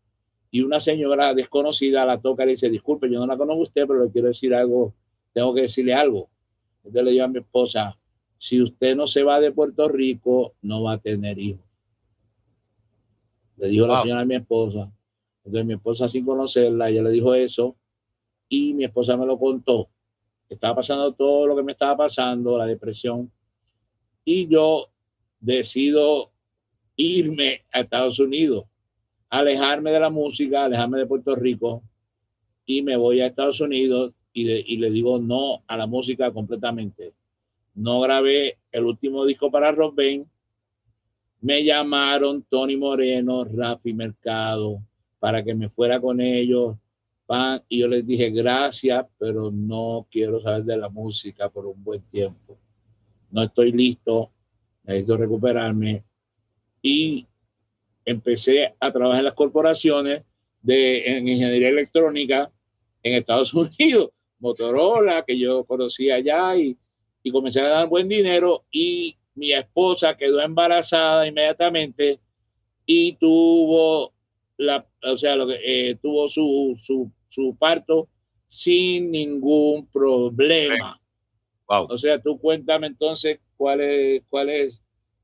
y 0.50 0.60
una 0.60 0.78
señora 0.78 1.32
desconocida 1.32 2.04
la 2.04 2.20
toca 2.20 2.42
y 2.42 2.46
le 2.46 2.52
dice, 2.52 2.68
disculpe, 2.68 3.10
yo 3.10 3.18
no 3.18 3.26
la 3.26 3.38
conozco 3.38 3.60
a 3.60 3.64
usted, 3.64 3.86
pero 3.86 4.04
le 4.04 4.10
quiero 4.10 4.28
decir 4.28 4.54
algo 4.54 4.92
tengo 5.34 5.52
que 5.52 5.62
decirle 5.62 5.92
algo. 5.92 6.30
Entonces 6.78 7.04
le 7.04 7.10
digo 7.10 7.24
a 7.24 7.28
mi 7.28 7.40
esposa, 7.40 7.98
si 8.38 8.62
usted 8.62 8.96
no 8.96 9.06
se 9.06 9.22
va 9.22 9.40
de 9.40 9.52
Puerto 9.52 9.88
Rico, 9.88 10.54
no 10.62 10.82
va 10.82 10.92
a 10.92 10.98
tener 10.98 11.38
hijos. 11.38 11.64
Le 13.56 13.68
dijo 13.68 13.86
la 13.86 14.02
señora 14.02 14.22
a 14.22 14.24
mi 14.24 14.36
esposa. 14.36 14.90
Entonces 15.44 15.66
mi 15.66 15.74
esposa 15.74 16.08
sin 16.08 16.24
conocerla, 16.24 16.88
ella 16.88 17.02
le 17.02 17.10
dijo 17.10 17.34
eso 17.34 17.76
y 18.48 18.72
mi 18.72 18.84
esposa 18.84 19.16
me 19.16 19.26
lo 19.26 19.38
contó. 19.38 19.90
Estaba 20.48 20.76
pasando 20.76 21.12
todo 21.14 21.46
lo 21.46 21.56
que 21.56 21.62
me 21.62 21.72
estaba 21.72 21.96
pasando, 21.96 22.56
la 22.56 22.66
depresión. 22.66 23.30
Y 24.24 24.46
yo 24.46 24.88
decido 25.40 26.30
irme 26.96 27.62
a 27.72 27.80
Estados 27.80 28.18
Unidos, 28.20 28.66
alejarme 29.28 29.90
de 29.90 30.00
la 30.00 30.10
música, 30.10 30.64
alejarme 30.64 30.98
de 30.98 31.06
Puerto 31.06 31.34
Rico 31.34 31.82
y 32.66 32.82
me 32.82 32.96
voy 32.96 33.20
a 33.20 33.26
Estados 33.26 33.60
Unidos 33.60 34.14
y, 34.34 34.76
le 34.76 34.90
digo 34.90 35.18
no 35.18 35.62
a 35.66 35.76
la 35.76 35.86
música 35.86 36.32
completamente. 36.32 37.14
No 37.74 38.00
grabé 38.00 38.58
el 38.72 38.84
último 38.84 39.24
disco 39.24 39.50
para 39.50 39.72
Rock 39.72 40.00
Me 41.40 41.64
llamaron 41.64 42.42
Tony 42.42 42.76
Moreno, 42.76 43.44
Rafi 43.44 43.92
Mercado, 43.92 44.82
para 45.20 45.42
que 45.42 45.54
me 45.54 45.68
fuera 45.68 46.00
con 46.00 46.20
ellos. 46.20 46.76
y 47.68 47.78
yo 47.78 47.88
les 47.88 48.06
dije 48.06 48.30
gracias, 48.30 49.06
pero 49.18 49.50
no 49.50 50.06
quiero 50.10 50.42
saber 50.42 50.64
de 50.64 50.76
la 50.76 50.88
música 50.88 51.48
por 51.48 51.66
un 51.66 51.82
buen 51.82 52.02
tiempo. 52.10 52.58
No 53.30 53.42
estoy 53.42 53.72
listo, 53.72 54.30
necesito 54.82 55.16
recuperarme. 55.16 56.02
Y 56.82 57.26
empecé 58.04 58.74
a 58.78 58.92
trabajar 58.92 59.20
en 59.20 59.24
las 59.26 59.34
corporaciones 59.34 60.22
de 60.60 61.06
en 61.06 61.28
ingeniería 61.28 61.68
electrónica 61.68 62.50
en 63.02 63.14
Estados 63.14 63.54
Unidos. 63.54 64.10
Motorola, 64.44 65.24
que 65.24 65.38
yo 65.38 65.64
conocía 65.64 66.16
allá 66.16 66.54
y, 66.54 66.76
y 67.22 67.32
comencé 67.32 67.60
a 67.60 67.68
ganar 67.68 67.88
buen 67.88 68.08
dinero 68.08 68.64
y 68.70 69.16
mi 69.34 69.52
esposa 69.52 70.18
quedó 70.18 70.42
embarazada 70.42 71.26
inmediatamente 71.26 72.20
y 72.84 73.14
tuvo 73.14 74.12
la, 74.58 74.86
o 75.02 75.16
sea, 75.16 75.34
lo 75.34 75.46
que, 75.46 75.58
eh, 75.64 75.96
tuvo 75.96 76.28
su, 76.28 76.76
su, 76.78 77.10
su, 77.28 77.56
parto 77.56 78.08
sin 78.46 79.10
ningún 79.10 79.86
problema. 79.86 81.00
O 81.66 81.96
sea, 81.96 82.20
tú 82.20 82.38
cuéntame 82.38 82.88
entonces 82.88 83.40
cuál 83.56 83.80
es, 83.80 84.22
cuál 84.28 84.50
es, 84.50 84.82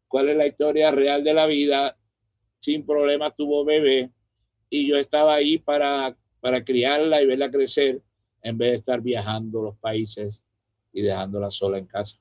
cuál 0.08 0.30
es 0.30 0.36
la 0.38 0.46
historia 0.46 0.90
real 0.90 1.22
de 1.22 1.34
la 1.34 1.44
vida. 1.44 1.98
Sin 2.58 2.86
problema 2.86 3.30
tuvo 3.30 3.66
bebé 3.66 4.10
y 4.70 4.88
yo 4.88 4.96
estaba 4.96 5.34
ahí 5.34 5.58
para, 5.58 6.16
para 6.40 6.64
criarla 6.64 7.20
y 7.20 7.26
verla 7.26 7.50
crecer 7.50 8.00
en 8.42 8.58
vez 8.58 8.72
de 8.72 8.76
estar 8.78 9.00
viajando 9.00 9.62
los 9.62 9.76
países 9.76 10.42
y 10.92 11.02
dejándola 11.02 11.50
sola 11.50 11.78
en 11.78 11.86
casa. 11.86 12.16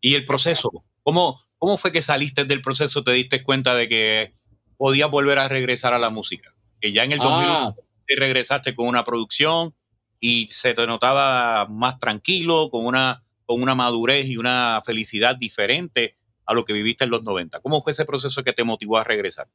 ¿Y 0.00 0.14
el 0.14 0.24
proceso? 0.24 0.70
¿Cómo, 1.02 1.38
¿Cómo 1.58 1.76
fue 1.78 1.92
que 1.92 2.02
saliste 2.02 2.44
del 2.44 2.62
proceso? 2.62 3.04
¿Te 3.04 3.12
diste 3.12 3.42
cuenta 3.42 3.74
de 3.74 3.88
que 3.88 4.34
podías 4.76 5.10
volver 5.10 5.38
a 5.38 5.48
regresar 5.48 5.94
a 5.94 5.98
la 5.98 6.10
música? 6.10 6.54
Que 6.80 6.92
ya 6.92 7.04
en 7.04 7.12
el 7.12 7.18
2001 7.18 7.52
ah. 7.52 7.74
regresaste 8.08 8.74
con 8.74 8.88
una 8.88 9.04
producción 9.04 9.74
y 10.20 10.46
se 10.48 10.74
te 10.74 10.86
notaba 10.86 11.66
más 11.68 11.98
tranquilo, 11.98 12.70
con 12.70 12.86
una, 12.86 13.24
con 13.44 13.62
una 13.62 13.74
madurez 13.74 14.26
y 14.26 14.36
una 14.36 14.80
felicidad 14.84 15.36
diferente 15.36 16.16
a 16.46 16.54
lo 16.54 16.64
que 16.64 16.72
viviste 16.72 17.04
en 17.04 17.10
los 17.10 17.24
90. 17.24 17.60
¿Cómo 17.60 17.82
fue 17.82 17.92
ese 17.92 18.04
proceso 18.04 18.44
que 18.44 18.52
te 18.52 18.64
motivó 18.64 18.98
a 18.98 19.04
regresar? 19.04 19.48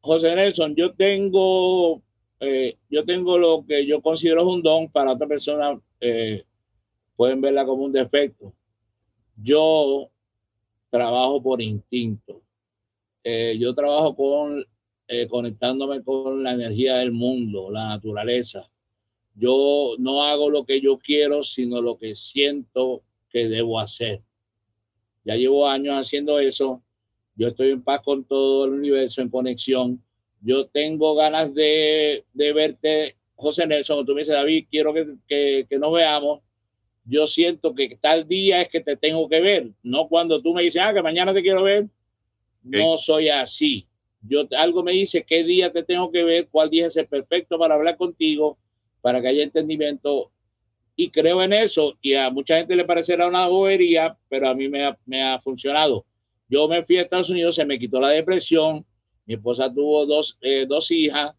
José 0.00 0.34
Nelson, 0.34 0.74
yo 0.74 0.94
tengo, 0.94 2.02
eh, 2.42 2.76
yo 2.90 3.04
tengo 3.04 3.38
lo 3.38 3.64
que 3.66 3.86
yo 3.86 4.02
considero 4.02 4.46
un 4.48 4.62
don 4.62 4.90
para 4.90 5.12
otra 5.12 5.26
persona, 5.26 5.80
eh, 6.00 6.44
pueden 7.16 7.40
verla 7.40 7.64
como 7.64 7.84
un 7.84 7.92
defecto. 7.92 8.52
Yo 9.36 10.10
trabajo 10.90 11.42
por 11.42 11.62
instinto. 11.62 12.42
Eh, 13.24 13.56
yo 13.58 13.74
trabajo 13.74 14.14
con 14.14 14.66
conectándome 15.28 16.02
con 16.02 16.42
la 16.42 16.52
energía 16.52 16.96
del 16.96 17.12
mundo, 17.12 17.70
la 17.70 17.88
naturaleza. 17.88 18.70
Yo 19.34 19.94
no 19.98 20.22
hago 20.22 20.48
lo 20.48 20.64
que 20.64 20.80
yo 20.80 20.98
quiero, 20.98 21.42
sino 21.42 21.82
lo 21.82 21.98
que 21.98 22.14
siento 22.14 23.02
que 23.28 23.46
debo 23.46 23.78
hacer. 23.78 24.22
Ya 25.24 25.36
llevo 25.36 25.68
años 25.68 25.96
haciendo 25.96 26.38
eso 26.38 26.82
yo 27.34 27.48
estoy 27.48 27.70
en 27.70 27.82
paz 27.82 28.02
con 28.04 28.24
todo 28.24 28.66
el 28.66 28.72
universo, 28.72 29.22
en 29.22 29.30
conexión. 29.30 30.02
Yo 30.42 30.66
tengo 30.66 31.14
ganas 31.14 31.54
de, 31.54 32.24
de 32.32 32.52
verte, 32.52 33.16
José 33.34 33.66
Nelson. 33.66 34.04
Tú 34.04 34.14
me 34.14 34.20
dices, 34.20 34.34
David, 34.34 34.66
quiero 34.70 34.92
que, 34.92 35.06
que, 35.26 35.66
que, 35.68 35.78
nos 35.78 35.92
veamos. 35.92 36.40
Yo 37.04 37.26
siento 37.26 37.74
que 37.74 37.96
tal 38.00 38.28
día 38.28 38.62
es 38.62 38.68
que 38.68 38.80
te 38.80 38.96
tengo 38.96 39.28
que 39.28 39.40
ver, 39.40 39.70
no 39.82 40.08
cuando 40.08 40.40
tú 40.40 40.54
me 40.54 40.62
dices, 40.62 40.82
ah, 40.84 40.94
que 40.94 41.02
mañana 41.02 41.32
te 41.32 41.42
quiero 41.42 41.62
ver. 41.62 41.86
No 42.62 42.96
soy 42.96 43.28
así. 43.28 43.86
Yo 44.20 44.46
algo 44.56 44.84
me 44.84 44.92
dice 44.92 45.24
qué 45.26 45.42
día 45.42 45.72
te 45.72 45.82
tengo 45.82 46.12
que 46.12 46.22
ver, 46.22 46.48
cuál 46.48 46.70
día 46.70 46.86
es 46.86 46.96
el 46.96 47.08
perfecto 47.08 47.58
para 47.58 47.74
hablar 47.74 47.96
contigo, 47.96 48.56
para 49.00 49.20
que 49.20 49.28
haya 49.28 49.42
entendimiento. 49.42 50.30
Y 50.94 51.10
creo 51.10 51.42
en 51.42 51.52
eso. 51.52 51.98
Y 52.02 52.14
a 52.14 52.30
mucha 52.30 52.58
gente 52.58 52.76
le 52.76 52.84
parecerá 52.84 53.26
una 53.26 53.48
bobería, 53.48 54.16
pero 54.28 54.48
a 54.48 54.54
mí 54.54 54.68
me 54.68 54.84
ha, 54.84 54.98
me 55.06 55.22
ha 55.22 55.40
funcionado 55.40 56.04
yo 56.52 56.68
me 56.68 56.84
fui 56.84 56.98
a 56.98 57.02
Estados 57.02 57.30
Unidos, 57.30 57.54
se 57.54 57.64
me 57.64 57.78
quitó 57.78 57.98
la 57.98 58.10
depresión, 58.10 58.84
mi 59.26 59.34
esposa 59.34 59.72
tuvo 59.72 60.06
dos, 60.06 60.38
eh, 60.40 60.66
dos 60.68 60.90
hijas, 60.90 61.34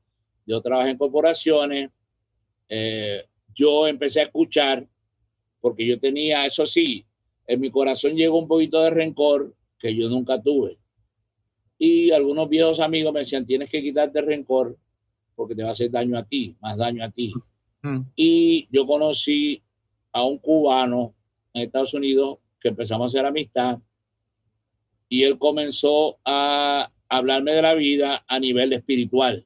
yo 0.46 0.62
trabajé 0.62 0.92
en 0.92 0.98
corporaciones, 0.98 1.92
eh, 2.70 3.26
yo 3.54 3.88
empecé 3.88 4.22
a 4.22 4.24
escuchar, 4.24 4.88
porque 5.62 5.86
yo 5.86 6.00
tenía, 6.00 6.46
eso 6.46 6.66
sí, 6.66 7.06
en 7.48 7.60
mi 7.60 7.70
corazón 7.70 8.16
llegó 8.16 8.38
un 8.40 8.48
poquito 8.48 8.82
de 8.82 8.90
rencor 8.90 9.54
que 9.80 9.96
yo 9.96 10.10
nunca 10.10 10.42
tuve. 10.42 10.78
Y 11.78 12.12
algunos 12.12 12.50
viejos 12.50 12.80
amigos 12.80 13.14
me 13.14 13.22
decían, 13.22 13.46
tienes 13.46 13.70
que 13.70 13.82
quitarte 13.82 14.20
el 14.20 14.26
rencor 14.26 14.78
porque 15.36 15.56
te 15.56 15.64
va 15.64 15.70
a 15.70 15.72
hacer 15.74 15.92
daño 15.92 16.18
a 16.18 16.24
ti, 16.24 16.56
más 16.62 16.78
daño 16.78 17.04
a 17.04 17.12
ti. 17.12 17.34
Mm. 17.82 18.00
Y 18.16 18.68
yo 18.72 18.86
conocí 18.86 19.62
a 20.12 20.24
un 20.24 20.38
cubano 20.38 21.14
en 21.54 21.64
Estados 21.64 21.94
Unidos 21.94 22.38
que 22.60 22.70
empezamos 22.70 23.04
a 23.04 23.08
hacer 23.08 23.26
amistad 23.26 23.80
y 25.10 25.24
él 25.24 25.38
comenzó 25.38 26.18
a 26.24 26.90
hablarme 27.18 27.54
de 27.54 27.62
la 27.62 27.74
vida 27.76 28.24
a 28.28 28.40
nivel 28.40 28.74
espiritual. 28.74 29.46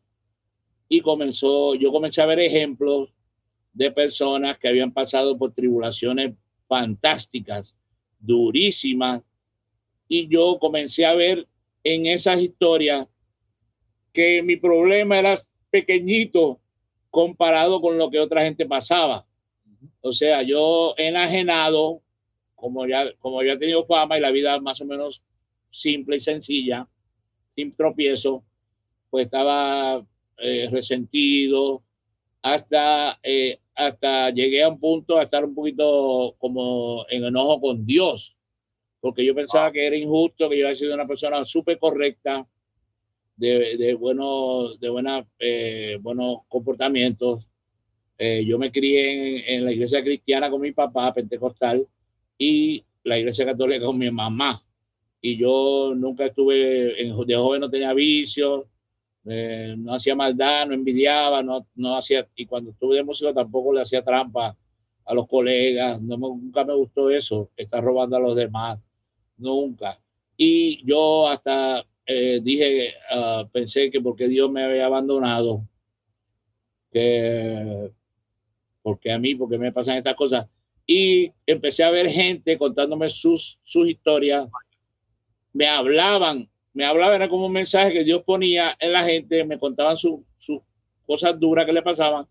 Y 0.88 1.02
comenzó, 1.02 1.76
yo 1.76 1.92
comencé 1.92 2.22
a 2.22 2.26
ver 2.26 2.40
ejemplos 2.40 3.10
de 3.74 3.92
personas 3.92 4.58
que 4.58 4.70
habían 4.70 4.92
pasado 4.92 5.38
por 5.38 5.54
tribulaciones 5.54 6.34
fantásticas, 6.68 7.76
durísimas, 8.20 9.22
y 10.08 10.28
yo 10.28 10.58
comencé 10.60 11.06
a 11.06 11.14
ver 11.14 11.46
en 11.84 12.06
esas 12.06 12.42
historias 12.42 13.06
que 14.14 14.42
mi 14.42 14.56
problema 14.56 15.20
era 15.20 15.40
pequeñito 15.70 16.60
comparado 17.12 17.82
con 17.82 17.98
lo 17.98 18.10
que 18.10 18.20
otra 18.20 18.44
gente 18.44 18.66
pasaba. 18.66 19.26
O 20.02 20.14
sea, 20.14 20.42
yo 20.42 20.96
enajenado, 20.98 22.02
como 22.56 22.88
ya, 22.88 23.14
como 23.20 23.44
ya 23.44 23.54
he 23.54 23.58
tenido 23.58 23.86
fama 23.86 24.18
y 24.18 24.22
la 24.22 24.32
vida 24.32 24.60
más 24.62 24.80
o 24.80 24.86
menos 24.86 25.22
simple 25.70 26.16
y 26.16 26.20
sencilla, 26.22 26.88
sin 27.58 27.76
tropiezo, 27.76 28.44
pues 29.10 29.26
estaba 29.26 30.06
eh, 30.38 30.70
resentido, 30.72 31.82
hasta, 32.44 33.20
eh, 33.24 33.60
hasta 33.74 34.30
llegué 34.30 34.62
a 34.62 34.70
un 34.70 34.80
punto 34.80 35.18
a 35.18 35.24
estar 35.24 35.44
un 35.44 35.56
poquito 35.56 36.36
como 36.38 37.06
en 37.10 37.26
enojo 37.26 37.60
con 37.60 37.84
Dios, 37.84 38.38
porque 39.02 39.26
yo 39.26 39.34
pensaba 39.34 39.72
que 39.72 39.88
era 39.88 39.96
injusto, 39.96 40.48
que 40.48 40.60
yo 40.60 40.68
había 40.68 40.78
sido 40.78 40.94
una 40.94 41.08
persona 41.08 41.44
súper 41.46 41.80
correcta, 41.80 42.48
de, 43.36 43.78
de, 43.78 43.94
bueno, 43.96 44.76
de 44.76 44.90
buena, 44.90 45.28
eh, 45.40 45.98
buenos 46.00 46.42
comportamientos. 46.48 47.48
yo 48.20 48.58
me 48.58 48.72
crié 48.72 49.48
en, 49.48 49.58
en, 49.58 49.66
la 49.66 49.72
iglesia 49.72 50.04
cristiana 50.04 50.50
con 50.50 50.62
mi 50.62 50.72
papá, 50.72 51.14
pentecostal, 51.14 51.88
y 52.38 52.84
la 53.04 53.18
iglesia 53.18 53.46
católica 53.46 53.86
con 53.86 53.98
mi 53.98 54.10
mamá 54.12 54.64
y 55.22 55.38
yo 55.38 55.94
nunca 55.96 56.26
estuve, 56.26 56.56
de 56.56 57.36
joven 57.36 57.62
no 57.62 57.70
tenía 57.70 57.94
vicios, 57.94 58.66
eh, 59.26 59.76
no 59.78 59.94
hacía 59.96 60.16
maldad, 60.16 60.68
no 60.68 60.74
envidiaba, 60.74 61.44
no, 61.44 61.68
no 61.76 61.98
hacía, 61.98 62.28
y 62.36 62.46
cuando 62.46 62.72
estuve 62.72 62.98
de 62.98 63.04
música 63.04 63.34
tampoco 63.34 63.74
le 63.74 63.82
hacía 63.82 64.04
trampa 64.04 64.56
a 65.06 65.14
los 65.14 65.28
colegas, 65.28 66.02
no, 66.02 66.18
nunca 66.18 66.64
me 66.64 66.76
gustó 66.76 67.10
eso, 67.10 67.50
estar 67.58 67.84
robando 67.84 68.18
a 68.18 68.20
los 68.20 68.36
demás, 68.36 68.80
nunca. 69.38 70.00
Y 70.38 70.86
yo 70.86 71.28
hasta 71.28 71.86
eh, 72.06 72.40
dije, 72.42 72.94
uh, 73.14 73.48
pensé 73.50 73.90
que 73.90 74.00
porque 74.02 74.28
Dios 74.28 74.50
me 74.52 74.64
había 74.64 74.86
abandonado, 74.86 75.68
que 76.92 77.92
porque 78.82 79.12
a 79.12 79.20
mí, 79.20 79.36
porque 79.36 79.58
me 79.58 79.74
pasan 79.74 79.98
estas 79.98 80.16
cosas. 80.16 80.48
Y 80.86 81.30
empecé 81.46 81.84
a 81.84 81.92
ver 81.92 82.10
gente 82.10 82.58
contándome 82.58 83.10
sus, 83.10 83.60
sus 83.64 83.90
historias 83.90 84.48
me 85.58 85.68
hablaban, 85.68 86.48
me 86.72 86.86
hablaban, 86.86 87.16
era 87.16 87.30
como 87.30 87.48
un 87.48 87.52
mensaje 87.52 87.92
que 87.92 88.04
Dios 88.04 88.22
ponía 88.24 88.78
en 88.80 88.92
la 88.92 89.04
gente, 89.04 89.44
me 89.44 89.58
contaban 89.58 89.98
sus 89.98 90.20
cosas 91.04 91.40
duras 91.40 91.66
que 91.66 91.74
le 91.74 91.82
pasaban 91.82 92.28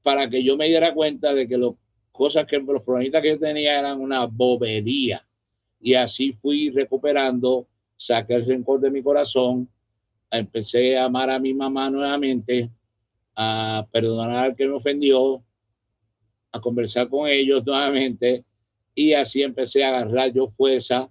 para 0.00 0.30
que 0.30 0.44
yo 0.44 0.56
me 0.56 0.68
diera 0.68 0.94
cuenta 0.94 1.34
de 1.34 1.48
que 1.48 1.58
las 1.58 1.72
cosas 2.12 2.46
que 2.46 2.60
los 2.60 2.82
problemas 2.84 3.20
que 3.20 3.30
yo 3.30 3.38
tenía 3.40 3.80
eran 3.80 4.00
una 4.00 4.26
bobería. 4.26 5.26
Y 5.80 5.94
así 5.94 6.34
fui 6.34 6.70
recuperando, 6.70 7.66
saqué 7.96 8.34
el 8.34 8.46
rencor 8.46 8.78
de 8.78 8.92
mi 8.92 9.02
corazón, 9.02 9.68
empecé 10.30 10.96
a 10.96 11.06
amar 11.06 11.30
a 11.30 11.40
mi 11.40 11.54
mamá 11.54 11.90
nuevamente, 11.90 12.70
a 13.34 13.84
perdonar 13.90 14.44
al 14.44 14.54
que 14.54 14.68
me 14.68 14.74
ofendió, 14.74 15.42
a 16.52 16.60
conversar 16.60 17.08
con 17.08 17.28
ellos 17.28 17.66
nuevamente 17.66 18.44
y 18.94 19.14
así 19.14 19.42
empecé 19.42 19.82
a 19.82 19.88
agarrar 19.88 20.32
yo 20.32 20.46
fuerza 20.46 21.10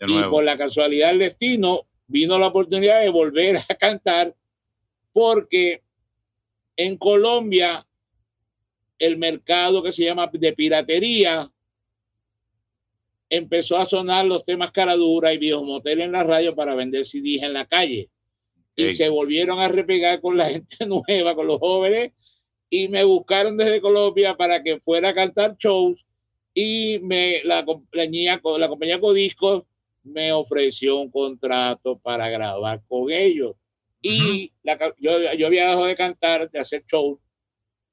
y 0.00 0.22
por 0.24 0.44
la 0.44 0.58
casualidad 0.58 1.08
del 1.08 1.20
destino 1.20 1.86
vino 2.06 2.38
la 2.38 2.48
oportunidad 2.48 3.00
de 3.00 3.08
volver 3.08 3.56
a 3.56 3.74
cantar 3.74 4.34
porque 5.12 5.82
en 6.76 6.96
Colombia 6.98 7.86
el 8.98 9.16
mercado 9.16 9.82
que 9.82 9.92
se 9.92 10.04
llama 10.04 10.30
de 10.32 10.52
piratería 10.52 11.50
empezó 13.30 13.78
a 13.78 13.86
sonar 13.86 14.26
los 14.26 14.44
temas 14.44 14.72
caradura 14.72 15.32
y 15.32 15.52
motel 15.52 16.02
en 16.02 16.12
la 16.12 16.22
radio 16.22 16.54
para 16.54 16.74
vender 16.74 17.04
CDs 17.04 17.42
en 17.42 17.52
la 17.52 17.66
calle. 17.66 18.10
Y 18.76 18.94
se 18.94 19.08
volvieron 19.08 19.60
a 19.60 19.68
repegar 19.68 20.20
con 20.20 20.36
la 20.36 20.48
gente 20.50 20.86
nueva, 20.86 21.34
con 21.34 21.46
los 21.46 21.60
jóvenes, 21.60 22.12
y 22.70 22.88
me 22.88 23.04
buscaron 23.04 23.56
desde 23.56 23.80
Colombia 23.80 24.36
para 24.36 24.62
que 24.62 24.80
fuera 24.80 25.10
a 25.10 25.14
cantar 25.14 25.56
shows 25.58 26.04
y 26.54 26.98
me 27.00 27.42
la 27.44 27.64
compañía 27.64 28.40
la 28.58 28.68
compañía 28.68 29.00
Codiscos 29.00 29.64
me 30.04 30.32
ofreció 30.32 30.98
un 30.98 31.10
contrato 31.10 31.98
para 31.98 32.28
grabar 32.28 32.82
con 32.86 33.10
ellos. 33.10 33.56
Y 34.02 34.52
la, 34.62 34.78
yo, 34.98 35.32
yo, 35.32 35.46
había 35.46 35.64
dejado 35.64 35.86
de 35.86 35.96
cantar, 35.96 36.50
de 36.50 36.58
hacer 36.58 36.84
show. 36.84 37.18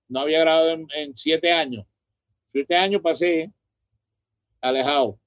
No 0.10 0.20
había 0.20 0.42
grabado 0.42 0.78
en, 0.94 1.16
siete 1.16 1.52
años. 1.52 1.86
Siete 2.52 2.76
años 2.76 3.02
pasé 3.02 3.50
alejado. 4.60 5.18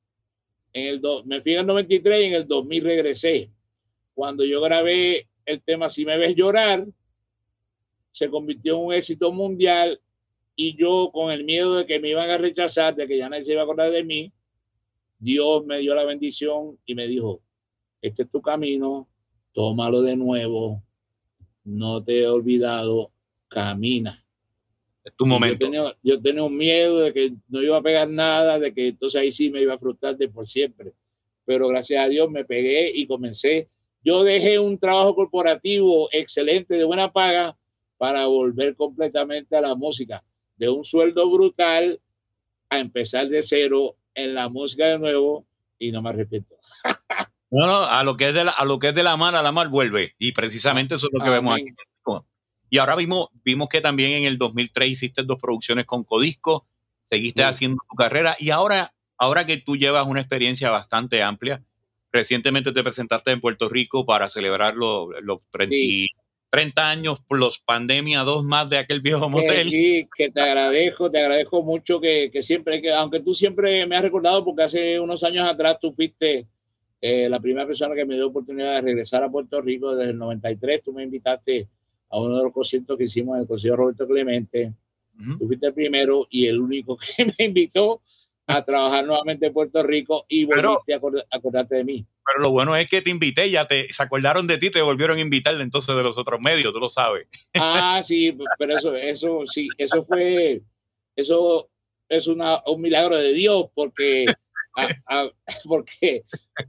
En 0.75 0.89
el 0.89 1.01
do, 1.01 1.25
me 1.25 1.41
fui 1.41 1.55
en 1.55 1.61
el 1.61 1.67
93 1.67 2.21
y 2.21 2.25
en 2.27 2.35
el 2.35 2.47
2000 2.47 2.85
regresé. 2.85 3.51
Cuando 4.13 4.45
yo 4.45 4.61
grabé 4.61 5.27
el 5.47 5.63
tema 5.63 5.89
Si 5.89 6.05
me 6.05 6.19
ves 6.19 6.35
llorar, 6.37 6.87
se 8.13 8.29
convirtió 8.29 8.77
en 8.77 8.87
un 8.87 8.93
éxito 8.93 9.33
mundial 9.33 10.01
y 10.55 10.77
yo 10.77 11.11
con 11.13 11.33
el 11.33 11.45
miedo 11.45 11.77
de 11.77 11.87
que 11.87 11.99
me 11.99 12.11
iban 12.11 12.29
a 12.29 12.39
rechazar, 12.39 12.95
de 12.95 13.09
que 13.09 13.17
ya 13.17 13.29
nadie 13.29 13.45
se 13.45 13.53
iba 13.53 13.63
a 13.63 13.65
acordar 13.65 13.91
de 13.91 14.05
mí, 14.05 14.33
Dios 15.19 15.65
me 15.65 15.79
dio 15.79 15.95
la 15.95 16.05
bendición 16.05 16.79
y 16.85 16.95
me 16.95 17.07
dijo, 17.07 17.41
este 18.03 18.25
es 18.25 18.31
tu 18.31 18.43
camino, 18.43 19.09
tómalo 19.53 20.03
de 20.03 20.17
nuevo, 20.17 20.83
no 21.65 22.03
te 22.05 22.21
he 22.21 22.29
olvidado, 22.29 23.11
camina. 23.49 24.23
Es 25.03 25.15
tu 25.17 25.27
momento. 25.27 25.71
Yo 26.03 26.21
tenía, 26.21 26.43
un 26.43 26.57
miedo 26.57 27.01
de 27.01 27.13
que 27.13 27.35
no 27.49 27.63
iba 27.63 27.77
a 27.77 27.83
pegar 27.83 28.09
nada, 28.09 28.59
de 28.59 28.73
que 28.73 28.89
entonces 28.89 29.21
ahí 29.21 29.31
sí 29.31 29.51
me 29.51 29.61
iba 29.61 29.75
a 29.75 29.79
frustrar 29.79 30.17
de 30.17 30.29
por 30.29 30.49
siempre. 30.49 30.93
Pero 31.45 31.69
gracias 31.69 32.03
a 32.03 32.09
Dios 32.09 32.31
me 32.31 32.45
pegué 32.45 32.91
y 32.95 33.07
comencé. 33.07 33.69
Yo 34.03 34.25
dejé 34.25 34.59
un 34.59 34.79
trabajo 34.79 35.15
corporativo 35.15 36.09
excelente, 36.11 36.75
de 36.75 36.85
buena 36.85 37.13
paga, 37.13 37.57
para 37.99 38.27
volver 38.27 38.77
completamente 38.77 39.57
a 39.57 39.61
la 39.61 39.75
música. 39.75 40.25
De 40.57 40.69
un 40.69 40.85
sueldo 40.85 41.31
brutal 41.31 42.01
a 42.71 42.79
empezar 42.79 43.29
de 43.29 43.43
cero 43.43 43.97
en 44.15 44.35
la 44.35 44.49
música 44.49 44.87
de 44.87 44.99
nuevo 44.99 45.47
y 45.79 45.93
no 45.93 46.03
me 46.03 46.11
arrepiento. 46.11 46.57
No, 47.51 47.69
no, 47.69 47.85
a 47.85 48.03
lo 48.03 48.17
que 48.17 48.31
es 48.31 48.35
de 48.35 48.43
la, 48.43 48.51
a 48.51 48.65
lo 48.65 48.81
que 48.81 48.89
es 48.89 48.95
de 48.97 49.05
la 49.05 49.17
mar, 49.17 49.37
a 49.37 49.43
la 49.43 49.53
mar 49.53 49.69
vuelve. 49.69 50.17
Y 50.19 50.33
precisamente 50.33 50.97
eso 50.97 51.07
es 51.07 51.13
lo 51.17 51.25
que 51.25 51.31
vemos 51.31 51.55
aquí. 51.55 51.71
Y 52.69 52.79
ahora 52.79 52.97
vimos, 52.97 53.29
vimos 53.45 53.69
que 53.69 53.81
también 53.81 54.11
en 54.11 54.25
el 54.25 54.39
2003 54.39 54.91
hiciste 54.91 55.23
dos 55.23 55.39
producciones 55.41 55.85
con 55.85 56.03
Codisco, 56.03 56.67
seguiste 57.05 57.45
haciendo 57.45 57.77
tu 57.89 57.95
carrera 57.95 58.35
y 58.41 58.51
ahora, 58.51 58.93
ahora 59.19 59.47
que 59.47 59.59
tú 59.59 59.77
llevas 59.77 60.09
una 60.09 60.19
experiencia 60.19 60.71
bastante 60.71 61.23
amplia, 61.23 61.63
recientemente 62.11 62.73
te 62.73 62.83
presentaste 62.83 63.31
en 63.31 63.41
Puerto 63.41 63.69
Rico 63.69 64.05
para 64.05 64.29
celebrar 64.29 64.75
los, 64.75 65.11
los 65.23 65.39
30, 65.53 65.77
años 66.77 67.21
plus 67.29 67.59
pandemia, 67.59 68.21
dos 68.21 68.45
más 68.45 68.69
de 68.69 68.79
aquel 68.79 69.01
viejo 69.01 69.29
motel. 69.29 69.71
Sí, 69.71 70.09
que 70.17 70.31
te 70.31 70.41
agradezco, 70.41 71.11
te 71.11 71.19
agradezco 71.19 71.63
mucho 71.63 72.01
que, 72.01 72.31
que 72.33 72.43
siempre, 72.43 72.81
que 72.81 72.93
aunque 72.93 73.21
tú 73.21 73.35
siempre 73.35 73.87
me 73.87 73.97
has 73.97 74.03
recordado 74.03 74.45
porque 74.45 74.63
hace 74.63 75.01
unos 75.01 75.23
años 75.23 75.49
atrás 75.49 75.79
tú 75.81 75.93
fuiste 75.93 76.47
eh, 77.01 77.29
la 77.29 77.39
primera 77.39 77.67
persona 77.67 77.95
que 77.95 78.07
me 78.07 78.15
dio 78.15 78.29
oportunidad 78.29 78.77
de 78.77 78.81
regresar 78.81 79.23
a 79.23 79.31
Puerto 79.31 79.61
Rico 79.61 79.95
desde 79.95 80.13
el 80.13 80.19
93, 80.19 80.83
tú 80.83 80.93
me 80.93 81.03
invitaste 81.03 81.69
a 82.09 82.19
uno 82.19 82.39
de 82.39 82.45
los 82.45 82.53
conciertos 82.53 82.97
que 82.97 83.05
hicimos 83.05 83.37
en 83.37 83.43
el 83.43 83.47
Consejo 83.47 83.77
Roberto 83.77 84.07
Clemente. 84.07 84.73
Tú 85.39 85.47
fuiste 85.47 85.67
el 85.67 85.75
primero 85.75 86.27
y 86.31 86.47
el 86.47 86.61
único 86.61 86.97
que 87.17 87.27
me 87.27 87.45
invitó 87.45 88.01
a 88.47 88.65
trabajar 88.65 89.07
nuevamente 89.07 89.47
en 89.47 89.53
Puerto 89.53 89.83
Rico 89.83 90.27
y 90.29 90.45
volviste 90.45 90.95
a 90.95 91.01
acordarte 91.31 91.77
de 91.77 91.85
mí. 91.85 92.07
Pero 92.27 92.43
lo 92.43 92.51
bueno 92.51 92.77
es 92.77 92.89
que 92.89 93.03
te 93.03 93.11
invité, 93.11 93.51
ya 93.51 93.65
te, 93.65 93.93
se 93.93 94.03
acordaron 94.03 94.47
de 94.47 94.59
ti, 94.59 94.71
te 94.71 94.83
volvieron 94.83 95.17
a 95.17 95.21
invitar 95.21 95.59
entonces 95.61 95.95
de 95.95 96.03
los 96.03 96.19
otros 96.19 96.41
medios, 96.41 96.73
tú 96.73 96.81
lo 96.81 96.89
sabes. 96.89 97.27
Ah, 97.55 98.03
sí, 98.05 98.37
pero 98.59 98.75
eso, 98.75 98.95
eso, 98.95 99.45
sí, 99.47 99.69
eso 99.79 100.05
fue, 100.05 100.63
eso 101.17 101.69
es 102.09 102.27
una, 102.27 102.63
un 102.67 102.81
milagro 102.81 103.17
de 103.17 103.33
Dios 103.33 103.67
porque 103.75 104.27
porque 105.65 106.25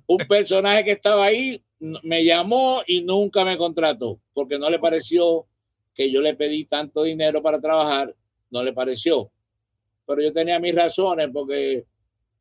un 0.08 0.18
personaje 0.18 0.86
que 0.86 0.92
estaba 0.92 1.26
ahí 1.26 1.62
me 1.80 2.24
llamó 2.24 2.82
y 2.86 3.02
nunca 3.02 3.44
me 3.44 3.58
contrató, 3.58 4.20
porque 4.34 4.58
no 4.58 4.70
le 4.70 4.80
pareció 4.80 5.46
que 5.94 6.12
yo 6.12 6.22
le 6.22 6.36
pedí 6.36 6.66
tanto 6.66 7.04
dinero 7.04 7.42
para 7.42 7.60
trabajar, 7.60 8.16
no 8.50 8.64
le 8.64 8.74
pareció. 8.74 9.32
Pero 10.06 10.22
yo 10.22 10.34
tenía 10.34 10.60
mis 10.60 10.76
razones, 10.76 11.30
porque 11.34 11.86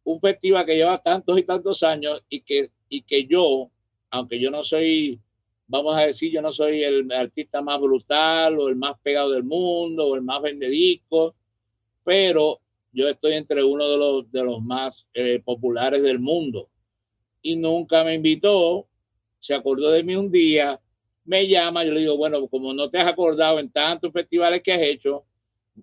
un 0.05 0.21
festival 0.21 0.67
que 0.67 0.77
lleva 0.77 0.99
tantos 0.99 1.39
y 1.39 1.43
tantos 1.43 1.83
años 1.83 2.23
y 2.29 2.43
que, 2.43 2.71
y 2.89 3.03
que 3.03 3.27
yo, 3.27 3.71
aunque 4.11 4.39
yo 4.39 4.51
no 4.51 4.63
soy, 4.63 5.19
vamos 5.67 5.97
a 5.97 6.03
decir, 6.03 6.31
yo 6.31 6.43
no 6.43 6.53
soy 6.53 6.83
el 6.85 7.11
artista 7.11 7.63
más 7.63 7.81
brutal 7.81 8.59
o 8.59 8.69
el 8.69 8.77
más 8.77 8.99
pegado 9.03 9.31
del 9.31 9.45
mundo 9.45 10.07
o 10.07 10.15
el 10.15 10.23
más 10.23 10.43
vendedisco, 10.43 11.35
pero 12.05 12.61
yo 12.93 13.09
estoy 13.09 13.35
entre 13.35 13.65
uno 13.65 13.89
de 13.89 13.97
los, 13.97 14.31
de 14.31 14.45
los 14.45 14.63
más 14.63 15.07
eh, 15.15 15.41
populares 15.45 16.03
del 16.03 16.21
mundo. 16.21 16.69
Y 17.43 17.57
nunca 17.57 18.05
me 18.05 18.15
invitó, 18.15 18.87
se 19.41 19.55
acordó 19.55 19.91
de 19.91 20.03
mí 20.03 20.15
un 20.15 20.31
día, 20.31 20.81
me 21.25 21.49
llama, 21.49 21.85
yo 21.85 21.93
le 21.93 22.01
digo, 22.01 22.17
bueno, 22.17 22.47
como 22.49 22.73
no 22.75 22.91
te 22.91 22.99
has 22.99 23.09
acordado 23.09 23.59
en 23.59 23.71
tantos 23.71 24.13
festivales 24.13 24.63
que 24.63 24.73
has 24.73 24.83
hecho, 24.83 25.25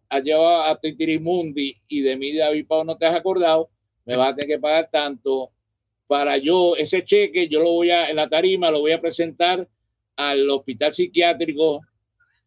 has 0.10 0.24
llevado 0.24 0.64
a 0.64 0.80
Titirimundi 0.80 1.76
y 1.88 2.02
de 2.02 2.16
mí, 2.18 2.36
David 2.36 2.68
Pau, 2.68 2.84
no 2.84 2.98
te 2.98 3.06
has 3.06 3.16
acordado, 3.16 3.70
me 4.06 4.16
vas 4.16 4.30
a 4.30 4.36
tener 4.36 4.56
que 4.56 4.60
pagar 4.60 4.90
tanto 4.92 5.52
para 6.08 6.38
yo, 6.38 6.76
ese 6.76 7.06
cheque, 7.06 7.48
yo 7.48 7.62
lo 7.62 7.72
voy 7.72 7.90
a, 7.90 8.10
en 8.10 8.18
la 8.18 8.28
tarima, 8.28 8.70
lo 8.70 8.82
voy 8.82 8.92
a 8.92 9.00
presentar 9.02 9.68
al 10.18 10.50
hospital 10.50 10.94
psiquiátrico, 10.94 11.82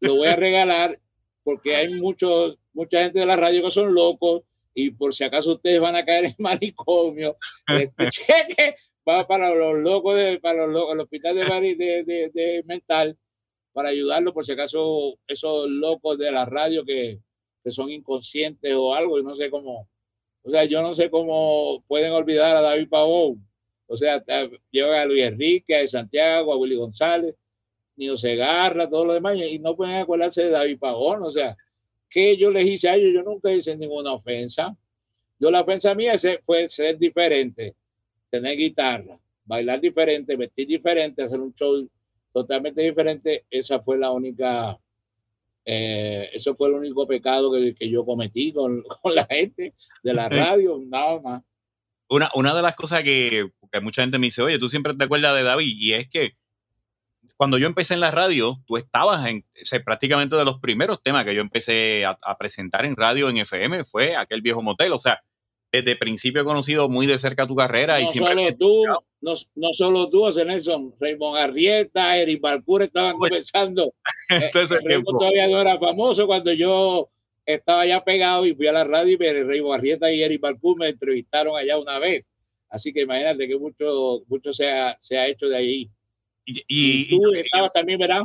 lo 0.00 0.16
voy 0.16 0.28
a 0.28 0.36
regalar 0.36 1.00
porque 1.42 1.74
hay 1.74 1.94
muchos, 1.94 2.58
mucha 2.72 3.02
gente 3.02 3.20
de 3.20 3.26
la 3.26 3.36
radio 3.36 3.62
que 3.62 3.70
son 3.70 3.94
locos 3.94 4.42
y 4.74 4.90
por 4.90 5.14
si 5.14 5.24
acaso 5.24 5.52
ustedes 5.52 5.80
van 5.80 5.96
a 5.96 6.04
caer 6.04 6.26
en 6.26 6.34
manicomio, 6.38 7.36
este 7.66 8.10
cheque 8.10 8.76
va 9.08 9.26
para 9.26 9.54
los 9.54 9.78
locos, 9.78 10.16
de, 10.16 10.40
para 10.40 10.66
los 10.66 10.92
el 10.92 11.00
hospital 11.00 11.36
de, 11.36 11.74
de, 11.76 12.30
de, 12.32 12.62
mental, 12.66 13.16
para 13.72 13.90
ayudarlos 13.90 14.34
por 14.34 14.44
si 14.44 14.52
acaso 14.52 15.18
esos 15.26 15.68
locos 15.68 16.18
de 16.18 16.32
la 16.32 16.44
radio 16.44 16.84
que, 16.84 17.20
que 17.64 17.70
son 17.70 17.90
inconscientes 17.90 18.72
o 18.74 18.94
algo, 18.94 19.18
y 19.18 19.24
no 19.24 19.34
sé 19.34 19.50
cómo, 19.50 19.88
o 20.42 20.50
sea, 20.50 20.64
yo 20.66 20.82
no 20.82 20.94
sé 20.94 21.10
cómo 21.10 21.82
pueden 21.88 22.12
olvidar 22.12 22.54
a 22.56 22.60
David 22.60 22.88
Pavón. 22.90 23.44
O 23.86 23.96
sea, 23.96 24.22
llevan 24.70 25.00
a 25.00 25.04
Luis 25.06 25.22
Enrique, 25.24 25.76
a 25.76 25.86
Santiago, 25.86 26.52
a 26.52 26.56
Willy 26.56 26.76
González, 26.76 27.34
Nino 27.96 28.16
Segarra, 28.16 28.88
todo 28.88 29.04
lo 29.04 29.14
demás, 29.14 29.38
y 29.38 29.58
no 29.58 29.76
pueden 29.76 29.96
acordarse 29.96 30.44
de 30.44 30.50
David 30.50 30.78
Pavón. 30.78 31.22
O 31.22 31.30
sea, 31.30 31.56
que 32.10 32.36
yo 32.36 32.50
les 32.50 32.66
hice 32.66 32.88
a 32.88 32.94
ellos? 32.96 33.12
Yo 33.14 33.22
nunca 33.22 33.52
hice 33.52 33.76
ninguna 33.76 34.12
ofensa. 34.12 34.76
Yo 35.38 35.50
la 35.50 35.62
ofensa 35.62 35.94
mía 35.94 36.14
fue 36.44 36.68
ser 36.68 36.98
diferente, 36.98 37.74
tener 38.30 38.56
guitarra, 38.56 39.18
bailar 39.44 39.80
diferente, 39.80 40.36
vestir 40.36 40.68
diferente, 40.68 41.22
hacer 41.22 41.40
un 41.40 41.54
show 41.54 41.88
totalmente 42.32 42.82
diferente. 42.82 43.44
Esa 43.50 43.80
fue 43.80 43.98
la 43.98 44.12
única, 44.12 44.78
eh, 45.64 46.30
eso 46.32 46.54
fue 46.54 46.68
el 46.68 46.74
único 46.74 47.06
pecado 47.06 47.52
que, 47.52 47.74
que 47.74 47.88
yo 47.88 48.04
cometí 48.04 48.52
con, 48.52 48.82
con, 49.02 49.14
la 49.14 49.26
gente 49.26 49.74
de 50.02 50.14
la 50.14 50.28
radio, 50.28 50.80
nada 50.86 51.20
más. 51.20 51.42
Una, 52.08 52.30
una 52.34 52.54
de 52.54 52.62
las 52.62 52.74
cosas 52.74 53.02
que, 53.02 53.50
que 53.72 53.80
mucha 53.80 54.02
gente 54.02 54.18
me 54.18 54.26
dice, 54.26 54.42
oye, 54.42 54.58
tú 54.58 54.68
siempre 54.68 54.94
te 54.94 55.04
acuerdas 55.04 55.34
de 55.36 55.42
David, 55.42 55.74
y 55.76 55.94
es 55.94 56.08
que 56.08 56.36
cuando 57.36 57.58
yo 57.58 57.66
empecé 57.66 57.94
en 57.94 58.00
la 58.00 58.10
radio, 58.10 58.62
tú 58.66 58.76
estabas 58.76 59.26
en 59.26 59.44
prácticamente 59.84 60.36
de 60.36 60.44
los 60.44 60.60
primeros 60.60 61.02
temas 61.02 61.24
que 61.24 61.34
yo 61.34 61.40
empecé 61.40 62.04
a, 62.06 62.38
presentar 62.38 62.84
en 62.84 62.96
radio, 62.96 63.28
en 63.28 63.38
FM, 63.38 63.84
fue 63.84 64.16
aquel 64.16 64.40
viejo 64.40 64.62
motel. 64.62 64.92
O 64.92 64.98
sea, 64.98 65.22
desde 65.72 65.96
principio 65.96 66.42
he 66.42 66.44
conocido 66.44 66.88
muy 66.88 67.06
de 67.06 67.18
cerca 67.18 67.46
tu 67.46 67.56
carrera. 67.56 67.98
No 67.98 68.06
y 68.06 68.08
siempre 68.08 68.34
solo 68.34 68.56
tú, 68.56 68.82
no, 69.24 69.32
no, 69.54 69.72
solo 69.72 70.10
tú, 70.10 70.20
José 70.20 70.44
Nelson, 70.44 70.94
Raymond 71.00 71.38
Arrieta, 71.38 72.16
Eric 72.18 72.42
Balcour 72.42 72.82
estaban 72.82 73.14
comenzando. 73.14 73.94
Entonces, 74.28 74.78
eh, 74.82 74.84
Raymond 74.84 75.18
todavía 75.18 75.48
no 75.48 75.60
era 75.60 75.78
famoso 75.78 76.26
cuando 76.26 76.52
yo 76.52 77.08
estaba 77.46 77.86
ya 77.86 78.04
pegado 78.04 78.44
y 78.44 78.54
fui 78.54 78.66
a 78.66 78.72
la 78.72 78.84
radio 78.84 79.16
y 79.18 79.42
Raymond 79.42 79.74
Arrieta 79.74 80.12
y 80.12 80.22
Eric 80.22 80.40
Balcour 80.42 80.78
me 80.78 80.90
entrevistaron 80.90 81.56
allá 81.56 81.78
una 81.78 81.98
vez. 81.98 82.24
Así 82.68 82.92
que 82.92 83.02
imagínate 83.02 83.48
que 83.48 83.56
mucho, 83.56 84.22
mucho 84.28 84.52
se 84.52 84.70
ha, 84.70 84.98
se 85.00 85.16
ha 85.16 85.26
hecho 85.26 85.46
de 85.46 85.56
ahí. 85.56 85.90
Y, 86.44 87.18
tú 87.18 87.32
estabas 87.32 87.72
también, 87.72 87.98
¿verdad? 87.98 88.24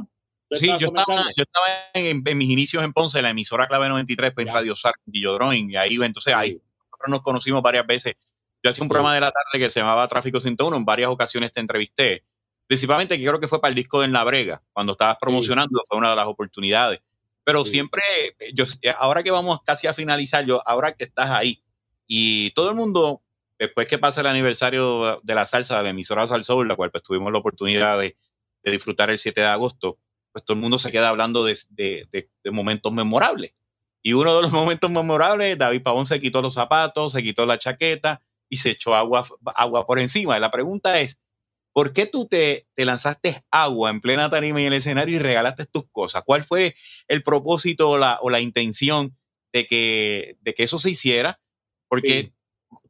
Sí, 0.51 0.67
yo 0.79 0.87
estaba, 0.87 1.23
yo 1.37 1.43
estaba 1.43 1.65
en, 1.93 2.23
mis 2.37 2.49
inicios 2.49 2.83
en 2.83 2.91
Ponce, 2.91 3.21
la 3.21 3.29
emisora 3.29 3.67
Clave 3.67 3.87
93, 3.87 4.31
pues, 4.33 4.47
en 4.47 4.53
Radio 4.53 4.75
Sar, 4.75 4.95
Drawing, 5.05 5.69
y 5.69 5.75
ahí, 5.77 5.95
entonces 6.01 6.33
ahí 6.33 6.59
nosotros 6.99 7.09
nos 7.09 7.21
conocimos 7.21 7.61
varias 7.61 7.87
veces. 7.87 8.15
Yo 8.63 8.69
hacía 8.69 8.83
un 8.83 8.89
programa 8.89 9.15
de 9.15 9.21
la 9.21 9.31
tarde 9.31 9.63
que 9.63 9.69
se 9.69 9.79
llamaba 9.79 10.07
Tráfico 10.07 10.41
101, 10.41 10.75
en 10.75 10.85
varias 10.85 11.09
ocasiones 11.09 11.51
te 11.51 11.61
entrevisté, 11.61 12.25
principalmente 12.67 13.17
que 13.17 13.25
creo 13.25 13.39
que 13.39 13.47
fue 13.47 13.61
para 13.61 13.69
el 13.69 13.75
disco 13.75 13.99
de 13.99 14.05
En 14.05 14.13
la 14.13 14.23
Brega, 14.23 14.61
cuando 14.73 14.93
estabas 14.93 15.17
promocionando, 15.19 15.81
fue 15.87 15.97
una 15.97 16.09
de 16.09 16.15
las 16.15 16.27
oportunidades. 16.27 16.99
Pero 17.45 17.65
siempre, 17.65 18.03
yo, 18.53 18.65
ahora 18.97 19.23
que 19.23 19.31
vamos 19.31 19.59
casi 19.65 19.87
a 19.87 19.93
finalizar, 19.93 20.45
yo, 20.45 20.61
ahora 20.67 20.91
que 20.91 21.05
estás 21.05 21.29
ahí, 21.31 21.63
y 22.05 22.51
todo 22.51 22.69
el 22.69 22.75
mundo 22.75 23.23
después 23.57 23.87
que 23.87 23.97
pasa 23.97 24.21
el 24.21 24.27
aniversario 24.27 25.19
de 25.23 25.35
la 25.35 25.45
salsa 25.45 25.77
de 25.77 25.83
la 25.83 25.89
emisora 25.89 26.27
Salsoul, 26.27 26.67
la 26.67 26.75
cual 26.75 26.91
pues 26.91 27.03
tuvimos 27.03 27.31
la 27.31 27.39
oportunidad 27.39 27.99
de, 27.99 28.17
disfrutar 28.63 29.09
el 29.09 29.19
7 29.19 29.41
de 29.41 29.47
agosto, 29.47 29.97
pues 30.31 30.45
todo 30.45 30.55
el 30.55 30.61
mundo 30.61 30.77
se 30.77 30.91
queda 30.91 31.09
hablando 31.09 31.43
de, 31.43 31.57
de, 31.71 32.51
momentos 32.51 32.93
memorables. 32.93 33.55
Y 34.03 34.13
uno 34.13 34.35
de 34.35 34.41
los 34.43 34.51
momentos 34.53 34.91
memorables, 34.91 35.57
David 35.57 35.81
Pavón 35.81 36.05
se 36.05 36.19
quitó 36.19 36.41
los 36.41 36.53
zapatos, 36.53 37.13
se 37.13 37.23
quitó 37.23 37.45
la 37.45 37.57
chaqueta 37.57 38.21
y 38.49 38.57
se 38.57 38.71
echó 38.71 38.95
agua, 38.95 39.27
agua 39.55 39.85
por 39.85 39.99
encima. 39.99 40.39
La 40.39 40.51
pregunta 40.51 40.99
es, 40.99 41.21
¿por 41.73 41.93
qué 41.93 42.05
tú 42.05 42.27
te, 42.27 42.67
te, 42.73 42.85
lanzaste 42.85 43.41
agua 43.51 43.89
en 43.89 44.01
plena 44.01 44.29
tarima 44.29 44.59
y 44.59 44.65
en 44.65 44.73
el 44.73 44.79
escenario 44.79 45.15
y 45.15 45.19
regalaste 45.19 45.65
tus 45.65 45.85
cosas? 45.91 46.23
¿Cuál 46.25 46.43
fue 46.43 46.75
el 47.07 47.23
propósito 47.23 47.91
o 47.91 47.97
la, 47.97 48.19
o 48.21 48.29
la 48.29 48.39
intención 48.39 49.15
de 49.53 49.65
que, 49.65 50.37
de 50.41 50.53
que 50.53 50.63
eso 50.63 50.79
se 50.79 50.89
hiciera? 50.89 51.39
Porque 51.87 52.33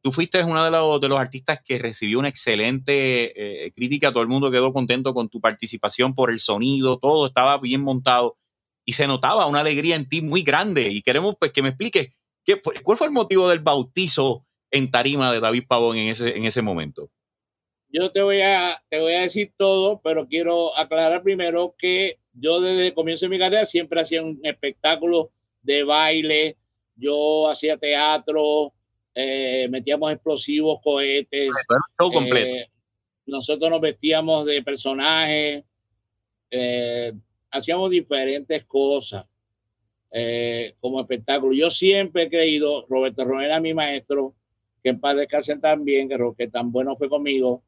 tú 0.02 0.12
fuiste 0.12 0.44
uno 0.44 0.64
de 0.64 0.72
los, 0.72 1.02
de 1.02 1.10
los 1.10 1.20
artistas 1.20 1.60
que 1.64 1.78
recibió 1.78 2.20
una 2.20 2.30
excelente 2.30 3.66
eh, 3.66 3.72
crítica, 3.74 4.12
todo 4.12 4.24
el 4.24 4.30
mundo 4.30 4.52
quedó 4.52 4.74
contento 4.74 5.14
con 5.14 5.30
tu 5.30 5.42
participación 5.42 6.16
por 6.16 6.32
el 6.32 6.40
sonido, 6.40 7.00
todo 7.00 7.28
estaba 7.28 7.58
bien 7.58 7.82
montado 7.82 8.38
y 8.86 8.94
se 8.94 9.08
notaba 9.08 9.46
una 9.46 9.60
alegría 9.60 9.96
en 9.96 10.08
ti 10.08 10.22
muy 10.22 10.42
grande 10.42 10.90
y 10.90 11.02
queremos 11.02 11.36
pues 11.40 11.52
que 11.52 11.62
me 11.62 11.70
expliques 11.70 12.14
qué, 12.44 12.62
cuál 12.84 12.98
fue 12.98 13.08
el 13.08 13.14
motivo 13.14 13.50
del 13.50 13.60
bautizo 13.60 14.46
en 14.72 14.92
tarima 14.92 15.32
de 15.32 15.40
David 15.40 15.64
Pavón 15.68 15.98
en 15.98 16.08
ese, 16.08 16.38
en 16.38 16.46
ese 16.46 16.62
momento. 16.62 17.10
Yo 17.92 18.12
te 18.12 18.22
voy, 18.22 18.42
a, 18.42 18.82
te 18.90 19.00
voy 19.00 19.14
a 19.14 19.22
decir 19.22 19.52
todo, 19.58 20.00
pero 20.04 20.28
quiero 20.28 20.78
aclarar 20.78 21.24
primero 21.24 21.74
que 21.78 22.20
yo 22.34 22.62
desde 22.62 22.88
el 22.88 22.94
comienzo 22.94 23.26
de 23.26 23.30
mi 23.30 23.40
carrera 23.40 23.66
siempre 23.66 24.00
hacía 24.00 24.22
un 24.22 24.40
espectáculo 24.44 25.32
de 25.64 25.84
baile, 25.84 26.58
yo 26.96 27.50
hacía 27.50 27.78
teatro, 27.78 28.74
eh, 29.16 29.68
metíamos 29.70 30.12
explosivos, 30.12 30.80
cohetes. 30.84 31.52
Eh, 32.36 32.68
nosotros 33.26 33.70
nos 33.70 33.82
vestíamos 33.82 34.46
de 34.46 34.62
personajes, 34.62 35.64
eh, 36.52 37.14
hacíamos 37.52 37.90
diferentes 37.90 38.66
cosas 38.66 39.26
como 40.80 41.02
espectáculo. 41.02 41.54
Yo 41.54 41.70
siempre 41.70 42.24
he 42.24 42.30
creído, 42.30 42.86
Roberto 42.90 43.24
Ronel 43.24 43.46
era 43.46 43.60
mi 43.60 43.76
maestro, 43.76 44.34
que 44.84 44.90
en 44.90 45.00
paz 45.00 45.16
descansen 45.16 45.62
también, 45.62 46.10
que, 46.10 46.18
que 46.38 46.48
tan 46.48 46.72
bueno 46.72 46.96
fue 46.96 47.10
conmigo. 47.10 47.64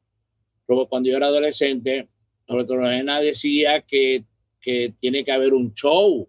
pero 0.66 0.86
cuando 0.88 1.10
yo 1.10 1.16
era 1.16 1.26
adolescente, 1.26 2.08
Roberto 2.46 2.76
Lorena 2.76 3.20
decía 3.20 3.82
que, 3.82 4.24
que 4.60 4.94
tiene 5.00 5.24
que 5.24 5.32
haber 5.32 5.52
un 5.52 5.72
show, 5.74 6.28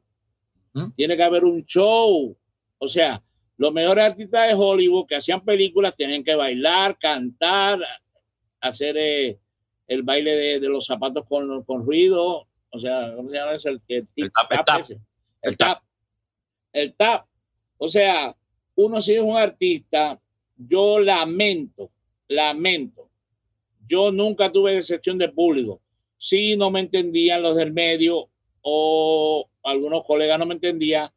tiene 0.95 1.15
que 1.15 1.23
haber 1.23 1.45
un 1.45 1.65
show. 1.65 2.35
O 2.79 2.87
sea, 2.87 3.21
los 3.57 3.71
mejores 3.71 4.03
artistas 4.03 4.47
de 4.47 4.55
Hollywood 4.55 5.07
que 5.07 5.15
hacían 5.15 5.43
películas 5.43 5.95
tienen 5.95 6.23
que 6.23 6.35
bailar, 6.35 6.97
cantar, 6.97 7.79
hacer 8.59 8.95
eh, 8.97 9.39
el 9.87 10.03
baile 10.03 10.59
de, 10.59 10.69
los 10.69 10.85
zapatos 10.85 11.25
con, 11.27 11.63
con, 11.63 11.85
ruido. 11.85 12.47
O 12.69 12.79
sea, 12.79 13.13
¿cómo 13.15 13.29
se 13.29 13.35
llama 13.37 13.53
eso? 13.53 13.69
El, 13.69 13.81
tap, 14.31 14.51
el 15.41 15.57
tap. 15.57 15.83
El 16.71 16.93
tap. 16.95 17.25
O 17.77 17.87
sea, 17.87 18.35
uno 18.75 19.01
si 19.01 19.13
es 19.13 19.19
un 19.19 19.37
artista, 19.37 20.19
yo 20.67 20.99
lamento, 20.99 21.91
lamento. 22.27 23.09
Yo 23.87 24.11
nunca 24.11 24.51
tuve 24.51 24.75
decepción 24.75 25.17
de 25.17 25.29
público. 25.29 25.81
Si 26.17 26.55
no 26.55 26.71
me 26.71 26.79
entendían 26.79 27.41
los 27.41 27.55
del 27.55 27.73
medio 27.73 28.29
o 28.61 29.47
algunos 29.63 30.05
colegas 30.05 30.39
no 30.39 30.45
me 30.45 30.55
entendían. 30.55 31.09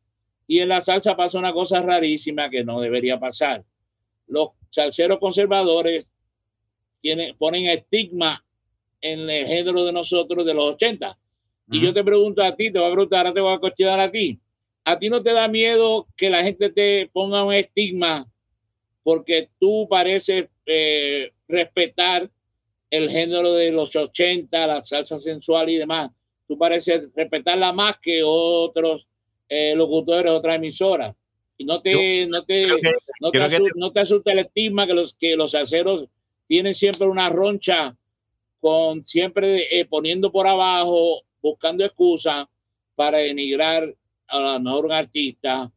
Y 0.46 0.60
en 0.60 0.68
la 0.68 0.80
salsa 0.80 1.16
pasa 1.16 1.38
una 1.38 1.52
cosa 1.52 1.80
rarísima 1.80 2.50
que 2.50 2.64
no 2.64 2.80
debería 2.80 3.18
pasar. 3.18 3.64
Los 4.26 4.50
salseros 4.70 5.18
conservadores 5.18 6.06
tienen, 7.00 7.36
ponen 7.36 7.66
estigma 7.66 8.44
en 9.00 9.28
el 9.30 9.46
género 9.46 9.84
de 9.84 9.92
nosotros 9.92 10.44
de 10.44 10.54
los 10.54 10.74
80. 10.74 11.18
Y 11.70 11.80
yo 11.80 11.92
te 11.92 12.04
pregunto 12.04 12.42
a 12.42 12.54
ti, 12.54 12.70
te 12.70 12.78
voy 12.78 12.88
a 12.88 12.92
preguntar, 12.92 13.26
ahora 13.26 13.34
te 13.34 13.40
voy 13.40 13.54
a 13.54 13.58
cuestionar 13.58 13.98
a 13.98 14.10
ti. 14.10 14.38
¿A 14.84 14.98
ti 14.98 15.08
no 15.08 15.22
te 15.22 15.32
da 15.32 15.48
miedo 15.48 16.06
que 16.16 16.30
la 16.30 16.44
gente 16.44 16.70
te 16.70 17.10
ponga 17.12 17.42
un 17.42 17.52
estigma 17.52 18.28
porque 19.06 19.50
tú 19.60 19.86
pareces 19.88 20.48
eh, 20.66 21.30
respetar 21.46 22.28
el 22.90 23.08
género 23.08 23.54
de 23.54 23.70
los 23.70 23.94
80, 23.94 24.66
la 24.66 24.84
salsa 24.84 25.16
sensual 25.16 25.70
y 25.70 25.76
demás? 25.76 26.10
Tú 26.48 26.58
pareces 26.58 27.04
respetarla 27.14 27.72
más 27.72 28.00
que 28.02 28.22
otros 28.24 29.06
eh, 29.48 29.76
locutores 29.76 30.32
otras 30.32 30.56
emisoras. 30.56 31.14
Y 31.56 31.64
no 31.64 31.80
te, 31.82 32.26
no 32.26 32.42
te, 32.42 32.66
no 33.20 33.30
te, 33.30 33.58
no 33.76 33.92
te 33.92 34.00
asusta 34.00 34.32
el 34.32 34.40
estigma 34.40 34.88
que 34.88 34.94
los, 34.94 35.14
que 35.14 35.36
los 35.36 35.52
salseros 35.52 36.08
tienen 36.48 36.74
siempre 36.74 37.06
una 37.06 37.28
roncha 37.28 37.96
con 38.58 39.04
siempre 39.04 39.78
eh, 39.78 39.84
poniendo 39.84 40.32
por 40.32 40.48
abajo, 40.48 41.22
buscando 41.40 41.84
excusas 41.84 42.48
para 42.96 43.18
denigrar 43.18 43.94
a 44.26 44.40
lo 44.40 44.58
mejor 44.58 44.92
artista, 44.92 45.70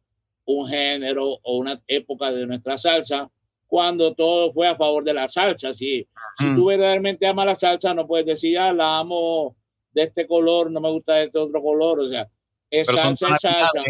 un 0.52 0.68
género 0.68 1.38
o 1.42 1.58
una 1.58 1.80
época 1.86 2.30
de 2.32 2.46
nuestra 2.46 2.78
salsa, 2.78 3.30
cuando 3.66 4.14
todo 4.14 4.52
fue 4.52 4.66
a 4.66 4.76
favor 4.76 5.04
de 5.04 5.14
la 5.14 5.28
salsa. 5.28 5.72
Si, 5.72 6.06
si 6.38 6.54
tú 6.56 6.66
verdaderamente 6.66 7.26
amas 7.26 7.46
la 7.46 7.54
salsa, 7.54 7.94
no 7.94 8.06
puedes 8.06 8.26
decir, 8.26 8.58
ah, 8.58 8.72
la 8.72 8.98
amo 8.98 9.56
de 9.92 10.04
este 10.04 10.26
color, 10.26 10.70
no 10.70 10.80
me 10.80 10.90
gusta 10.90 11.14
de 11.14 11.24
este 11.26 11.38
otro 11.38 11.62
color. 11.62 12.00
O 12.00 12.08
sea, 12.08 12.28
es 12.70 12.86
son, 12.86 13.14
tonalidades, 13.14 13.84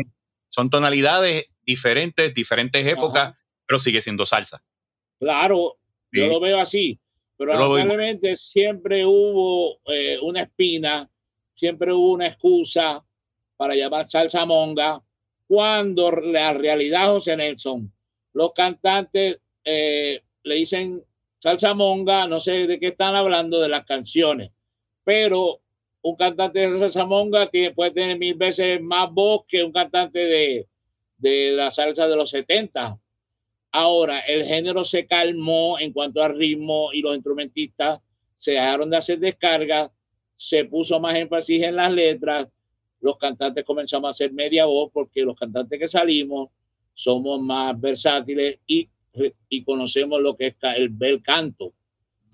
son 0.49 0.71
tonalidades 0.71 1.51
diferentes, 1.63 2.35
diferentes 2.35 2.87
épocas, 2.87 3.35
pero 3.67 3.79
sigue 3.79 4.03
siendo 4.03 4.27
salsa. 4.27 4.63
Claro, 5.19 5.79
yo 6.13 6.27
lo 6.27 6.41
veo 6.41 6.61
así. 6.61 6.99
Pero 7.37 7.55
lamentablemente 7.55 8.37
siempre 8.37 9.07
hubo 9.07 9.79
eh, 9.87 10.19
una 10.21 10.43
espina, 10.43 11.11
siempre 11.55 11.91
hubo 11.91 12.13
una 12.13 12.27
excusa 12.27 13.03
para 13.57 13.75
llamar 13.75 14.11
salsa 14.11 14.45
monga, 14.45 15.03
cuando 15.51 16.13
la 16.13 16.53
realidad, 16.53 17.11
José 17.11 17.37
Nelson, 17.37 17.93
los 18.35 18.53
cantantes 18.53 19.41
eh, 19.65 20.23
le 20.45 20.55
dicen 20.55 21.03
salsa 21.41 21.75
monga, 21.75 22.29
no 22.29 22.39
sé 22.39 22.69
de 22.69 22.79
qué 22.79 22.87
están 22.87 23.17
hablando 23.17 23.61
de 23.61 23.69
las 23.69 23.85
canciones, 23.85 24.53
pero 25.03 25.61
un 26.03 26.15
cantante 26.15 26.61
de 26.61 26.79
salsa 26.79 27.05
monga 27.05 27.49
tiene, 27.49 27.73
puede 27.73 27.91
tener 27.91 28.17
mil 28.17 28.35
veces 28.35 28.81
más 28.81 29.11
voz 29.11 29.45
que 29.49 29.65
un 29.65 29.73
cantante 29.73 30.21
de, 30.21 30.69
de 31.19 31.51
la 31.51 31.73
salsa 31.73 32.07
de 32.07 32.15
los 32.15 32.31
70 32.31 33.01
Ahora, 33.73 34.21
el 34.21 34.45
género 34.45 34.85
se 34.85 35.05
calmó 35.05 35.81
en 35.81 35.93
cuanto 35.93 36.23
al 36.23 36.39
ritmo 36.39 36.91
y 36.93 37.03
los 37.03 37.17
instrumentistas 37.17 38.01
se 38.37 38.53
dejaron 38.53 38.89
de 38.89 38.99
hacer 38.99 39.19
descargas, 39.19 39.91
se 40.37 40.65
puso 40.65 41.01
más 41.01 41.17
énfasis 41.17 41.65
en 41.65 41.75
las 41.75 41.91
letras, 41.91 42.47
los 43.01 43.17
cantantes 43.19 43.65
comenzamos 43.65 44.09
a 44.09 44.11
hacer 44.11 44.33
media 44.33 44.67
voz 44.67 44.91
porque 44.93 45.23
los 45.23 45.39
cantantes 45.39 45.79
que 45.79 45.89
salimos 45.89 46.51
somos 46.95 47.41
más 47.41 47.81
versátiles 47.81 48.59
y, 48.67 48.89
y 49.49 49.65
conocemos 49.65 50.21
lo 50.21 50.37
que 50.37 50.49
es 50.49 50.57
el 50.77 50.91
bel 50.91 51.23
canto. 51.23 51.73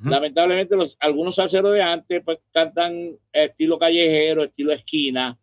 Lamentablemente, 0.04 0.76
los, 0.76 0.96
algunos 1.00 1.36
salseros 1.36 1.72
de 1.72 1.82
antes 1.82 2.22
pues, 2.22 2.38
cantan 2.52 3.16
estilo 3.32 3.78
callejero, 3.78 4.44
estilo 4.44 4.72
esquina, 4.72 5.38